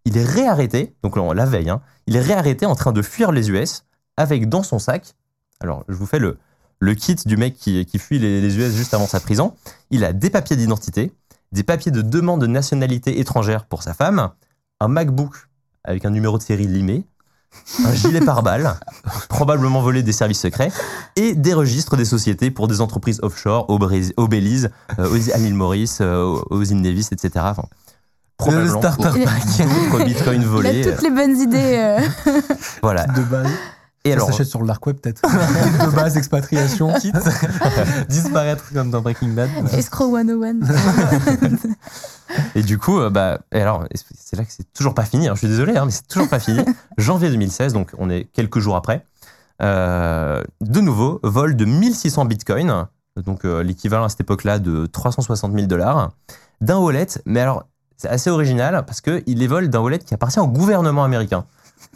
il 0.06 0.18
est 0.18 0.26
réarrêté, 0.26 0.96
donc 1.04 1.16
la 1.18 1.46
veille, 1.46 1.70
hein, 1.70 1.82
il 2.08 2.16
est 2.16 2.22
réarrêté 2.22 2.66
en 2.66 2.76
train 2.76 2.92
de 2.92 3.02
fuir 3.02 3.32
les 3.32 3.50
US 3.50 3.86
avec 4.18 4.50
dans 4.50 4.64
son 4.64 4.78
sac, 4.80 5.16
alors 5.62 5.86
je 5.88 5.96
vous 5.96 6.06
fais 6.06 6.20
le, 6.20 6.38
le 6.84 6.96
kit 6.96 7.16
du 7.26 7.38
mec 7.38 7.56
qui, 7.58 7.86
qui 7.86 7.98
fuit 7.98 8.20
les, 8.20 8.42
les 8.42 8.58
US 8.58 8.74
juste 8.74 8.94
avant 8.94 9.08
sa 9.08 9.20
prison, 9.22 9.54
il 9.90 10.04
a 10.04 10.12
des 10.12 10.30
papiers 10.30 10.56
d'identité, 10.58 11.14
des 11.54 11.64
papiers 11.64 11.92
de 11.92 12.02
demande 12.02 12.42
de 12.42 12.48
nationalité 12.48 13.20
étrangère 13.20 13.66
pour 13.66 13.84
sa 13.84 13.94
femme, 13.94 14.30
un 14.82 14.88
MacBook 14.90 15.34
avec 15.86 16.04
un 16.06 16.10
numéro 16.10 16.38
de 16.38 16.44
série 16.44 16.68
limé, 16.68 17.06
un 17.86 17.94
gilet 17.94 18.20
pare-balles, 18.26 18.74
probablement 19.30 19.82
volé 19.82 20.04
des 20.04 20.12
services 20.12 20.42
secrets, 20.42 20.72
et 21.16 21.36
des 21.36 21.54
registres 21.54 21.96
des 21.96 22.06
sociétés 22.06 22.52
pour 22.52 22.68
des 22.68 22.82
entreprises 22.82 23.20
offshore 23.22 23.70
au, 23.70 23.78
Brésil, 23.80 24.14
au 24.18 24.28
Belize, 24.28 24.70
euh, 25.00 25.10
aux 25.10 25.16
l'île 25.16 25.54
Maurice, 25.54 26.00
euh, 26.02 26.24
aux- 26.50 26.64
îles 26.64 26.82
Nevis, 26.82 27.08
etc. 27.12 27.32
Enfin, 27.50 27.66
probablement 28.38 28.80
starter 28.80 29.10
Il- 29.16 29.26
d'autres 29.66 30.04
bitcoins 30.06 30.42
Il 30.42 30.68
a 30.68 30.92
toutes 30.94 31.04
les 31.04 31.12
bonnes 31.12 31.38
idées. 31.38 31.78
euh. 31.78 32.00
Voilà. 32.82 33.06
De 33.06 33.22
base, 33.22 33.48
Et 34.06 34.10
ça 34.10 34.16
alors, 34.16 34.28
s'achète 34.28 34.48
sur 34.48 34.60
le 34.62 34.68
dark 34.68 34.86
web 34.86 34.98
peut-être. 34.98 35.22
de 35.86 35.96
base, 35.96 36.18
expatriation. 36.18 36.94
Disparaître 38.10 38.66
comme 38.74 38.92
dans 38.92 39.02
Breaking 39.02 39.30
Bad. 39.30 39.50
Escrow 39.72 40.18
101. 40.18 40.56
et 42.56 42.64
du 42.64 42.78
coup, 42.78 43.00
euh, 43.00 43.10
bah, 43.10 43.40
et 43.54 43.62
alors, 43.62 43.86
c'est 44.14 44.36
là 44.36 44.44
que 44.44 44.52
c'est 44.52 44.72
toujours 44.74 44.94
pas 44.94 45.06
fini. 45.06 45.28
hein, 45.30 45.34
je 45.36 45.40
suis 45.40 45.48
désolé, 45.48 45.78
hein, 45.78 45.86
mais 45.86 45.92
c'est 45.92 46.08
toujours 46.08 46.28
pas 46.30 46.40
fini. 46.40 46.60
Janvier 46.98 47.30
2016, 47.30 47.72
donc 47.74 47.92
on 47.98 48.10
est 48.10 48.26
quelques 48.34 48.60
jours 48.60 48.76
après. 48.76 49.06
euh, 49.62 50.44
de 50.60 50.82
nouveau, 50.82 51.20
vol 51.24 51.56
de 51.56 51.64
1600 51.64 52.26
bitcoins, 52.26 52.88
donc 53.16 53.46
euh, 53.46 53.64
l'équivalent 53.64 54.04
à 54.06 54.10
cette 54.10 54.22
époque-là 54.22 54.60
de 54.60 54.86
360 54.86 55.54
000 55.54 55.68
dollars, 55.68 56.12
d'un 56.60 56.78
wallet. 56.78 57.08
Mais 57.26 57.40
alors, 57.40 57.68
c'est 57.96 58.10
assez 58.10 58.30
original 58.30 58.84
parce 58.86 59.00
qu'il 59.00 59.24
les 59.26 59.48
vole 59.48 59.70
d'un 59.70 59.80
wallet 59.80 60.00
qui 60.00 60.14
appartient 60.14 60.40
au 60.40 60.48
gouvernement 60.48 61.06
américain. 61.06 61.46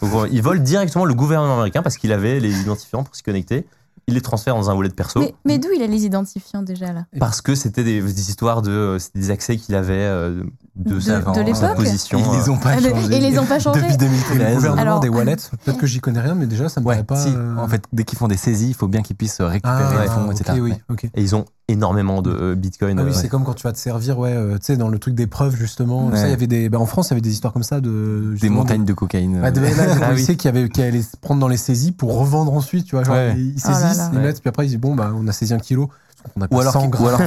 Donc, 0.02 0.14
euh, 0.14 0.28
il 0.32 0.42
vole 0.42 0.62
directement 0.62 1.06
le 1.06 1.14
gouvernement 1.14 1.56
américain 1.56 1.82
parce 1.82 1.98
qu'il 1.98 2.12
avait 2.12 2.40
les 2.40 2.62
identifiants 2.62 3.04
pour 3.04 3.16
s'y 3.16 3.24
connecter. 3.24 3.66
Il 4.08 4.14
les 4.14 4.22
transfère 4.22 4.56
dans 4.56 4.70
un 4.70 4.76
wallet 4.76 4.90
perso. 4.90 5.20
Mais, 5.20 5.36
mais 5.44 5.60
d'où 5.60 5.68
il 5.76 5.82
a 5.82 5.88
les 5.88 6.06
identifiants 6.06 6.62
déjà 6.62 6.94
là? 6.94 7.06
Parce 7.20 7.42
que 7.42 7.56
c'était 7.56 7.84
des, 7.84 8.02
des 8.02 8.30
histoires 8.30 8.62
de 8.62 8.98
c'était 9.00 9.20
des 9.20 9.32
accès 9.32 9.58
qu'il 9.58 9.76
avait 9.76 9.94
euh, 9.96 10.44
de, 10.78 10.94
De- 10.96 11.00
sa, 11.00 11.20
de 11.20 11.26
sa 11.26 11.44
l'époque 11.44 11.76
position. 11.76 12.20
Ils 12.34 12.38
les 12.40 12.50
ont 12.50 12.58
pas 12.58 12.72
Ah, 12.74 12.80
le- 12.80 12.90
changés. 12.90 13.16
Et 13.16 13.20
les 13.20 13.40
ont 13.40 13.46
pas 13.46 13.60
changés 13.60 13.82
Depuis 13.82 13.94
Et 13.96 13.98
le 13.98 14.06
2013. 14.06 14.56
gouvernement 14.56 14.82
Alors- 14.82 15.00
des 15.00 15.10
wallets, 15.10 15.36
peut-être 15.64 15.78
que 15.78 15.88
j'y 15.88 16.00
connais 16.00 16.20
rien, 16.22 16.36
mais 16.36 16.46
déjà 16.46 16.70
ça 16.70 16.80
me 16.82 16.86
Ouais, 16.86 16.96
paraît 16.96 17.04
pas. 17.06 17.16
si. 17.24 17.30
euh, 17.36 17.56
En 17.58 17.68
fait, 17.68 17.84
dès 17.94 18.04
qu'ils 18.04 18.18
font 18.20 18.28
des 18.28 18.38
saisies, 18.38 18.70
il 18.70 18.74
faut 18.76 18.88
bien 18.88 19.02
qu'ils 19.02 19.16
puissent 19.16 19.42
récupérer 19.42 19.96
ah, 19.98 20.02
les 20.04 20.08
fonds, 20.08 20.26
ok, 20.30 20.40
etc. 20.40 20.60
oui. 20.62 20.74
Et 21.16 21.22
ils 21.22 21.36
ont 21.36 21.46
énormément 21.68 22.22
de 22.22 22.30
euh, 22.32 22.56
bitcoin. 22.56 23.00
Ah 23.00 23.04
oui, 23.04 23.10
euh, 23.10 23.14
c'est 23.14 23.28
comme 23.28 23.44
quand 23.44 23.54
tu 23.56 23.64
vas 23.64 23.74
te 23.74 23.78
servir, 23.80 24.20
ouais, 24.20 24.32
euh, 24.34 24.54
tu 24.58 24.66
sais, 24.66 24.78
dans 24.78 24.88
le 24.90 25.00
truc 25.00 25.16
des 25.16 25.28
preuves, 25.28 25.56
justement. 25.56 26.08
Ouais. 26.08 26.18
Ça, 26.18 26.28
y 26.30 26.34
avait 26.34 26.48
des, 26.48 26.70
bah, 26.70 26.80
en 26.80 26.86
France, 26.86 27.08
il 27.08 27.12
y 27.12 27.14
avait 27.16 27.22
des 27.22 27.32
histoires 27.32 27.54
comme 27.54 27.64
ça 27.64 27.82
de. 27.82 28.36
Des 28.40 28.50
montagnes 28.50 28.86
de 28.86 28.94
cocaïne. 28.94 29.42
Ah, 29.44 29.52
de, 29.52 29.60
là, 29.62 29.70
des 29.70 29.76
Ah 30.04 30.08
policiers 30.10 30.38
qui, 30.38 30.48
avaient, 30.48 30.70
qui 30.70 30.82
allaient 30.82 31.02
se 31.02 31.18
prendre 31.20 31.42
dans 31.42 31.48
les 31.50 31.58
saisies 31.58 31.92
pour 31.92 32.18
revendre 32.20 32.54
ensuite, 32.54 32.86
tu 32.86 32.96
vois. 32.96 33.04
Genre, 33.04 33.16
ils, 33.36 33.56
ils 33.56 33.62
Oh 33.66 33.68
saisissent, 33.74 34.10
ils 34.14 34.20
mettent, 34.20 34.40
puis 34.42 34.50
après, 34.50 34.66
ils 34.66 34.70
disent, 34.70 34.80
bon, 34.80 34.96
bah, 34.96 35.12
on 35.16 35.28
a 35.28 35.32
saisi 35.32 35.54
un 35.54 35.60
kilo. 35.60 35.90
On 36.36 36.42
a 36.42 36.48
pas 36.48 36.56
ou 36.58 36.60
alors, 36.60 36.74
100 36.74 36.82
qu'ils- 36.82 36.90
grammes 36.90 37.22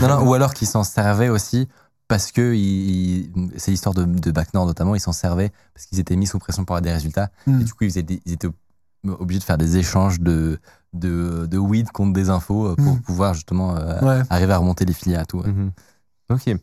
ou 0.00 0.04
alors, 0.04 0.26
ou 0.26 0.34
alors 0.34 0.54
qu'ils 0.54 0.66
s'en 0.66 0.82
servaient 0.82 1.28
aussi 1.28 1.68
parce 2.10 2.32
que 2.32 2.52
c'est 3.56 3.70
l'histoire 3.70 3.94
de, 3.94 4.04
de 4.04 4.30
Backnord 4.32 4.66
notamment, 4.66 4.96
ils 4.96 5.00
s'en 5.00 5.12
servaient 5.12 5.52
parce 5.72 5.86
qu'ils 5.86 6.00
étaient 6.00 6.16
mis 6.16 6.26
sous 6.26 6.40
pression 6.40 6.64
pour 6.64 6.74
avoir 6.74 6.82
des 6.82 6.92
résultats 6.92 7.30
Hmm. 7.46 7.60
et 7.60 7.64
du 7.64 7.72
coup 7.72 7.84
ils, 7.84 7.96
étaient, 7.98 8.20
ils 8.26 8.32
étaient 8.32 8.48
obligés 9.06 9.38
de 9.38 9.44
faire 9.44 9.56
des 9.58 9.76
échanges 9.76 10.20
de, 10.20 10.58
de, 10.92 11.46
de 11.46 11.56
weed 11.56 11.90
contre 11.92 12.12
des 12.12 12.28
infos 12.28 12.66
euh, 12.66 12.74
pour 12.74 12.94
Hmm. 12.94 13.00
pouvoir 13.00 13.34
justement 13.34 13.76
euh, 13.76 14.00
Ouais. 14.00 14.22
arriver 14.28 14.52
à 14.52 14.58
remonter 14.58 14.84
les 14.84 14.92
filières 14.92 15.22
et 15.22 15.26
tout. 15.26 15.38
ouais. 15.38 15.46
Mhm. 15.52 15.70
Ok. 16.30 16.56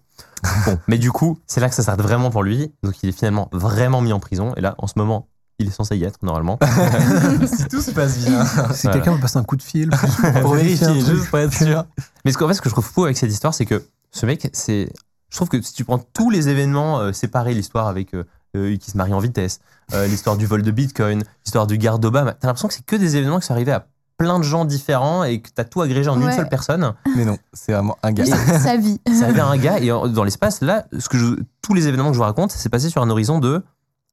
bon, 0.65 0.77
mais 0.89 0.97
du 0.97 1.11
coup, 1.13 1.39
c'est 1.47 1.61
là 1.61 1.69
que 1.69 1.75
ça 1.75 1.81
s'arrête 1.83 2.01
vraiment 2.01 2.29
pour 2.29 2.43
lui. 2.43 2.71
Donc 2.83 3.01
il 3.01 3.09
est 3.09 3.13
finalement 3.13 3.47
vraiment 3.53 4.01
mis 4.01 4.11
en 4.13 4.19
prison. 4.19 4.53
Et 4.57 4.61
là, 4.61 4.75
en 4.79 4.87
ce 4.87 4.93
moment, 4.97 5.27
il 5.59 5.67
est 5.67 5.71
censé 5.71 5.95
y 5.97 6.03
être 6.03 6.19
normalement. 6.23 6.59
si 7.47 7.65
tout 7.69 7.81
se 7.81 7.91
passe 7.91 8.17
bien. 8.19 8.45
Si 8.73 8.83
Voilà. 8.83 8.93
quelqu'un 8.99 9.15
me 9.15 9.21
passe 9.21 9.35
un 9.37 9.43
coup 9.43 9.55
de 9.55 9.63
fil 9.63 9.89
pour, 9.89 10.31
pour 10.41 10.53
vérifier, 10.55 10.99
juste 11.01 11.29
pour 11.29 11.39
être 11.39 11.53
sûr. 11.53 11.85
Mais 12.25 12.31
ce, 12.33 12.37
qu'en 12.37 12.47
fait, 12.49 12.53
ce 12.53 12.61
que 12.61 12.67
je 12.69 12.73
trouve 12.73 12.85
fou 12.85 13.05
avec 13.05 13.17
cette 13.17 13.31
histoire, 13.31 13.53
c'est 13.53 13.65
que 13.65 13.85
ce 14.11 14.25
mec, 14.25 14.49
c'est. 14.53 14.91
Je 15.29 15.35
trouve 15.35 15.49
que 15.49 15.61
si 15.61 15.73
tu 15.73 15.83
prends 15.83 15.99
tous 15.99 16.29
les 16.29 16.49
événements 16.49 16.99
euh, 16.99 17.11
séparés, 17.13 17.53
l'histoire 17.53 17.87
avec 17.87 18.13
euh, 18.13 18.23
euh, 18.55 18.75
qui 18.77 18.91
se 18.91 18.97
marie 18.97 19.13
en 19.13 19.19
vitesse, 19.19 19.59
euh, 19.93 20.07
l'histoire 20.07 20.37
du 20.37 20.45
vol 20.45 20.61
de 20.61 20.71
Bitcoin, 20.71 21.23
l'histoire 21.45 21.67
du 21.67 21.77
garde 21.77 22.01
d'Obama, 22.01 22.33
t'as 22.33 22.47
l'impression 22.47 22.67
que 22.67 22.73
c'est 22.73 22.85
que 22.85 22.95
des 22.95 23.15
événements 23.17 23.39
qui 23.39 23.45
sont 23.47 23.53
arrivés 23.53 23.73
à 23.73 23.87
plein 24.17 24.39
de 24.39 24.43
gens 24.43 24.65
différents 24.65 25.23
et 25.25 25.41
que 25.41 25.49
t'as 25.53 25.63
tout 25.63 25.81
agrégé 25.81 26.09
en 26.09 26.19
une 26.19 26.31
seule 26.31 26.49
personne. 26.49 26.93
Mais 27.15 27.23
non, 27.25 27.37
c'est 27.53 27.73
vraiment 27.73 27.97
un 28.01 28.11
gars. 28.11 28.25
Sa 28.25 28.59
sa 28.59 28.77
vie. 28.77 28.99
C'est 29.05 29.23
arrivé 29.23 29.39
à 29.41 29.45
un 29.47 29.57
gars 29.57 29.79
et 29.79 29.87
dans 29.89 30.23
l'espace, 30.23 30.61
là, 30.61 30.85
ce 30.97 31.07
que 31.09 31.17
je- 31.19 31.35
tous 31.61 31.73
les 31.75 31.87
événements 31.87 32.07
que 32.07 32.13
je 32.13 32.17
vous 32.17 32.23
raconte, 32.23 32.51
c'est 32.51 32.69
passé 32.69 32.89
sur 32.89 33.01
un 33.03 33.09
horizon 33.11 33.39
de 33.39 33.63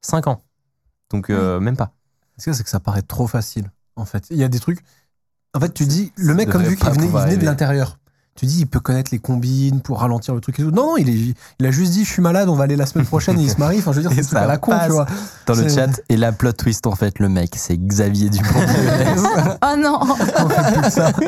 5 0.01 0.27
ans. 0.27 0.43
Donc, 1.11 1.29
euh, 1.29 1.59
même 1.59 1.75
pas. 1.77 1.91
Ce 2.37 2.49
a, 2.49 2.53
c'est 2.53 2.63
que 2.63 2.69
ça 2.69 2.79
paraît 2.79 3.01
trop 3.01 3.25
facile, 3.27 3.71
en 3.95 4.05
fait. 4.05 4.25
Il 4.29 4.37
y 4.37 4.43
a 4.43 4.47
des 4.47 4.59
trucs. 4.59 4.83
En 5.55 5.59
fait, 5.59 5.73
tu 5.73 5.85
dis, 5.85 6.11
le 6.17 6.33
mec, 6.35 6.49
comme 6.49 6.61
vu 6.63 6.75
qu'il 6.75 6.89
venait, 6.89 7.05
il 7.05 7.11
venait 7.11 7.37
de 7.37 7.45
l'intérieur, 7.45 7.97
tu 8.37 8.45
dis, 8.47 8.59
il 8.59 8.67
peut 8.67 8.81
connaître 8.81 9.11
les 9.13 9.19
combines 9.19 9.79
pour 9.79 10.01
ralentir 10.01 10.35
le 10.35 10.41
truc 10.41 10.59
et 10.59 10.63
tout. 10.63 10.71
Non, 10.71 10.87
non, 10.87 10.97
il, 10.97 11.09
est, 11.09 11.35
il 11.59 11.65
a 11.65 11.71
juste 11.71 11.93
dit, 11.93 12.03
je 12.03 12.09
suis 12.11 12.21
malade, 12.21 12.49
on 12.49 12.55
va 12.55 12.65
aller 12.65 12.75
la 12.75 12.85
semaine 12.85 13.05
prochaine 13.05 13.39
et 13.39 13.43
il 13.43 13.49
se 13.49 13.57
marie. 13.57 13.79
Enfin, 13.79 13.93
je 13.93 14.01
veux 14.01 14.09
dire, 14.09 14.11
Et 14.19 14.23
c'est 14.23 14.35
à 14.35 14.45
la 14.45 14.57
con, 14.57 14.73
tu 14.85 14.91
vois. 14.91 15.05
Dans 15.45 15.55
le 15.55 15.69
chat, 15.69 16.01
et 16.09 16.17
la 16.17 16.33
plot 16.33 16.51
twist, 16.51 16.85
en 16.85 16.95
fait, 16.95 17.19
le 17.19 17.29
mec, 17.29 17.53
c'est 17.55 17.77
Xavier 17.77 18.29
Dupont. 18.29 18.59
Oh 19.63 19.75
non 19.77 19.99
On 20.01 20.15
fait 20.49 20.73
plus 20.73 20.81
de 20.81 20.89
ça. 20.89 21.11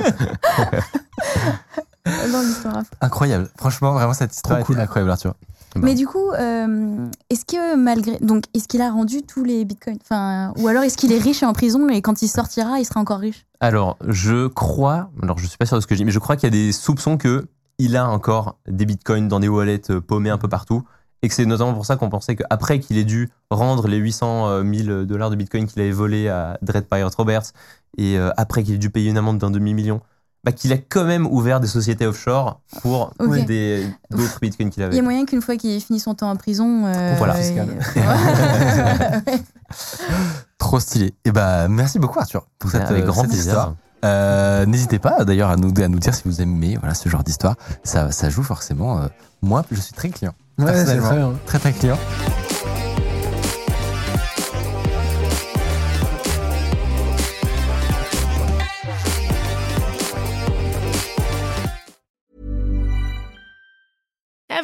L'histoire. 2.05 2.83
incroyable. 3.01 3.49
Franchement, 3.57 3.93
vraiment, 3.93 4.13
cette 4.13 4.35
histoire 4.35 4.59
Trop 4.59 4.63
est 4.63 4.75
cool. 4.75 4.79
incroyable, 4.81 5.11
Arthur. 5.11 5.33
Mais 5.75 5.93
du 5.93 6.07
coup, 6.07 6.31
euh, 6.31 7.07
est-ce 7.29 7.45
que 7.45 7.75
malgré. 7.75 8.17
Donc, 8.19 8.45
est-ce 8.53 8.67
qu'il 8.67 8.81
a 8.81 8.89
rendu 8.89 9.21
tous 9.21 9.43
les 9.43 9.65
bitcoins? 9.65 9.97
Enfin, 10.01 10.53
Ou 10.57 10.67
alors 10.67 10.83
est-ce 10.83 10.97
qu'il 10.97 11.11
est 11.11 11.19
riche 11.19 11.43
et 11.43 11.45
en 11.45 11.53
prison 11.53 11.87
et 11.89 12.01
quand 12.01 12.21
il 12.21 12.27
sortira, 12.27 12.79
il 12.79 12.85
sera 12.85 12.99
encore 12.99 13.19
riche? 13.19 13.45
Alors, 13.59 13.97
je 14.07 14.47
crois, 14.47 15.09
alors 15.21 15.37
je 15.37 15.45
suis 15.45 15.57
pas 15.57 15.65
sûr 15.65 15.77
de 15.77 15.81
ce 15.81 15.87
que 15.87 15.95
je 15.95 15.99
dis, 15.99 16.05
mais 16.05 16.11
je 16.11 16.19
crois 16.19 16.35
qu'il 16.35 16.45
y 16.45 16.47
a 16.47 16.65
des 16.65 16.71
soupçons 16.71 17.17
que 17.17 17.47
il 17.79 17.95
a 17.95 18.09
encore 18.09 18.57
des 18.67 18.85
bitcoins 18.85 19.27
dans 19.27 19.39
des 19.39 19.47
wallets 19.47 19.91
euh, 19.91 20.01
paumés 20.01 20.31
un 20.31 20.37
peu 20.37 20.47
partout. 20.47 20.83
Et 21.23 21.29
que 21.29 21.33
c'est 21.33 21.45
notamment 21.45 21.73
pour 21.73 21.85
ça 21.85 21.95
qu'on 21.95 22.09
pensait 22.09 22.35
qu'après 22.35 22.79
qu'il 22.79 22.97
ait 22.99 23.03
dû 23.03 23.29
rendre 23.49 23.87
les 23.87 23.97
800 23.97 24.63
000 24.63 25.05
dollars 25.05 25.31
de 25.31 25.35
bitcoin 25.35 25.65
qu'il 25.65 25.81
avait 25.81 25.91
volé 25.91 26.29
à 26.29 26.59
Dread 26.61 26.85
Pirate 26.85 27.15
Roberts, 27.15 27.53
et 27.97 28.17
euh, 28.17 28.29
après 28.37 28.63
qu'il 28.63 28.75
ait 28.75 28.79
dû 28.79 28.89
payer 28.89 29.09
une 29.09 29.17
amende 29.17 29.39
d'un 29.39 29.51
demi-million, 29.51 30.01
bah, 30.47 30.53
qu'il 30.53 30.71
a 30.71 30.77
quand 30.77 31.03
même 31.03 31.27
ouvert 31.27 31.59
des 31.59 31.67
sociétés 31.67 32.07
offshore 32.07 32.61
pour 32.81 33.11
des- 33.19 33.85
d'autres 34.11 34.39
bitcoins 34.39 34.69
qu'il 34.69 34.81
Il 34.81 34.85
y 34.85 34.87
avait. 34.87 34.97
a 34.97 35.01
moyen 35.01 35.25
qu'une 35.25 35.41
fois 35.41 35.57
qu'il 35.57 35.71
ait 35.71 35.79
fini 35.81 35.99
son 35.99 36.15
temps 36.15 36.29
en 36.29 36.37
prison. 36.37 36.85
euh, 36.85 37.15
Voilà. 37.17 37.35
Ouais. 37.95 39.21
Trop 40.57 40.79
stylé. 40.79 41.13
Et 41.25 41.31
bah, 41.33 41.67
merci 41.67 41.99
beaucoup, 41.99 42.17
Arthur, 42.19 42.47
pour 42.59 42.71
cette, 42.71 42.83
avec 42.83 43.03
euh, 43.03 43.07
grand 43.07 43.23
cette 43.23 43.33
histoire. 43.33 43.75
Euh, 44.05 44.65
N'hésitez 44.65 44.99
pas 44.99 45.25
d'ailleurs 45.25 45.49
à 45.49 45.57
nous, 45.57 45.73
à 45.83 45.87
nous 45.89 45.99
dire 45.99 46.15
si 46.15 46.21
vous 46.25 46.41
aimez 46.41 46.77
voilà, 46.79 46.93
ce 46.93 47.09
genre 47.09 47.23
d'histoire. 47.23 47.55
Ça, 47.83 48.11
ça 48.11 48.29
joue 48.29 48.43
forcément. 48.43 49.01
euh, 49.01 49.07
moi, 49.41 49.63
je 49.71 49.81
suis 49.81 49.93
très 49.93 50.09
client. 50.09 50.33
Ouais, 50.59 50.85
très 50.85 50.95
bien. 50.97 51.33
Très, 51.45 51.59
très 51.59 51.73
client. 51.73 51.97